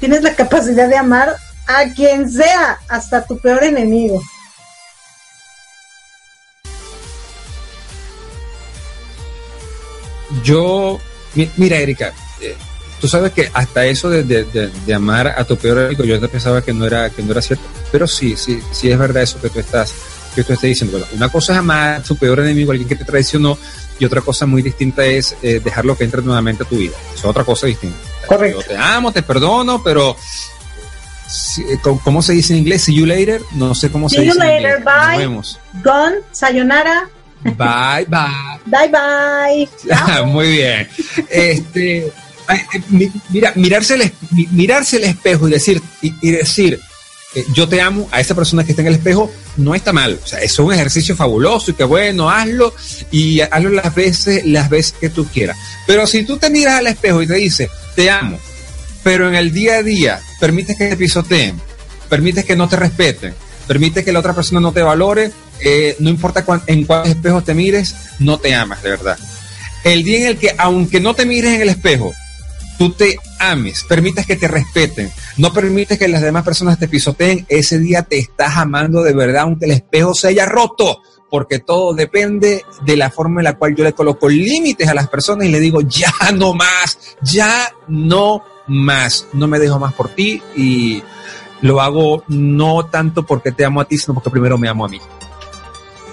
tienes 0.00 0.22
la 0.22 0.34
capacidad 0.34 0.88
de 0.88 0.96
amar 0.96 1.36
a 1.66 1.92
quien 1.94 2.30
sea, 2.30 2.78
hasta 2.88 3.24
tu 3.24 3.38
peor 3.38 3.64
enemigo. 3.64 4.20
Yo, 10.44 11.00
mira, 11.56 11.78
Erika, 11.78 12.12
eh, 12.40 12.54
tú 13.00 13.08
sabes 13.08 13.32
que 13.32 13.50
hasta 13.52 13.86
eso 13.86 14.10
de, 14.10 14.22
de, 14.22 14.44
de, 14.44 14.94
amar 14.94 15.26
a 15.26 15.44
tu 15.44 15.56
peor 15.56 15.78
enemigo, 15.78 16.04
yo 16.04 16.30
pensaba 16.30 16.62
que 16.62 16.72
no 16.72 16.86
era 16.86 17.10
que 17.10 17.22
no 17.22 17.32
era 17.32 17.42
cierto, 17.42 17.64
pero 17.90 18.06
sí, 18.06 18.36
sí, 18.36 18.60
sí 18.70 18.90
es 18.90 18.98
verdad 18.98 19.22
eso 19.22 19.40
que 19.40 19.50
tú 19.50 19.58
estás 19.58 19.92
que 20.34 20.44
tú 20.44 20.52
estás 20.52 20.68
diciendo. 20.68 20.98
Bueno, 20.98 21.12
una 21.16 21.28
cosa 21.28 21.52
es 21.52 21.58
amar 21.58 21.94
a 21.94 22.02
tu 22.02 22.16
peor 22.16 22.40
enemigo, 22.40 22.72
alguien 22.72 22.88
que 22.88 22.96
te 22.96 23.04
traicionó, 23.04 23.58
y 23.98 24.04
otra 24.04 24.20
cosa 24.20 24.46
muy 24.46 24.62
distinta 24.62 25.04
es 25.04 25.36
eh, 25.42 25.60
dejarlo 25.62 25.96
que 25.96 26.04
entre 26.04 26.22
nuevamente 26.22 26.64
a 26.64 26.66
tu 26.66 26.76
vida. 26.76 26.94
es 27.14 27.24
otra 27.24 27.44
cosa 27.44 27.66
distinta. 27.66 27.96
Correcto. 28.26 28.60
Yo 28.60 28.66
te 28.66 28.76
amo, 28.76 29.12
te 29.12 29.22
perdono, 29.22 29.82
pero 29.82 30.16
eh, 31.58 31.78
¿cómo 32.02 32.22
se 32.22 32.32
dice 32.32 32.52
en 32.52 32.60
inglés? 32.60 32.82
See 32.82 32.94
you 32.94 33.06
later. 33.06 33.40
No 33.52 33.74
sé 33.74 33.90
cómo 33.90 34.08
See 34.08 34.18
se 34.18 34.22
dice. 34.24 34.34
See 34.34 34.40
you 34.40 34.46
later, 34.46 34.76
en 34.78 34.84
bye. 34.84 35.08
Nos 35.08 35.18
vemos. 35.18 35.60
Gone, 35.84 36.16
sayonara. 36.32 37.08
Bye, 37.42 38.06
bye. 38.08 38.53
Bye, 38.66 38.88
bye. 38.88 40.24
Muy 40.26 40.52
bien. 40.52 40.88
Este, 41.28 42.12
mira, 43.28 43.52
mirarse 43.56 43.94
el, 43.94 45.04
espejo 45.04 45.48
y 45.48 45.50
decir, 45.50 45.82
y, 46.02 46.14
y 46.20 46.30
decir, 46.32 46.80
eh, 47.34 47.44
yo 47.52 47.68
te 47.68 47.80
amo 47.80 48.08
a 48.12 48.20
esa 48.20 48.34
persona 48.34 48.64
que 48.64 48.72
está 48.72 48.82
en 48.82 48.88
el 48.88 48.94
espejo, 48.94 49.30
no 49.56 49.74
está 49.74 49.92
mal. 49.92 50.18
O 50.22 50.26
sea, 50.26 50.40
es 50.40 50.58
un 50.58 50.72
ejercicio 50.72 51.16
fabuloso 51.16 51.70
y 51.70 51.74
que 51.74 51.84
bueno, 51.84 52.30
hazlo 52.30 52.74
y 53.10 53.40
hazlo 53.40 53.70
las 53.70 53.94
veces, 53.94 54.46
las 54.46 54.70
veces 54.70 54.94
que 55.00 55.10
tú 55.10 55.26
quieras. 55.26 55.56
Pero 55.86 56.06
si 56.06 56.24
tú 56.24 56.36
te 56.36 56.50
miras 56.50 56.74
al 56.74 56.86
espejo 56.86 57.22
y 57.22 57.26
te 57.26 57.34
dices, 57.34 57.68
te 57.96 58.10
amo, 58.10 58.38
pero 59.02 59.28
en 59.28 59.34
el 59.34 59.52
día 59.52 59.76
a 59.76 59.82
día 59.82 60.20
permites 60.40 60.76
que 60.76 60.88
te 60.88 60.96
pisoteen, 60.96 61.60
permites 62.08 62.44
que 62.44 62.56
no 62.56 62.68
te 62.68 62.76
respeten, 62.76 63.34
permites 63.66 64.04
que 64.04 64.12
la 64.12 64.20
otra 64.20 64.34
persona 64.34 64.60
no 64.60 64.72
te 64.72 64.82
valore, 64.82 65.32
eh, 65.60 65.96
no 65.98 66.10
importa 66.10 66.44
cuán, 66.44 66.62
en 66.66 66.84
cuáles 66.84 67.10
espejos 67.16 67.44
te 67.44 67.54
mires, 67.54 67.94
no 68.18 68.38
te 68.38 68.54
amas 68.54 68.82
de 68.82 68.90
verdad. 68.90 69.18
El 69.84 70.02
día 70.02 70.18
en 70.18 70.26
el 70.26 70.38
que, 70.38 70.54
aunque 70.58 71.00
no 71.00 71.14
te 71.14 71.26
mires 71.26 71.52
en 71.52 71.62
el 71.62 71.68
espejo, 71.68 72.12
tú 72.78 72.90
te 72.90 73.16
ames, 73.38 73.84
permitas 73.84 74.26
que 74.26 74.36
te 74.36 74.48
respeten, 74.48 75.10
no 75.36 75.52
permites 75.52 75.98
que 75.98 76.08
las 76.08 76.22
demás 76.22 76.44
personas 76.44 76.78
te 76.78 76.88
pisoteen, 76.88 77.46
ese 77.48 77.78
día 77.78 78.02
te 78.02 78.18
estás 78.18 78.56
amando 78.56 79.02
de 79.02 79.12
verdad, 79.12 79.42
aunque 79.42 79.66
el 79.66 79.72
espejo 79.72 80.14
se 80.14 80.28
haya 80.28 80.46
roto, 80.46 81.00
porque 81.30 81.58
todo 81.58 81.94
depende 81.94 82.64
de 82.84 82.96
la 82.96 83.10
forma 83.10 83.40
en 83.40 83.44
la 83.44 83.58
cual 83.58 83.74
yo 83.74 83.84
le 83.84 83.92
coloco 83.92 84.28
límites 84.28 84.88
a 84.88 84.94
las 84.94 85.08
personas 85.08 85.46
y 85.46 85.50
le 85.50 85.60
digo, 85.60 85.80
ya 85.82 86.12
no 86.34 86.54
más, 86.54 86.98
ya 87.22 87.72
no 87.88 88.42
más, 88.66 89.26
no 89.32 89.46
me 89.48 89.58
dejo 89.58 89.78
más 89.78 89.92
por 89.94 90.08
ti 90.10 90.42
y 90.56 91.02
lo 91.60 91.80
hago 91.80 92.24
no 92.28 92.86
tanto 92.86 93.24
porque 93.24 93.52
te 93.52 93.64
amo 93.64 93.80
a 93.80 93.84
ti, 93.86 93.98
sino 93.98 94.14
porque 94.14 94.30
primero 94.30 94.58
me 94.58 94.68
amo 94.68 94.84
a 94.84 94.88
mí. 94.88 95.00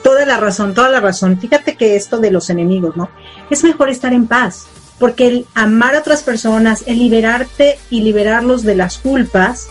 Toda 0.03 0.25
la 0.25 0.37
razón, 0.37 0.73
toda 0.73 0.89
la 0.89 0.99
razón. 0.99 1.39
Fíjate 1.39 1.75
que 1.75 1.95
esto 1.95 2.17
de 2.17 2.31
los 2.31 2.49
enemigos, 2.49 2.95
¿no? 2.97 3.09
Es 3.49 3.63
mejor 3.63 3.89
estar 3.89 4.13
en 4.13 4.27
paz, 4.27 4.65
porque 4.99 5.27
el 5.27 5.45
amar 5.53 5.95
a 5.95 5.99
otras 5.99 6.23
personas, 6.23 6.83
el 6.87 6.99
liberarte 6.99 7.77
y 7.89 8.01
liberarlos 8.01 8.63
de 8.63 8.75
las 8.75 8.97
culpas, 8.97 9.67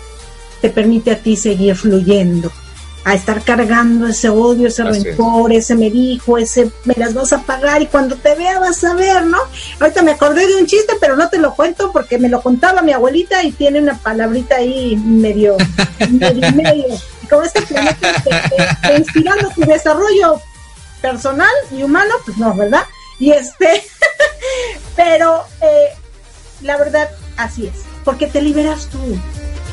te 0.60 0.70
permite 0.70 1.12
a 1.12 1.18
ti 1.18 1.36
seguir 1.36 1.74
fluyendo, 1.74 2.52
a 3.04 3.14
estar 3.14 3.42
cargando 3.42 4.06
ese 4.06 4.28
odio, 4.28 4.68
ese 4.68 4.82
Así 4.82 5.04
rencor, 5.04 5.52
ese 5.52 5.74
me 5.74 5.90
dijo, 5.90 6.36
ese 6.36 6.70
me 6.84 6.94
las 6.96 7.14
vas 7.14 7.32
a 7.32 7.42
pagar 7.42 7.80
y 7.82 7.86
cuando 7.86 8.16
te 8.16 8.34
vea 8.34 8.58
vas 8.60 8.84
a 8.84 8.94
ver, 8.94 9.24
¿no? 9.24 9.38
Ahorita 9.80 10.02
me 10.02 10.12
acordé 10.12 10.46
de 10.46 10.56
un 10.56 10.66
chiste, 10.66 10.94
pero 11.00 11.16
no 11.16 11.28
te 11.28 11.38
lo 11.38 11.54
cuento 11.54 11.90
porque 11.92 12.18
me 12.18 12.28
lo 12.28 12.42
contaba 12.42 12.82
mi 12.82 12.92
abuelita 12.92 13.42
y 13.42 13.52
tiene 13.52 13.80
una 13.80 13.98
palabrita 13.98 14.56
ahí 14.56 14.96
medio, 14.96 15.56
medio, 16.10 16.52
medio. 16.52 16.94
Como 17.30 17.42
este 17.42 17.62
planeta 17.62 18.12
te, 18.24 18.30
te- 18.30 18.88
te 18.88 18.96
inspirando 18.98 19.48
tu 19.50 19.60
desarrollo 19.62 20.40
personal 21.00 21.48
y 21.70 21.82
humano, 21.84 22.12
pues 22.26 22.36
no, 22.36 22.52
¿verdad? 22.54 22.82
Y 23.18 23.30
este, 23.30 23.84
pero 24.96 25.44
eh, 25.62 25.88
la 26.62 26.76
verdad, 26.76 27.08
así 27.36 27.66
es, 27.66 27.82
porque 28.04 28.26
te 28.26 28.42
liberas 28.42 28.86
tú, 28.86 28.98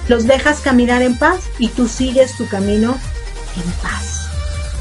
los 0.07 0.25
dejas 0.27 0.59
caminar 0.59 1.01
en 1.01 1.17
paz 1.17 1.39
y 1.59 1.69
tú 1.69 1.87
sigues 1.87 2.35
tu 2.37 2.47
camino 2.47 2.97
en 3.55 3.71
paz. 3.81 4.27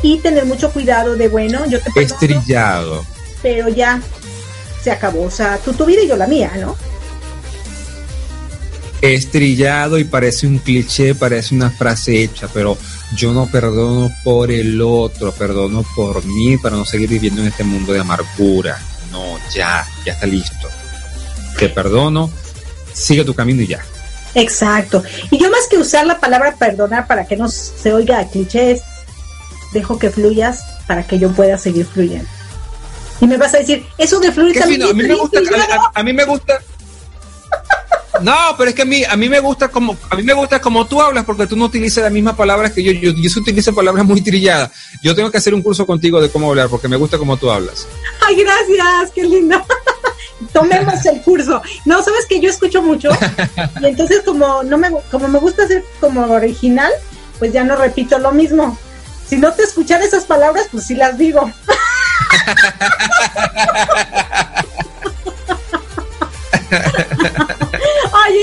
Y 0.03 0.18
tener 0.18 0.45
mucho 0.45 0.70
cuidado 0.70 1.16
de, 1.16 1.29
bueno, 1.29 1.64
yo 1.66 1.81
te 1.81 1.91
perdono, 1.91 2.14
Estrillado. 2.14 3.05
pero 3.43 3.68
ya 3.68 4.01
se 4.83 4.91
acabó, 4.91 5.24
o 5.24 5.31
sea, 5.31 5.59
tú 5.59 5.72
tu 5.72 5.85
vida 5.85 6.03
y 6.03 6.09
yo 6.09 6.16
la 6.16 6.27
mía, 6.27 6.53
¿no? 6.57 6.77
Estrillado 9.03 9.99
y 9.99 10.05
parece 10.05 10.47
un 10.47 10.59
cliché, 10.59 11.14
parece 11.14 11.55
una 11.55 11.70
frase 11.70 12.22
hecha, 12.22 12.49
pero 12.53 12.78
yo 13.14 13.32
no 13.32 13.47
perdono 13.47 14.11
por 14.24 14.51
el 14.51 14.80
otro, 14.80 15.32
perdono 15.32 15.84
por 15.94 16.24
mí 16.24 16.57
para 16.57 16.76
no 16.76 16.84
seguir 16.84 17.09
viviendo 17.11 17.42
en 17.42 17.49
este 17.49 17.62
mundo 17.62 17.92
de 17.92 18.01
amargura. 18.01 18.78
No, 19.12 19.38
ya, 19.55 19.86
ya 20.05 20.12
está 20.14 20.26
listo. 20.26 20.68
Te 21.59 21.68
perdono, 21.68 22.30
sigue 22.92 23.24
tu 23.24 23.34
camino 23.34 23.62
y 23.62 23.66
ya. 23.68 23.84
Exacto. 24.34 25.03
Y 25.30 25.38
yo 25.38 25.51
más 25.51 25.66
que 25.70 25.78
usar 25.78 26.07
la 26.07 26.18
palabra 26.18 26.57
perdonar 26.57 27.07
para 27.07 27.26
que 27.26 27.36
no 27.36 27.49
se 27.49 27.92
oiga 27.92 28.18
a 28.18 28.28
clichés, 28.28 28.80
dejo 29.72 29.99
que 29.99 30.11
fluyas 30.11 30.61
para 30.86 31.07
que 31.07 31.18
yo 31.18 31.30
pueda 31.32 31.59
seguir 31.59 31.86
fluyendo. 31.86 32.28
Y 33.20 33.26
me 33.26 33.36
vas 33.38 33.55
a 33.55 33.59
decir, 33.59 33.84
eso 33.99 34.20
de 34.20 34.30
fluir 34.32 34.59
también 34.59 34.82
a 34.82 34.92
mí 34.92 35.03
es 35.03 35.09
me 35.09 35.14
gusta, 35.14 35.38
triste, 35.38 35.55
a, 35.55 35.74
a- 35.76 35.90
a 35.94 36.03
mí 36.03 36.12
me 36.12 36.24
gusta. 36.24 36.59
No, 38.23 38.55
pero 38.57 38.71
es 38.71 38.77
que 38.77 38.83
a 38.83 38.87
mí, 38.87 39.05
a 39.05 39.17
mí 39.17 39.29
me 39.29 39.41
gusta 39.41 39.69
como, 39.69 39.97
a 40.11 40.17
mí 40.17 40.23
me 40.23 40.33
gusta 40.33 40.61
como 40.61 40.87
tú 40.87 41.01
hablas, 41.01 41.25
porque 41.25 41.47
tú 41.47 41.57
no 41.57 41.67
utilizas 41.67 42.05
las 42.05 42.12
mismas 42.12 42.35
palabras 42.35 42.73
que 42.73 42.83
yo, 42.83 42.93
yo, 42.93 43.12
utilizo 43.41 43.75
palabras 43.75 44.05
muy 44.05 44.21
trilladas. 44.21 44.71
Yo 45.03 45.14
tengo 45.14 45.31
que 45.31 45.39
hacer 45.39 45.55
un 45.55 45.62
curso 45.62 45.87
contigo 45.87 46.21
de 46.21 46.31
cómo 46.31 46.51
hablar, 46.51 46.69
porque 46.69 46.89
me 46.89 46.97
gusta 46.97 47.19
como 47.19 47.37
tú 47.37 47.51
hablas. 47.51 47.87
Ay, 48.27 48.37
gracias, 48.37 49.12
qué 49.14 49.25
lindo. 49.25 49.64
tomemos 50.53 51.05
el 51.07 51.23
curso. 51.23 51.62
No, 51.85 52.03
sabes 52.03 52.27
que 52.27 52.41
yo 52.41 52.51
escucho 52.51 52.83
mucho 52.83 53.11
y 53.81 53.87
entonces 53.87 54.23
como 54.25 54.62
no 54.62 54.79
me 54.79 54.91
como 55.11 55.29
me 55.29 55.39
gusta 55.39 55.67
ser 55.67 55.85
como 56.01 56.23
original, 56.23 56.93
pues 57.39 57.53
ya 57.53 57.64
no 57.64 57.77
repito 57.77 58.19
lo 58.19 58.33
mismo. 58.33 58.79
Si 59.27 59.37
no 59.37 59.53
te 59.53 59.64
escuchan 59.64 60.03
esas 60.03 60.25
palabras, 60.25 60.69
pues 60.71 60.87
sí 60.87 60.95
las 60.95 61.19
digo. 61.19 61.51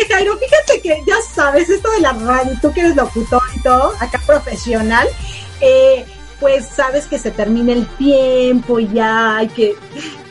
Oye, 0.03 0.13
Jairo, 0.13 0.37
fíjate 0.37 0.81
que 0.81 1.03
ya 1.05 1.15
sabes, 1.33 1.69
esto 1.69 1.89
de 1.91 2.01
la 2.01 2.13
radio, 2.13 2.57
tú 2.61 2.73
que 2.73 2.81
eres 2.81 2.95
locutor 2.95 3.41
y 3.55 3.59
todo, 3.61 3.93
acá 3.99 4.21
profesional, 4.25 5.07
eh, 5.61 6.05
pues 6.39 6.65
sabes 6.75 7.05
que 7.05 7.17
se 7.17 7.31
termina 7.31 7.71
el 7.71 7.87
tiempo 7.95 8.79
y 8.79 8.91
ya 8.91 9.37
hay 9.37 9.47
que 9.47 9.75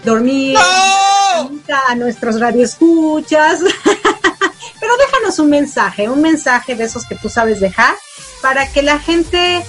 dormir 0.05 0.59
a 0.59 1.95
nuestros 1.95 2.39
radioescuchas. 2.39 3.61
Pero 4.81 4.97
déjanos 4.97 5.39
un 5.39 5.49
mensaje, 5.49 6.09
un 6.09 6.21
mensaje 6.21 6.75
de 6.75 6.85
esos 6.85 7.07
que 7.07 7.15
tú 7.15 7.29
sabes 7.29 7.61
dejar 7.61 7.95
para 8.43 8.71
que 8.71 8.83
la 8.83 8.99
gente 8.99 9.65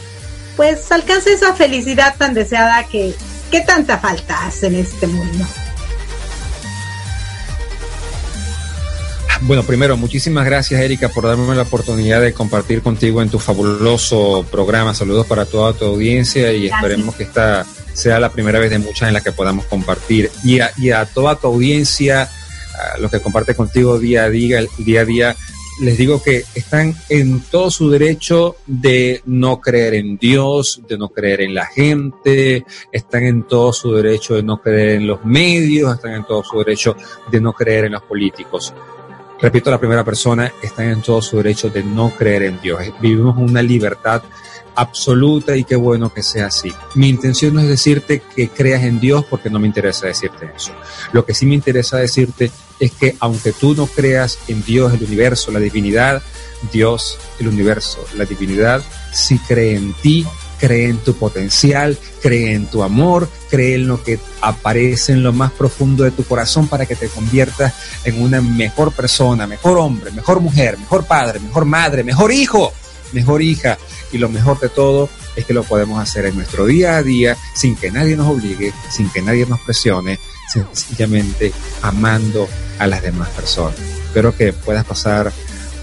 pues 0.57 0.91
alcance 0.91 1.33
esa 1.33 1.53
felicidad 1.53 2.15
tan 2.17 2.33
deseada 2.33 2.83
que, 2.85 3.15
que 3.51 3.61
tanta 3.61 3.99
falta 3.99 4.45
hace 4.45 4.67
en 4.67 4.75
este 4.75 5.07
mundo. 5.07 5.45
Bueno, 9.45 9.63
primero, 9.63 9.97
muchísimas 9.97 10.45
gracias 10.45 10.79
Erika 10.79 11.09
por 11.09 11.25
darme 11.25 11.53
la 11.53 11.63
oportunidad 11.63 12.21
de 12.21 12.31
compartir 12.33 12.81
contigo 12.81 13.21
en 13.21 13.29
tu 13.29 13.39
fabuloso 13.39 14.45
programa. 14.49 14.93
Saludos 14.93 15.27
para 15.27 15.45
toda 15.45 15.73
tu 15.73 15.83
audiencia 15.83 16.53
y 16.53 16.67
esperemos 16.67 17.13
que 17.15 17.23
esta 17.23 17.65
sea 17.91 18.21
la 18.21 18.31
primera 18.31 18.57
vez 18.59 18.69
de 18.71 18.79
muchas 18.79 19.09
en 19.09 19.13
la 19.13 19.19
que 19.19 19.33
podamos 19.33 19.65
compartir. 19.65 20.31
Y 20.45 20.61
a, 20.61 20.71
y 20.77 20.91
a 20.91 21.05
toda 21.05 21.35
tu 21.35 21.47
audiencia, 21.47 22.29
a 22.73 22.97
los 22.99 23.11
que 23.11 23.19
comparte 23.19 23.53
contigo 23.53 23.99
día 23.99 24.23
a 24.23 24.29
día, 24.29 24.61
día 24.77 25.01
a 25.01 25.05
día, 25.05 25.35
les 25.81 25.97
digo 25.97 26.23
que 26.23 26.45
están 26.55 26.95
en 27.09 27.41
todo 27.41 27.69
su 27.69 27.89
derecho 27.89 28.55
de 28.65 29.21
no 29.25 29.59
creer 29.59 29.95
en 29.95 30.17
Dios, 30.17 30.81
de 30.87 30.97
no 30.97 31.09
creer 31.09 31.41
en 31.41 31.53
la 31.53 31.65
gente, 31.65 32.63
están 32.93 33.23
en 33.23 33.43
todo 33.43 33.73
su 33.73 33.93
derecho 33.93 34.35
de 34.35 34.43
no 34.43 34.61
creer 34.61 35.01
en 35.01 35.07
los 35.07 35.25
medios, 35.25 35.93
están 35.93 36.13
en 36.13 36.25
todo 36.25 36.45
su 36.45 36.59
derecho 36.59 36.95
de 37.29 37.41
no 37.41 37.51
creer 37.51 37.85
en 37.85 37.91
los 37.91 38.03
políticos 38.03 38.73
repito, 39.43 39.69
la 39.69 39.77
primera 39.77 40.05
persona, 40.05 40.53
están 40.61 40.87
en 40.87 41.01
todo 41.01 41.21
su 41.21 41.35
derecho 41.35 41.69
de 41.69 41.83
no 41.83 42.15
creer 42.15 42.43
en 42.43 42.61
Dios. 42.61 42.81
Vivimos 43.01 43.35
una 43.37 43.61
libertad 43.61 44.23
absoluta 44.73 45.57
y 45.57 45.65
qué 45.65 45.75
bueno 45.75 46.13
que 46.13 46.23
sea 46.23 46.45
así. 46.45 46.73
Mi 46.95 47.09
intención 47.09 47.53
no 47.53 47.59
es 47.59 47.67
decirte 47.67 48.21
que 48.35 48.47
creas 48.47 48.83
en 48.83 49.01
Dios 49.01 49.25
porque 49.29 49.49
no 49.49 49.59
me 49.59 49.67
interesa 49.67 50.07
decirte 50.07 50.49
eso. 50.55 50.71
Lo 51.11 51.25
que 51.25 51.33
sí 51.33 51.45
me 51.45 51.55
interesa 51.55 51.97
decirte 51.97 52.51
es 52.79 52.93
que 52.93 53.17
aunque 53.19 53.51
tú 53.51 53.75
no 53.75 53.85
creas 53.85 54.39
en 54.47 54.63
Dios, 54.63 54.93
el 54.93 55.03
universo, 55.03 55.51
la 55.51 55.59
divinidad, 55.59 56.23
Dios, 56.71 57.19
el 57.37 57.49
universo, 57.49 58.03
la 58.15 58.23
divinidad, 58.23 58.81
sí 59.11 59.37
cree 59.39 59.75
en 59.75 59.93
ti 59.95 60.25
cree 60.63 60.87
en 60.87 60.97
tu 60.99 61.13
potencial, 61.15 61.97
cree 62.21 62.53
en 62.53 62.67
tu 62.67 62.83
amor, 62.83 63.27
cree 63.49 63.75
en 63.75 63.85
lo 63.85 64.01
que 64.01 64.17
aparece 64.39 65.11
en 65.11 65.21
lo 65.21 65.33
más 65.33 65.51
profundo 65.51 66.05
de 66.05 66.11
tu 66.11 66.23
corazón 66.23 66.69
para 66.69 66.85
que 66.85 66.95
te 66.95 67.09
conviertas 67.09 67.73
en 68.05 68.21
una 68.21 68.39
mejor 68.39 68.93
persona, 68.93 69.45
mejor 69.45 69.77
hombre, 69.77 70.11
mejor 70.11 70.39
mujer, 70.39 70.77
mejor 70.77 71.05
padre, 71.05 71.41
mejor 71.41 71.65
madre, 71.65 72.05
mejor 72.05 72.31
hijo, 72.31 72.71
mejor 73.11 73.41
hija. 73.41 73.77
Y 74.13 74.19
lo 74.19 74.29
mejor 74.29 74.57
de 74.61 74.69
todo 74.69 75.09
es 75.35 75.43
que 75.43 75.53
lo 75.53 75.65
podemos 75.65 76.01
hacer 76.01 76.27
en 76.27 76.35
nuestro 76.37 76.65
día 76.65 76.95
a 76.95 77.03
día 77.03 77.35
sin 77.53 77.75
que 77.75 77.91
nadie 77.91 78.15
nos 78.15 78.27
obligue, 78.27 78.71
sin 78.89 79.09
que 79.09 79.21
nadie 79.21 79.45
nos 79.45 79.59
presione, 79.59 80.17
sencillamente 80.53 81.51
amando 81.81 82.47
a 82.79 82.87
las 82.87 83.01
demás 83.01 83.27
personas. 83.31 83.77
Espero 84.05 84.33
que 84.33 84.53
puedas 84.53 84.85
pasar 84.85 85.33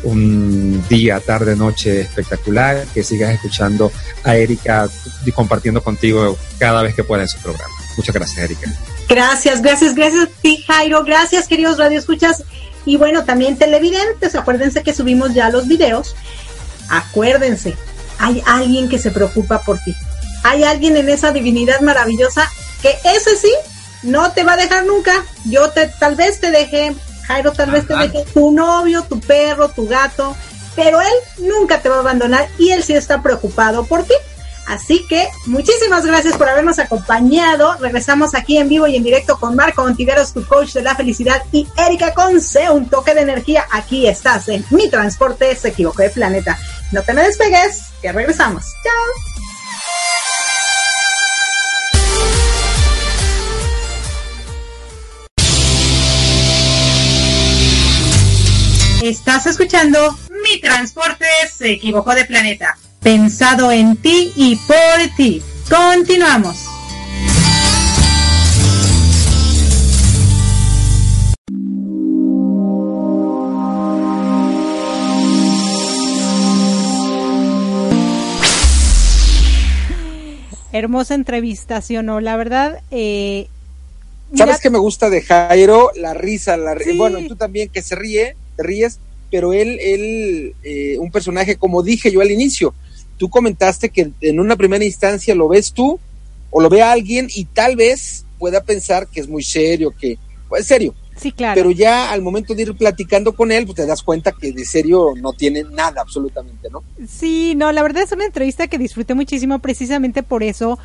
un 0.03 0.83
día, 0.89 1.21
tarde, 1.21 1.57
noche 1.57 2.01
espectacular, 2.01 2.87
que 2.95 3.03
sigas 3.03 3.35
escuchando 3.35 3.93
a 4.25 4.37
Erika 4.37 4.89
y 5.25 5.33
compartiendo 5.33 5.83
contigo 5.83 6.39
cada 6.59 6.83
vez 6.83 6.95
que 6.95 7.05
pueda 7.05 7.23
en 7.23 7.29
su 7.29 7.39
programa. 7.39 7.73
Muchas 7.97 8.15
gracias, 8.15 8.39
Erika. 8.45 8.71
Gracias, 9.09 9.61
gracias, 9.63 9.95
gracias 9.95 10.29
a 10.29 10.31
ti, 10.41 10.65
Jairo. 10.67 11.05
Gracias, 11.05 11.49
queridos 11.49 11.79
radioescuchas. 11.79 12.45
Y 12.85 12.97
bueno, 12.97 13.25
también 13.25 13.57
televidentes, 13.57 14.35
acuérdense 14.35 14.83
que 14.83 14.95
subimos 14.95 15.35
ya 15.35 15.51
los 15.51 15.67
videos. 15.69 16.15
Acuérdense, 16.89 17.77
hay 18.19 18.43
alguien 18.47 18.89
que 18.89 18.99
se 18.99 19.11
preocupa 19.11 19.63
por 19.63 19.79
ti. 19.79 19.95
Hay 20.45 20.65
alguien 20.65 20.97
en 20.97 21.09
esa 21.09 21.33
divinidad 21.33 21.81
maravillosa 21.81 22.51
que 22.81 22.97
ese 23.05 23.37
sí 23.37 23.53
no 24.03 24.33
te 24.33 24.45
va 24.45 24.55
a 24.55 24.57
dejar 24.57 24.87
nunca. 24.87 25.25
Yo 25.45 25.71
te, 25.71 25.87
tal 25.87 26.17
vez 26.17 26.41
te 26.41 26.51
deje 26.51 26.95
Jairo 27.31 27.53
tal 27.53 27.71
vez 27.71 27.87
te 27.87 27.97
deje 27.97 28.25
tu 28.35 28.51
novio, 28.51 29.05
tu 29.09 29.21
perro, 29.21 29.69
tu 29.69 29.87
gato, 29.87 30.37
pero 30.75 31.01
él 31.01 31.13
nunca 31.39 31.81
te 31.81 31.89
va 31.89 31.97
a 31.97 32.01
abandonar 32.01 32.49
y 32.59 32.71
él 32.71 32.83
sí 32.83 32.95
está 32.95 33.23
preocupado 33.23 33.85
por 33.85 34.03
ti. 34.03 34.15
Así 34.67 35.05
que 35.09 35.29
muchísimas 35.47 36.05
gracias 36.05 36.37
por 36.37 36.49
habernos 36.49 36.79
acompañado. 36.79 37.77
Regresamos 37.81 38.35
aquí 38.35 38.59
en 38.59 38.69
vivo 38.69 38.87
y 38.87 38.97
en 38.97 39.05
directo 39.05 39.39
con 39.39 39.57
Marco 39.57 39.83
Ontiveros, 39.83 40.33
tu 40.33 40.45
coach 40.45 40.73
de 40.73 40.83
la 40.83 40.95
felicidad, 40.95 41.43
y 41.53 41.67
Erika 41.77 42.15
Conce, 42.15 42.69
un 42.71 42.89
toque 42.89 43.15
de 43.15 43.23
energía. 43.23 43.65
Aquí 43.71 44.07
estás 44.07 44.49
en 44.49 44.65
Mi 44.71 44.89
Transporte 44.89 45.55
se 45.55 45.69
equivocó 45.69 46.03
de 46.03 46.11
planeta. 46.11 46.59
No 46.93 47.03
te 47.03 47.15
me 47.15 47.23
despegues, 47.23 47.85
que 48.03 48.13
regresamos. 48.13 48.65
Chao. 48.85 49.30
Estás 59.41 59.53
escuchando 59.53 60.19
Mi 60.45 60.61
Transporte 60.61 61.25
se 61.51 61.73
equivocó 61.73 62.15
de 62.15 62.27
planeta. 62.27 62.77
Pensado 63.03 63.73
en 63.73 63.97
ti 63.97 64.35
y 64.37 64.57
por 64.57 65.17
ti. 65.17 65.41
Continuamos. 65.67 66.67
Hermosa 80.71 81.15
entrevista, 81.15 81.81
¿sí 81.81 81.97
o 81.97 82.03
no? 82.03 82.21
La 82.21 82.37
verdad, 82.37 82.83
eh, 82.91 83.49
¿Sabes 84.37 84.61
qué 84.61 84.69
me 84.69 84.79
gusta 84.79 85.09
de 85.09 85.23
Jairo? 85.23 85.93
La 85.95 86.13
risa, 86.13 86.59
la 86.59 86.77
bueno, 86.95 87.21
tú 87.27 87.37
también 87.37 87.71
que 87.71 87.81
se 87.81 87.97
ríe, 87.97 88.37
ríes, 88.59 89.01
pero 89.31 89.53
él, 89.53 89.79
él 89.81 90.55
eh, 90.63 90.99
un 90.99 91.11
personaje, 91.11 91.57
como 91.57 91.83
dije 91.83 92.11
yo 92.11 92.21
al 92.21 92.31
inicio, 92.31 92.75
tú 93.17 93.29
comentaste 93.29 93.91
que 93.91 94.11
en 94.21 94.41
una 94.41 94.57
primera 94.57 94.85
instancia 94.85 95.35
lo 95.35 95.49
ves 95.49 95.73
tú 95.73 95.99
o 96.51 96.61
lo 96.61 96.69
ve 96.69 96.83
alguien 96.83 97.29
y 97.35 97.45
tal 97.45 97.77
vez 97.77 98.25
pueda 98.39 98.63
pensar 98.63 99.07
que 99.07 99.21
es 99.21 99.29
muy 99.29 99.43
serio, 99.43 99.93
que, 99.99 100.19
pues 100.49 100.67
serio. 100.67 100.95
Sí, 101.17 101.33
claro. 101.33 101.55
Pero 101.55 101.71
ya 101.71 102.11
al 102.11 102.23
momento 102.23 102.55
de 102.55 102.63
ir 102.63 102.75
platicando 102.75 103.35
con 103.35 103.53
él, 103.53 103.67
pues 103.67 103.77
te 103.77 103.87
das 103.87 104.03
cuenta 104.03 104.33
que 104.33 104.53
de 104.53 104.65
serio 104.65 105.13
no 105.21 105.35
tiene 105.35 105.65
nada 105.65 106.01
absolutamente, 106.01 106.71
¿no? 106.71 106.83
Sí, 107.07 107.55
no, 107.57 107.73
la 107.73 107.83
verdad 107.83 108.03
es 108.05 108.13
una 108.13 108.25
entrevista 108.25 108.69
que 108.69 108.79
disfruté 108.79 109.13
muchísimo 109.13 109.59
precisamente 109.59 110.23
por 110.23 110.43
eso, 110.43 110.79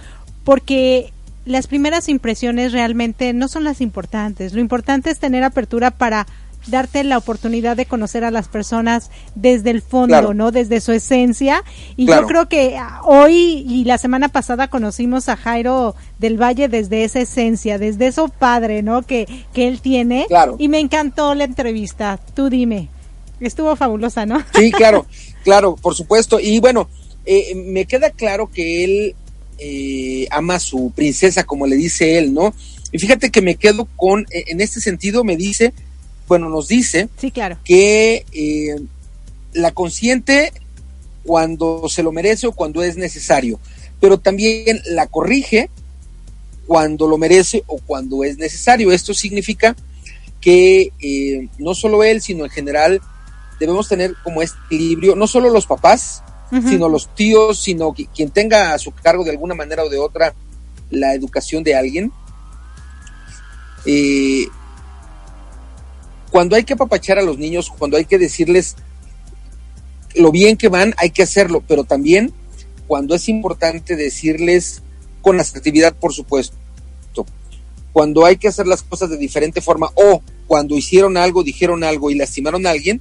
porque 0.44 1.14
las 1.46 1.68
primeras 1.68 2.10
impresiones 2.10 2.74
realmente 2.74 3.32
no 3.32 3.48
son 3.48 3.64
las 3.64 3.80
importantes. 3.80 4.54
Lo 4.54 4.60
importante 4.60 5.10
es 5.10 5.20
tener 5.20 5.44
apertura 5.44 5.92
para 5.92 6.28
darte 6.68 7.04
la 7.04 7.18
oportunidad 7.18 7.78
de 7.78 7.86
conocer 7.86 8.24
a 8.24 8.32
las 8.32 8.48
personas 8.48 9.12
desde 9.36 9.72
el 9.72 9.82
fondo, 9.82 10.34
¿no? 10.34 10.52
Desde 10.52 10.82
su 10.82 10.92
esencia. 10.92 11.64
Y 11.96 12.08
yo 12.08 12.26
creo 12.26 12.48
que 12.48 12.78
hoy 13.04 13.66
y 13.68 13.84
la 13.86 13.98
semana 13.98 14.30
pasada 14.30 14.68
conocimos 14.68 15.30
a 15.30 15.38
Jairo 15.38 15.96
del 16.20 16.42
Valle 16.42 16.68
desde 16.68 17.04
esa 17.04 17.20
esencia, 17.20 17.78
desde 17.78 18.08
eso 18.08 18.28
padre, 18.28 18.84
¿no? 18.84 19.04
Que, 19.04 19.28
que 19.54 19.68
él 19.68 19.82
tiene. 19.82 20.26
Claro. 20.28 20.56
Y 20.60 20.68
me 20.68 20.80
encantó 20.80 21.36
la 21.36 21.44
entrevista. 21.44 22.20
Tú 22.34 22.50
dime. 22.50 22.90
Estuvo 23.40 23.76
fabulosa, 23.76 24.26
¿no? 24.26 24.44
Sí, 24.54 24.72
claro, 24.76 25.06
claro, 25.44 25.76
por 25.76 25.96
supuesto. 25.96 26.40
Y 26.40 26.60
bueno, 26.60 26.88
eh, 27.26 27.54
me 27.56 27.86
queda 27.86 28.10
claro 28.10 28.50
que 28.52 28.84
él 28.84 29.16
eh, 29.58 30.28
ama 30.32 30.56
a 30.56 30.60
su 30.60 30.92
princesa, 30.96 31.44
como 31.44 31.68
le 31.68 31.76
dice 31.76 32.18
él, 32.18 32.34
¿no? 32.34 32.54
Y 32.92 33.00
fíjate 33.00 33.30
que 33.30 33.42
me 33.42 33.56
quedo 33.56 33.88
con, 33.96 34.22
eh, 34.32 34.46
en 34.48 34.62
este 34.62 34.80
sentido, 34.80 35.24
me 35.24 35.36
dice 35.36 35.74
bueno, 36.28 36.50
nos 36.50 36.68
dice 36.68 37.10
sí, 37.18 37.32
claro. 37.32 37.58
que 37.64 38.26
eh, 38.32 38.76
la 39.54 39.72
consiente 39.72 40.52
cuando 41.24 41.88
se 41.90 42.04
lo 42.04 42.12
merece 42.12 42.48
o 42.48 42.52
cuando 42.52 42.84
es 42.84 42.98
necesario, 42.98 43.60
pero 44.00 44.20
también 44.20 44.82
la 44.86 45.08
corrige 45.08 45.70
cuando 46.68 47.08
lo 47.08 47.18
merece 47.18 47.64
o 47.68 47.78
cuando 47.78 48.24
es 48.24 48.38
necesario. 48.38 48.92
Esto 48.92 49.14
significa 49.14 49.76
que 50.42 50.92
eh, 51.00 51.48
no 51.58 51.74
solo 51.74 52.04
él, 52.04 52.22
sino 52.22 52.44
en 52.44 52.52
general 52.52 53.02
debemos 53.60 53.88
tener 53.88 54.14
como 54.24 54.42
este 54.42 54.58
equilibrio, 54.68 55.16
no 55.16 55.28
solo 55.28 55.50
los 55.50 55.66
papás, 55.66 56.22
sino 56.52 56.88
los 56.88 57.14
tíos, 57.16 57.60
sino 57.60 57.94
quien 57.94 58.30
tenga 58.30 58.74
a 58.74 58.78
su 58.78 58.92
cargo 58.92 59.24
de 59.26 59.32
alguna 59.32 59.56
manera 59.56 59.84
o 59.84 59.90
de 59.90 59.98
otra 59.98 60.34
la 60.90 61.14
educación 61.14 61.64
de 61.64 61.76
alguien. 61.76 62.12
Eh, 63.86 64.46
cuando 66.36 66.58
hay 66.58 66.66
que 66.66 66.74
apapachar 66.74 67.18
a 67.18 67.22
los 67.22 67.38
niños, 67.38 67.70
cuando 67.70 67.96
hay 67.96 68.04
que 68.04 68.18
decirles 68.18 68.76
lo 70.16 70.34
bien 70.34 70.58
que 70.58 70.68
van, 70.68 70.94
hay 70.98 71.12
que 71.12 71.24
hacerlo, 71.24 71.64
pero 71.66 71.86
también 71.86 72.34
cuando 72.88 73.16
es 73.16 73.30
importante 73.30 73.96
decirles 73.96 74.82
con 75.22 75.40
asertividad, 75.40 75.96
por 75.96 76.12
supuesto. 76.12 76.58
Cuando 77.94 78.26
hay 78.26 78.36
que 78.36 78.50
hacer 78.50 78.68
las 78.68 78.84
cosas 78.84 79.10
de 79.10 79.16
diferente 79.16 79.62
forma 79.62 79.90
o 79.96 80.22
cuando 80.46 80.76
hicieron 80.76 81.16
algo, 81.16 81.42
dijeron 81.42 81.86
algo 81.86 82.12
y 82.12 82.16
lastimaron 82.16 82.68
a 82.68 82.72
alguien, 82.72 83.00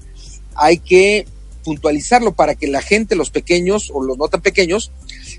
hay 0.54 0.78
que 0.78 1.26
puntualizarlo 1.64 2.36
para 2.36 2.54
que 2.54 2.68
la 2.68 2.82
gente, 2.82 3.16
los 3.16 3.30
pequeños 3.30 3.90
o 3.92 4.04
los 4.04 4.16
no 4.16 4.28
tan 4.28 4.42
pequeños, 4.42 4.92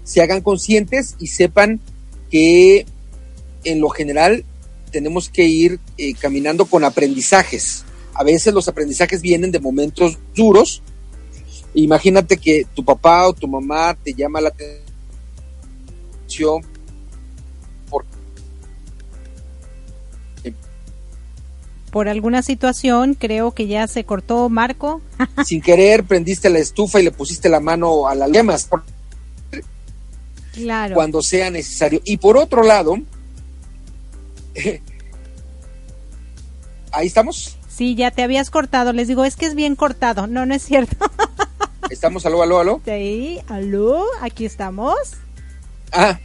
se 0.03 0.21
hagan 0.21 0.41
conscientes 0.41 1.15
y 1.17 1.27
sepan 1.27 1.79
que 2.29 2.85
en 3.63 3.79
lo 3.79 3.87
general 3.87 4.43
tenemos 4.91 5.29
que 5.29 5.45
ir 5.45 5.79
eh, 5.97 6.13
caminando 6.13 6.65
con 6.65 6.83
aprendizajes. 6.83 7.84
A 8.15 8.23
veces 8.23 8.53
los 8.53 8.67
aprendizajes 8.67 9.21
vienen 9.21 9.51
de 9.51 9.59
momentos 9.59 10.17
duros. 10.33 10.81
Imagínate 11.73 12.37
que 12.37 12.65
tu 12.73 12.83
papá 12.83 13.27
o 13.27 13.33
tu 13.33 13.47
mamá 13.47 13.95
te 14.01 14.13
llama 14.13 14.39
la 14.39 14.49
atención 14.49 14.85
por 17.89 18.05
por 21.91 22.09
alguna 22.09 22.41
situación, 22.41 23.13
creo 23.13 23.51
que 23.51 23.67
ya 23.67 23.87
se 23.87 24.05
cortó 24.05 24.49
Marco. 24.49 25.01
sin 25.45 25.61
querer 25.61 26.05
prendiste 26.05 26.49
la 26.49 26.59
estufa 26.59 26.99
y 26.99 27.03
le 27.03 27.11
pusiste 27.11 27.49
la 27.49 27.59
mano 27.59 28.07
a 28.07 28.15
las 28.15 28.31
llamas. 28.31 28.69
Claro. 30.53 30.95
Cuando 30.95 31.21
sea 31.21 31.49
necesario. 31.49 32.01
Y 32.05 32.17
por 32.17 32.37
otro 32.37 32.63
lado, 32.63 32.97
ahí 36.91 37.07
estamos. 37.07 37.54
Sí, 37.75 37.95
ya 37.95 38.11
te 38.11 38.23
habías 38.23 38.49
cortado. 38.49 38.93
Les 38.93 39.07
digo, 39.07 39.25
es 39.25 39.35
que 39.35 39.45
es 39.45 39.55
bien 39.55 39.75
cortado. 39.75 40.27
No, 40.27 40.45
no 40.45 40.53
es 40.55 40.63
cierto. 40.63 40.95
¿Estamos? 41.89 42.25
¿Aló, 42.25 42.41
aló, 42.41 42.59
aló? 42.59 42.81
Sí, 42.85 43.39
aló, 43.47 44.05
aquí 44.21 44.45
estamos. 44.45 44.95
Ah, 45.91 46.19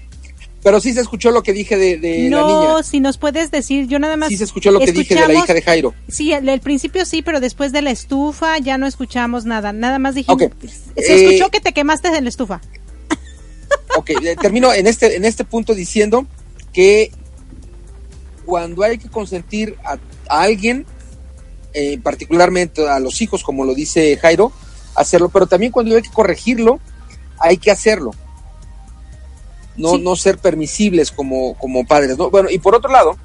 pero 0.62 0.80
sí 0.80 0.92
se 0.92 1.00
escuchó 1.00 1.30
lo 1.30 1.42
que 1.42 1.52
dije 1.52 1.76
de, 1.76 1.96
de 1.98 2.28
no, 2.28 2.40
la 2.40 2.46
niña. 2.72 2.82
si 2.82 3.00
nos 3.00 3.18
puedes 3.18 3.50
decir, 3.50 3.86
yo 3.88 3.98
nada 3.98 4.16
más. 4.16 4.28
Sí 4.28 4.36
se 4.36 4.44
escuchó 4.44 4.70
lo 4.70 4.78
que 4.78 4.92
dije 4.92 5.14
de 5.14 5.26
la 5.26 5.34
hija 5.34 5.54
de 5.54 5.62
Jairo. 5.62 5.94
Sí, 6.08 6.32
el, 6.32 6.48
el, 6.48 6.60
principio 6.60 7.04
sí, 7.04 7.22
pero 7.22 7.40
después 7.40 7.72
de 7.72 7.82
la 7.82 7.90
estufa 7.90 8.58
ya 8.58 8.78
no 8.78 8.86
escuchamos 8.86 9.44
nada. 9.44 9.72
Nada 9.72 9.98
más 9.98 10.14
dijimos. 10.14 10.42
Okay. 10.42 10.68
Se 10.68 11.12
Eh, 11.12 11.24
escuchó 11.26 11.50
que 11.50 11.60
te 11.60 11.72
quemaste 11.72 12.08
en 12.08 12.24
la 12.24 12.30
estufa. 12.30 12.60
Ok, 13.96 14.10
eh, 14.10 14.36
termino 14.40 14.72
en 14.72 14.86
este, 14.86 15.16
en 15.16 15.24
este 15.24 15.44
punto 15.44 15.74
diciendo 15.74 16.24
que 16.72 17.10
cuando 18.46 18.84
hay 18.84 18.98
que 18.98 19.08
consentir 19.08 19.76
a, 19.84 19.98
a 20.28 20.42
alguien, 20.42 20.86
eh, 21.74 21.98
particularmente 22.02 22.88
a 22.88 22.98
los 23.00 23.20
hijos, 23.22 23.42
como 23.42 23.64
lo 23.64 23.74
dice 23.74 24.16
Jairo, 24.16 24.52
hacerlo, 24.94 25.28
pero 25.28 25.46
también 25.46 25.72
cuando 25.72 25.94
hay 25.96 26.02
que 26.02 26.10
corregirlo, 26.10 26.80
hay 27.38 27.56
que 27.58 27.70
hacerlo. 27.70 28.10
No, 29.76 29.92
Sí. 29.96 30.02
no 30.02 30.16
ser 30.16 30.38
permisibles 30.38 31.10
como, 31.10 31.54
como 31.54 31.86
padres. 31.86 32.18
¿no? 32.18 32.30
Bueno, 32.30 32.50
y 32.50 32.58
por 32.58 32.74
otro 32.74 32.90
lado, 32.90 33.16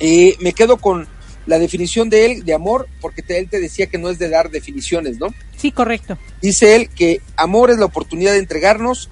eh, 0.00 0.36
me 0.40 0.52
quedo 0.52 0.76
con 0.78 1.06
la 1.46 1.58
definición 1.58 2.10
de 2.10 2.26
él 2.26 2.44
de 2.44 2.54
amor, 2.54 2.88
porque 3.00 3.22
te- 3.22 3.38
él 3.38 3.48
te 3.48 3.60
decía 3.60 3.86
que 3.86 3.98
no 3.98 4.10
es 4.10 4.18
de 4.18 4.28
dar 4.28 4.50
definiciones, 4.50 5.18
¿no? 5.18 5.28
Sí, 5.56 5.70
correcto. 5.70 6.18
Dice 6.42 6.74
él 6.74 6.88
que 6.88 7.20
amor 7.36 7.70
es 7.70 7.78
la 7.78 7.84
oportunidad 7.84 8.32
de 8.32 8.38
entregarnos, 8.38 9.08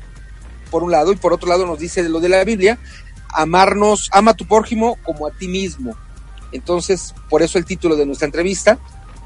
por 0.70 0.82
un 0.82 0.90
lado, 0.90 1.12
y 1.12 1.16
por 1.16 1.32
otro 1.32 1.48
lado 1.48 1.64
nos 1.66 1.78
dice 1.78 2.02
lo 2.08 2.18
de 2.18 2.28
la 2.28 2.42
Biblia, 2.42 2.78
amarnos, 3.28 4.08
ama 4.12 4.32
a 4.32 4.34
tu 4.34 4.46
prójimo 4.46 4.98
como 5.04 5.26
a 5.28 5.30
ti 5.30 5.46
mismo. 5.46 5.94
Entonces, 6.54 7.14
por 7.28 7.42
eso 7.42 7.58
el 7.58 7.64
título 7.64 7.96
de 7.96 8.06
nuestra 8.06 8.26
entrevista, 8.26 8.78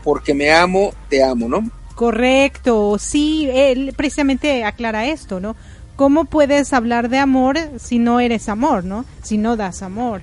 porque 0.03 0.35
me 0.35 0.51
amo, 0.51 0.93
te 1.09 1.23
amo, 1.23 1.49
¿no? 1.49 1.71
Correcto, 1.95 2.97
sí, 2.99 3.49
él 3.53 3.93
precisamente 3.97 4.65
aclara 4.65 5.07
esto, 5.07 5.39
¿no? 5.41 5.55
¿Cómo 5.97 6.25
puedes 6.25 6.73
hablar 6.73 7.09
de 7.09 7.19
amor 7.19 7.59
si 7.79 7.99
no 7.99 8.19
eres 8.21 8.49
amor, 8.49 8.85
¿no? 8.85 9.05
Si 9.23 9.37
no 9.37 9.57
das 9.57 9.83
amor. 9.83 10.23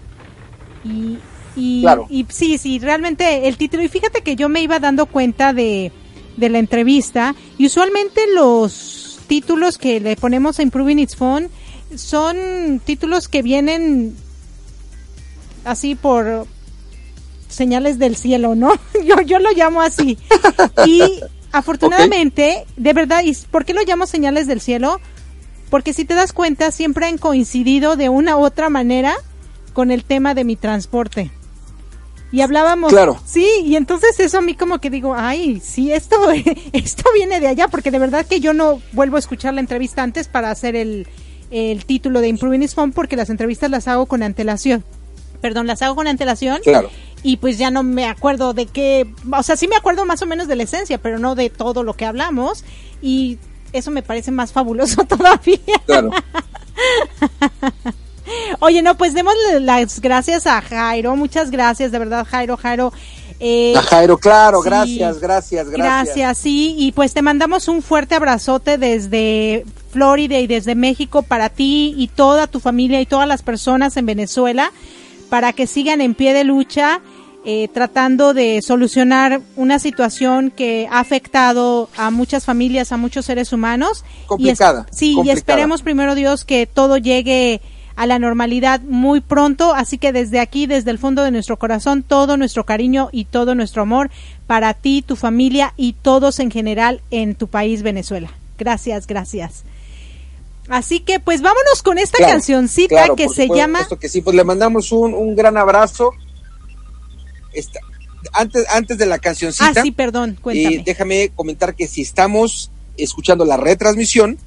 Y, 0.83 1.19
y, 1.55 1.81
Claro. 1.81 2.07
y 2.09 2.25
sí, 2.29 2.57
sí, 2.57 2.79
realmente 2.79 3.47
el 3.47 3.57
título, 3.57 3.83
y 3.83 3.89
fíjate 3.89 4.21
que 4.21 4.35
yo 4.35 4.49
me 4.49 4.61
iba 4.61 4.79
dando 4.79 5.05
cuenta 5.05 5.53
de, 5.53 5.91
de 6.37 6.49
la 6.49 6.59
entrevista, 6.59 7.35
y 7.57 7.65
usualmente 7.67 8.21
los 8.33 9.19
títulos 9.27 9.77
que 9.77 9.99
le 9.99 10.15
ponemos 10.15 10.59
a 10.59 10.63
Improving 10.63 10.99
Its 10.99 11.15
Phone 11.15 11.49
son 11.95 12.81
títulos 12.83 13.27
que 13.27 13.41
vienen 13.41 14.15
así 15.65 15.95
por 15.95 16.47
señales 17.55 17.97
del 17.99 18.15
cielo, 18.15 18.55
¿no? 18.55 18.71
Yo, 19.05 19.21
yo 19.21 19.39
lo 19.39 19.51
llamo 19.51 19.81
así. 19.81 20.17
Y 20.85 21.01
afortunadamente, 21.51 22.65
de 22.77 22.93
verdad, 22.93 23.23
¿y 23.23 23.33
por 23.51 23.65
qué 23.65 23.73
lo 23.73 23.81
llamo 23.83 24.05
señales 24.05 24.47
del 24.47 24.61
cielo? 24.61 24.99
Porque 25.69 25.93
si 25.93 26.05
te 26.05 26.13
das 26.13 26.31
cuenta, 26.33 26.71
siempre 26.71 27.07
han 27.07 27.17
coincidido 27.17 27.95
de 27.95 28.09
una 28.09 28.37
u 28.37 28.45
otra 28.45 28.69
manera 28.69 29.15
con 29.73 29.91
el 29.91 30.03
tema 30.03 30.33
de 30.33 30.43
mi 30.43 30.55
transporte. 30.55 31.31
Y 32.31 32.41
hablábamos, 32.41 32.91
Claro. 32.91 33.19
sí, 33.25 33.47
y 33.63 33.75
entonces 33.75 34.19
eso 34.19 34.39
a 34.39 34.41
mí 34.41 34.55
como 34.55 34.79
que 34.79 34.89
digo, 34.89 35.15
ay, 35.15 35.61
sí, 35.63 35.91
esto, 35.91 36.17
esto 36.73 37.03
viene 37.13 37.39
de 37.39 37.47
allá, 37.47 37.67
porque 37.67 37.91
de 37.91 37.99
verdad 37.99 38.25
que 38.25 38.39
yo 38.39 38.53
no 38.53 38.81
vuelvo 38.93 39.15
a 39.15 39.19
escuchar 39.19 39.53
la 39.53 39.61
entrevista 39.61 40.03
antes 40.03 40.27
para 40.27 40.51
hacer 40.51 40.75
el, 40.75 41.07
el 41.51 41.85
título 41.85 42.21
de 42.21 42.27
Improving 42.27 42.63
is 42.63 42.75
Fun, 42.75 42.91
porque 42.91 43.15
las 43.15 43.29
entrevistas 43.29 43.69
las 43.71 43.87
hago 43.87 44.05
con 44.05 44.23
antelación. 44.23 44.83
Perdón, 45.41 45.67
las 45.67 45.81
hago 45.81 45.95
con 45.95 46.07
antelación 46.07 46.59
Claro. 46.63 46.89
Y 47.27 47.37
pues 47.37 47.57
ya 47.57 47.71
no 47.71 47.81
me 47.81 48.05
acuerdo 48.05 48.53
de 48.53 48.67
qué, 48.67 49.11
o 49.35 49.41
sea, 49.41 49.57
sí 49.57 49.67
me 49.67 49.75
acuerdo 49.75 50.05
más 50.05 50.21
o 50.21 50.27
menos 50.27 50.47
de 50.47 50.55
la 50.55 50.61
esencia, 50.61 50.99
pero 50.99 51.17
no 51.17 51.33
de 51.33 51.49
todo 51.49 51.81
lo 51.81 51.95
que 51.95 52.05
hablamos 52.05 52.63
y 53.01 53.39
eso 53.73 53.89
me 53.89 54.03
parece 54.03 54.29
más 54.29 54.51
fabuloso 54.51 55.03
todavía. 55.09 55.57
Claro. 55.87 56.11
Oye, 58.59 58.83
no, 58.83 58.95
pues 58.95 59.15
démosle 59.15 59.59
las 59.59 59.99
gracias 60.01 60.45
a 60.45 60.61
Jairo, 60.61 61.15
muchas 61.15 61.49
gracias, 61.49 61.91
de 61.91 61.97
verdad, 61.97 62.27
Jairo, 62.29 62.57
Jairo. 62.57 62.93
eh, 63.39 63.73
A 63.75 63.81
Jairo, 63.81 64.19
claro, 64.19 64.61
sí. 64.61 64.69
gracias, 64.69 65.19
gracias, 65.19 65.69
gracias. 65.69 66.05
Gracias, 66.15 66.37
sí, 66.37 66.75
y 66.77 66.91
pues 66.91 67.15
te 67.15 67.23
mandamos 67.23 67.67
un 67.67 67.81
fuerte 67.81 68.13
abrazote 68.13 68.77
desde 68.77 69.65
Florida 69.89 70.37
y 70.37 70.45
desde 70.45 70.75
México 70.75 71.23
para 71.23 71.49
ti 71.49 71.95
y 71.97 72.07
toda 72.07 72.45
tu 72.45 72.59
familia 72.59 73.01
y 73.01 73.07
todas 73.07 73.27
las 73.27 73.41
personas 73.41 73.97
en 73.97 74.05
Venezuela 74.05 74.71
para 75.29 75.53
que 75.53 75.65
sigan 75.65 76.01
en 76.01 76.13
pie 76.13 76.33
de 76.33 76.43
lucha 76.43 77.01
eh, 77.45 77.67
tratando 77.73 78.33
de 78.33 78.61
solucionar 78.61 79.41
una 79.55 79.77
situación 79.79 80.51
que 80.51 80.87
ha 80.91 80.99
afectado 80.99 81.89
a 81.95 82.09
muchas 82.09 82.43
familias, 82.43 82.91
a 82.91 82.97
muchos 82.97 83.25
seres 83.25 83.53
humanos. 83.53 84.03
Complicada, 84.25 84.87
Y 84.91 84.95
sí, 84.95 85.17
y 85.23 85.29
esperemos 85.29 85.81
primero 85.83 86.15
Dios 86.15 86.43
que 86.43 86.65
todo 86.65 86.97
llegue 86.97 87.61
a 87.95 88.05
la 88.07 88.19
normalidad 88.19 88.81
muy 88.81 89.21
pronto, 89.21 89.73
así 89.73 89.97
que 89.97 90.11
desde 90.11 90.39
aquí, 90.39 90.65
desde 90.65 90.91
el 90.91 90.97
fondo 90.99 91.23
de 91.23 91.31
nuestro 91.31 91.57
corazón, 91.57 92.03
todo 92.03 92.35
nuestro 92.35 92.65
cariño 92.65 93.09
y 93.11 93.25
todo 93.25 93.55
nuestro 93.55 93.83
amor 93.83 94.09
para 94.47 94.73
ti, 94.73 95.01
tu 95.01 95.15
familia 95.15 95.73
y 95.77 95.93
todos 95.93 96.39
en 96.39 96.51
general 96.51 97.01
en 97.11 97.35
tu 97.35 97.47
país 97.47 97.83
Venezuela. 97.83 98.31
Gracias, 98.57 99.07
gracias. 99.07 99.63
Así 100.67 100.99
que 100.99 101.19
pues 101.19 101.41
vámonos 101.41 101.83
con 101.83 101.97
esta 101.99 102.17
Claro, 102.17 102.33
cancioncita 102.33 102.95
claro, 102.95 103.15
que 103.15 103.29
se 103.29 103.43
supuesto 103.43 103.55
llama 103.55 103.87
que 103.99 104.09
sí, 104.09 104.21
pues 104.21 104.35
le 104.35 104.43
mandamos 104.43 104.91
un, 104.91 105.13
un 105.13 105.35
gran 105.35 105.57
abrazo. 105.57 106.11
Antes, 108.33 108.65
antes 108.69 108.97
de 108.97 109.05
la 109.05 109.19
cancioncita, 109.19 109.71
Ah, 109.75 109.81
sí, 109.83 109.91
perdón, 109.91 110.37
cuéntame. 110.41 110.75
eh, 110.77 110.83
déjame 110.85 111.29
comentar 111.35 111.75
que 111.75 111.87
si 111.87 112.01
estamos 112.01 112.71
escuchando 112.97 113.45
la 113.45 113.57
retransmisión 113.57 114.37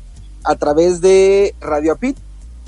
a 0.44 0.56
través 0.56 1.00
de 1.00 1.54
Radio 1.60 1.92
Apit, 1.92 2.16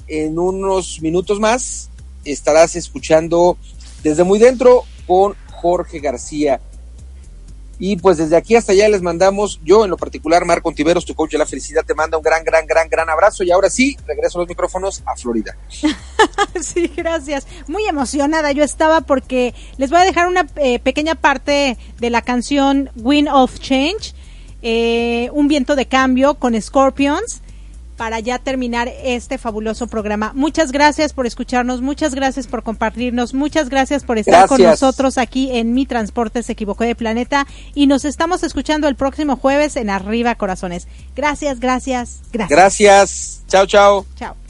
en 0.06 0.38
unos 0.38 1.00
minutos 1.02 1.40
más 1.40 1.88
estarás 2.24 2.76
escuchando 2.76 3.56
desde 4.02 4.24
muy 4.24 4.38
dentro 4.38 4.84
con 5.06 5.34
Jorge 5.52 5.98
García. 6.00 6.60
Y 7.82 7.96
pues 7.96 8.18
desde 8.18 8.36
aquí 8.36 8.56
hasta 8.56 8.72
allá 8.72 8.90
les 8.90 9.00
mandamos, 9.00 9.58
yo 9.64 9.84
en 9.84 9.90
lo 9.90 9.96
particular, 9.96 10.44
Marco 10.44 10.68
Ontiveros, 10.68 11.06
tu 11.06 11.14
coach 11.14 11.32
de 11.32 11.38
la 11.38 11.46
felicidad, 11.46 11.82
te 11.82 11.94
manda 11.94 12.18
un 12.18 12.22
gran, 12.22 12.44
gran, 12.44 12.66
gran, 12.66 12.90
gran 12.90 13.08
abrazo. 13.08 13.42
Y 13.42 13.50
ahora 13.50 13.70
sí, 13.70 13.96
regreso 14.06 14.38
los 14.38 14.46
micrófonos 14.46 15.02
a 15.06 15.16
Florida. 15.16 15.56
Sí, 16.60 16.92
gracias. 16.94 17.46
Muy 17.68 17.84
emocionada 17.84 18.52
yo 18.52 18.62
estaba 18.64 19.00
porque 19.00 19.54
les 19.78 19.90
voy 19.90 20.00
a 20.00 20.04
dejar 20.04 20.28
una 20.28 20.46
eh, 20.56 20.78
pequeña 20.78 21.14
parte 21.14 21.78
de 21.98 22.10
la 22.10 22.22
canción 22.22 22.90
Wind 22.96 23.28
of 23.32 23.58
Change, 23.60 24.14
eh, 24.60 25.30
un 25.32 25.48
viento 25.48 25.74
de 25.74 25.86
cambio 25.86 26.34
con 26.34 26.60
Scorpions 26.60 27.40
para 28.00 28.18
ya 28.18 28.38
terminar 28.38 28.90
este 29.04 29.36
fabuloso 29.36 29.86
programa. 29.86 30.32
Muchas 30.34 30.72
gracias 30.72 31.12
por 31.12 31.26
escucharnos, 31.26 31.82
muchas 31.82 32.14
gracias 32.14 32.46
por 32.46 32.62
compartirnos, 32.62 33.34
muchas 33.34 33.68
gracias 33.68 34.04
por 34.04 34.16
estar 34.16 34.48
con 34.48 34.62
nosotros 34.62 35.18
aquí 35.18 35.50
en 35.52 35.74
Mi 35.74 35.84
Transporte 35.84 36.42
se 36.42 36.52
equivocó 36.52 36.84
de 36.84 36.94
planeta 36.94 37.46
y 37.74 37.88
nos 37.88 38.06
estamos 38.06 38.42
escuchando 38.42 38.88
el 38.88 38.96
próximo 38.96 39.36
jueves 39.36 39.76
en 39.76 39.90
Arriba 39.90 40.34
Corazones. 40.36 40.88
Gracias, 41.14 41.60
gracias, 41.60 42.22
gracias. 42.32 42.58
Gracias. 42.58 43.42
Chao, 43.48 43.66
chao. 43.66 44.06
Chao. 44.16 44.49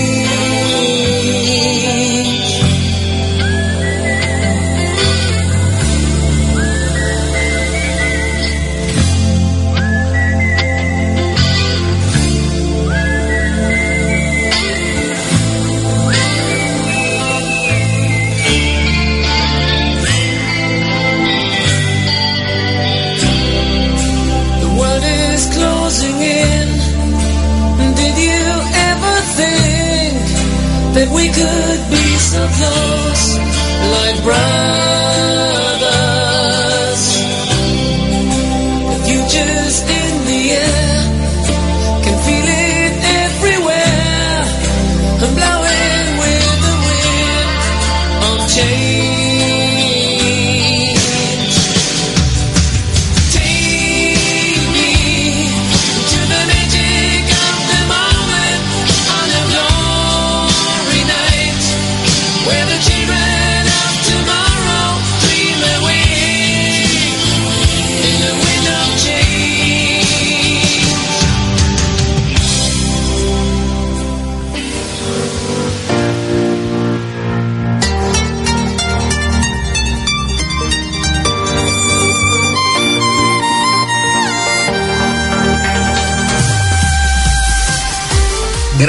Close, 32.53 33.37
like 33.37 34.23
brothers? 34.23 34.80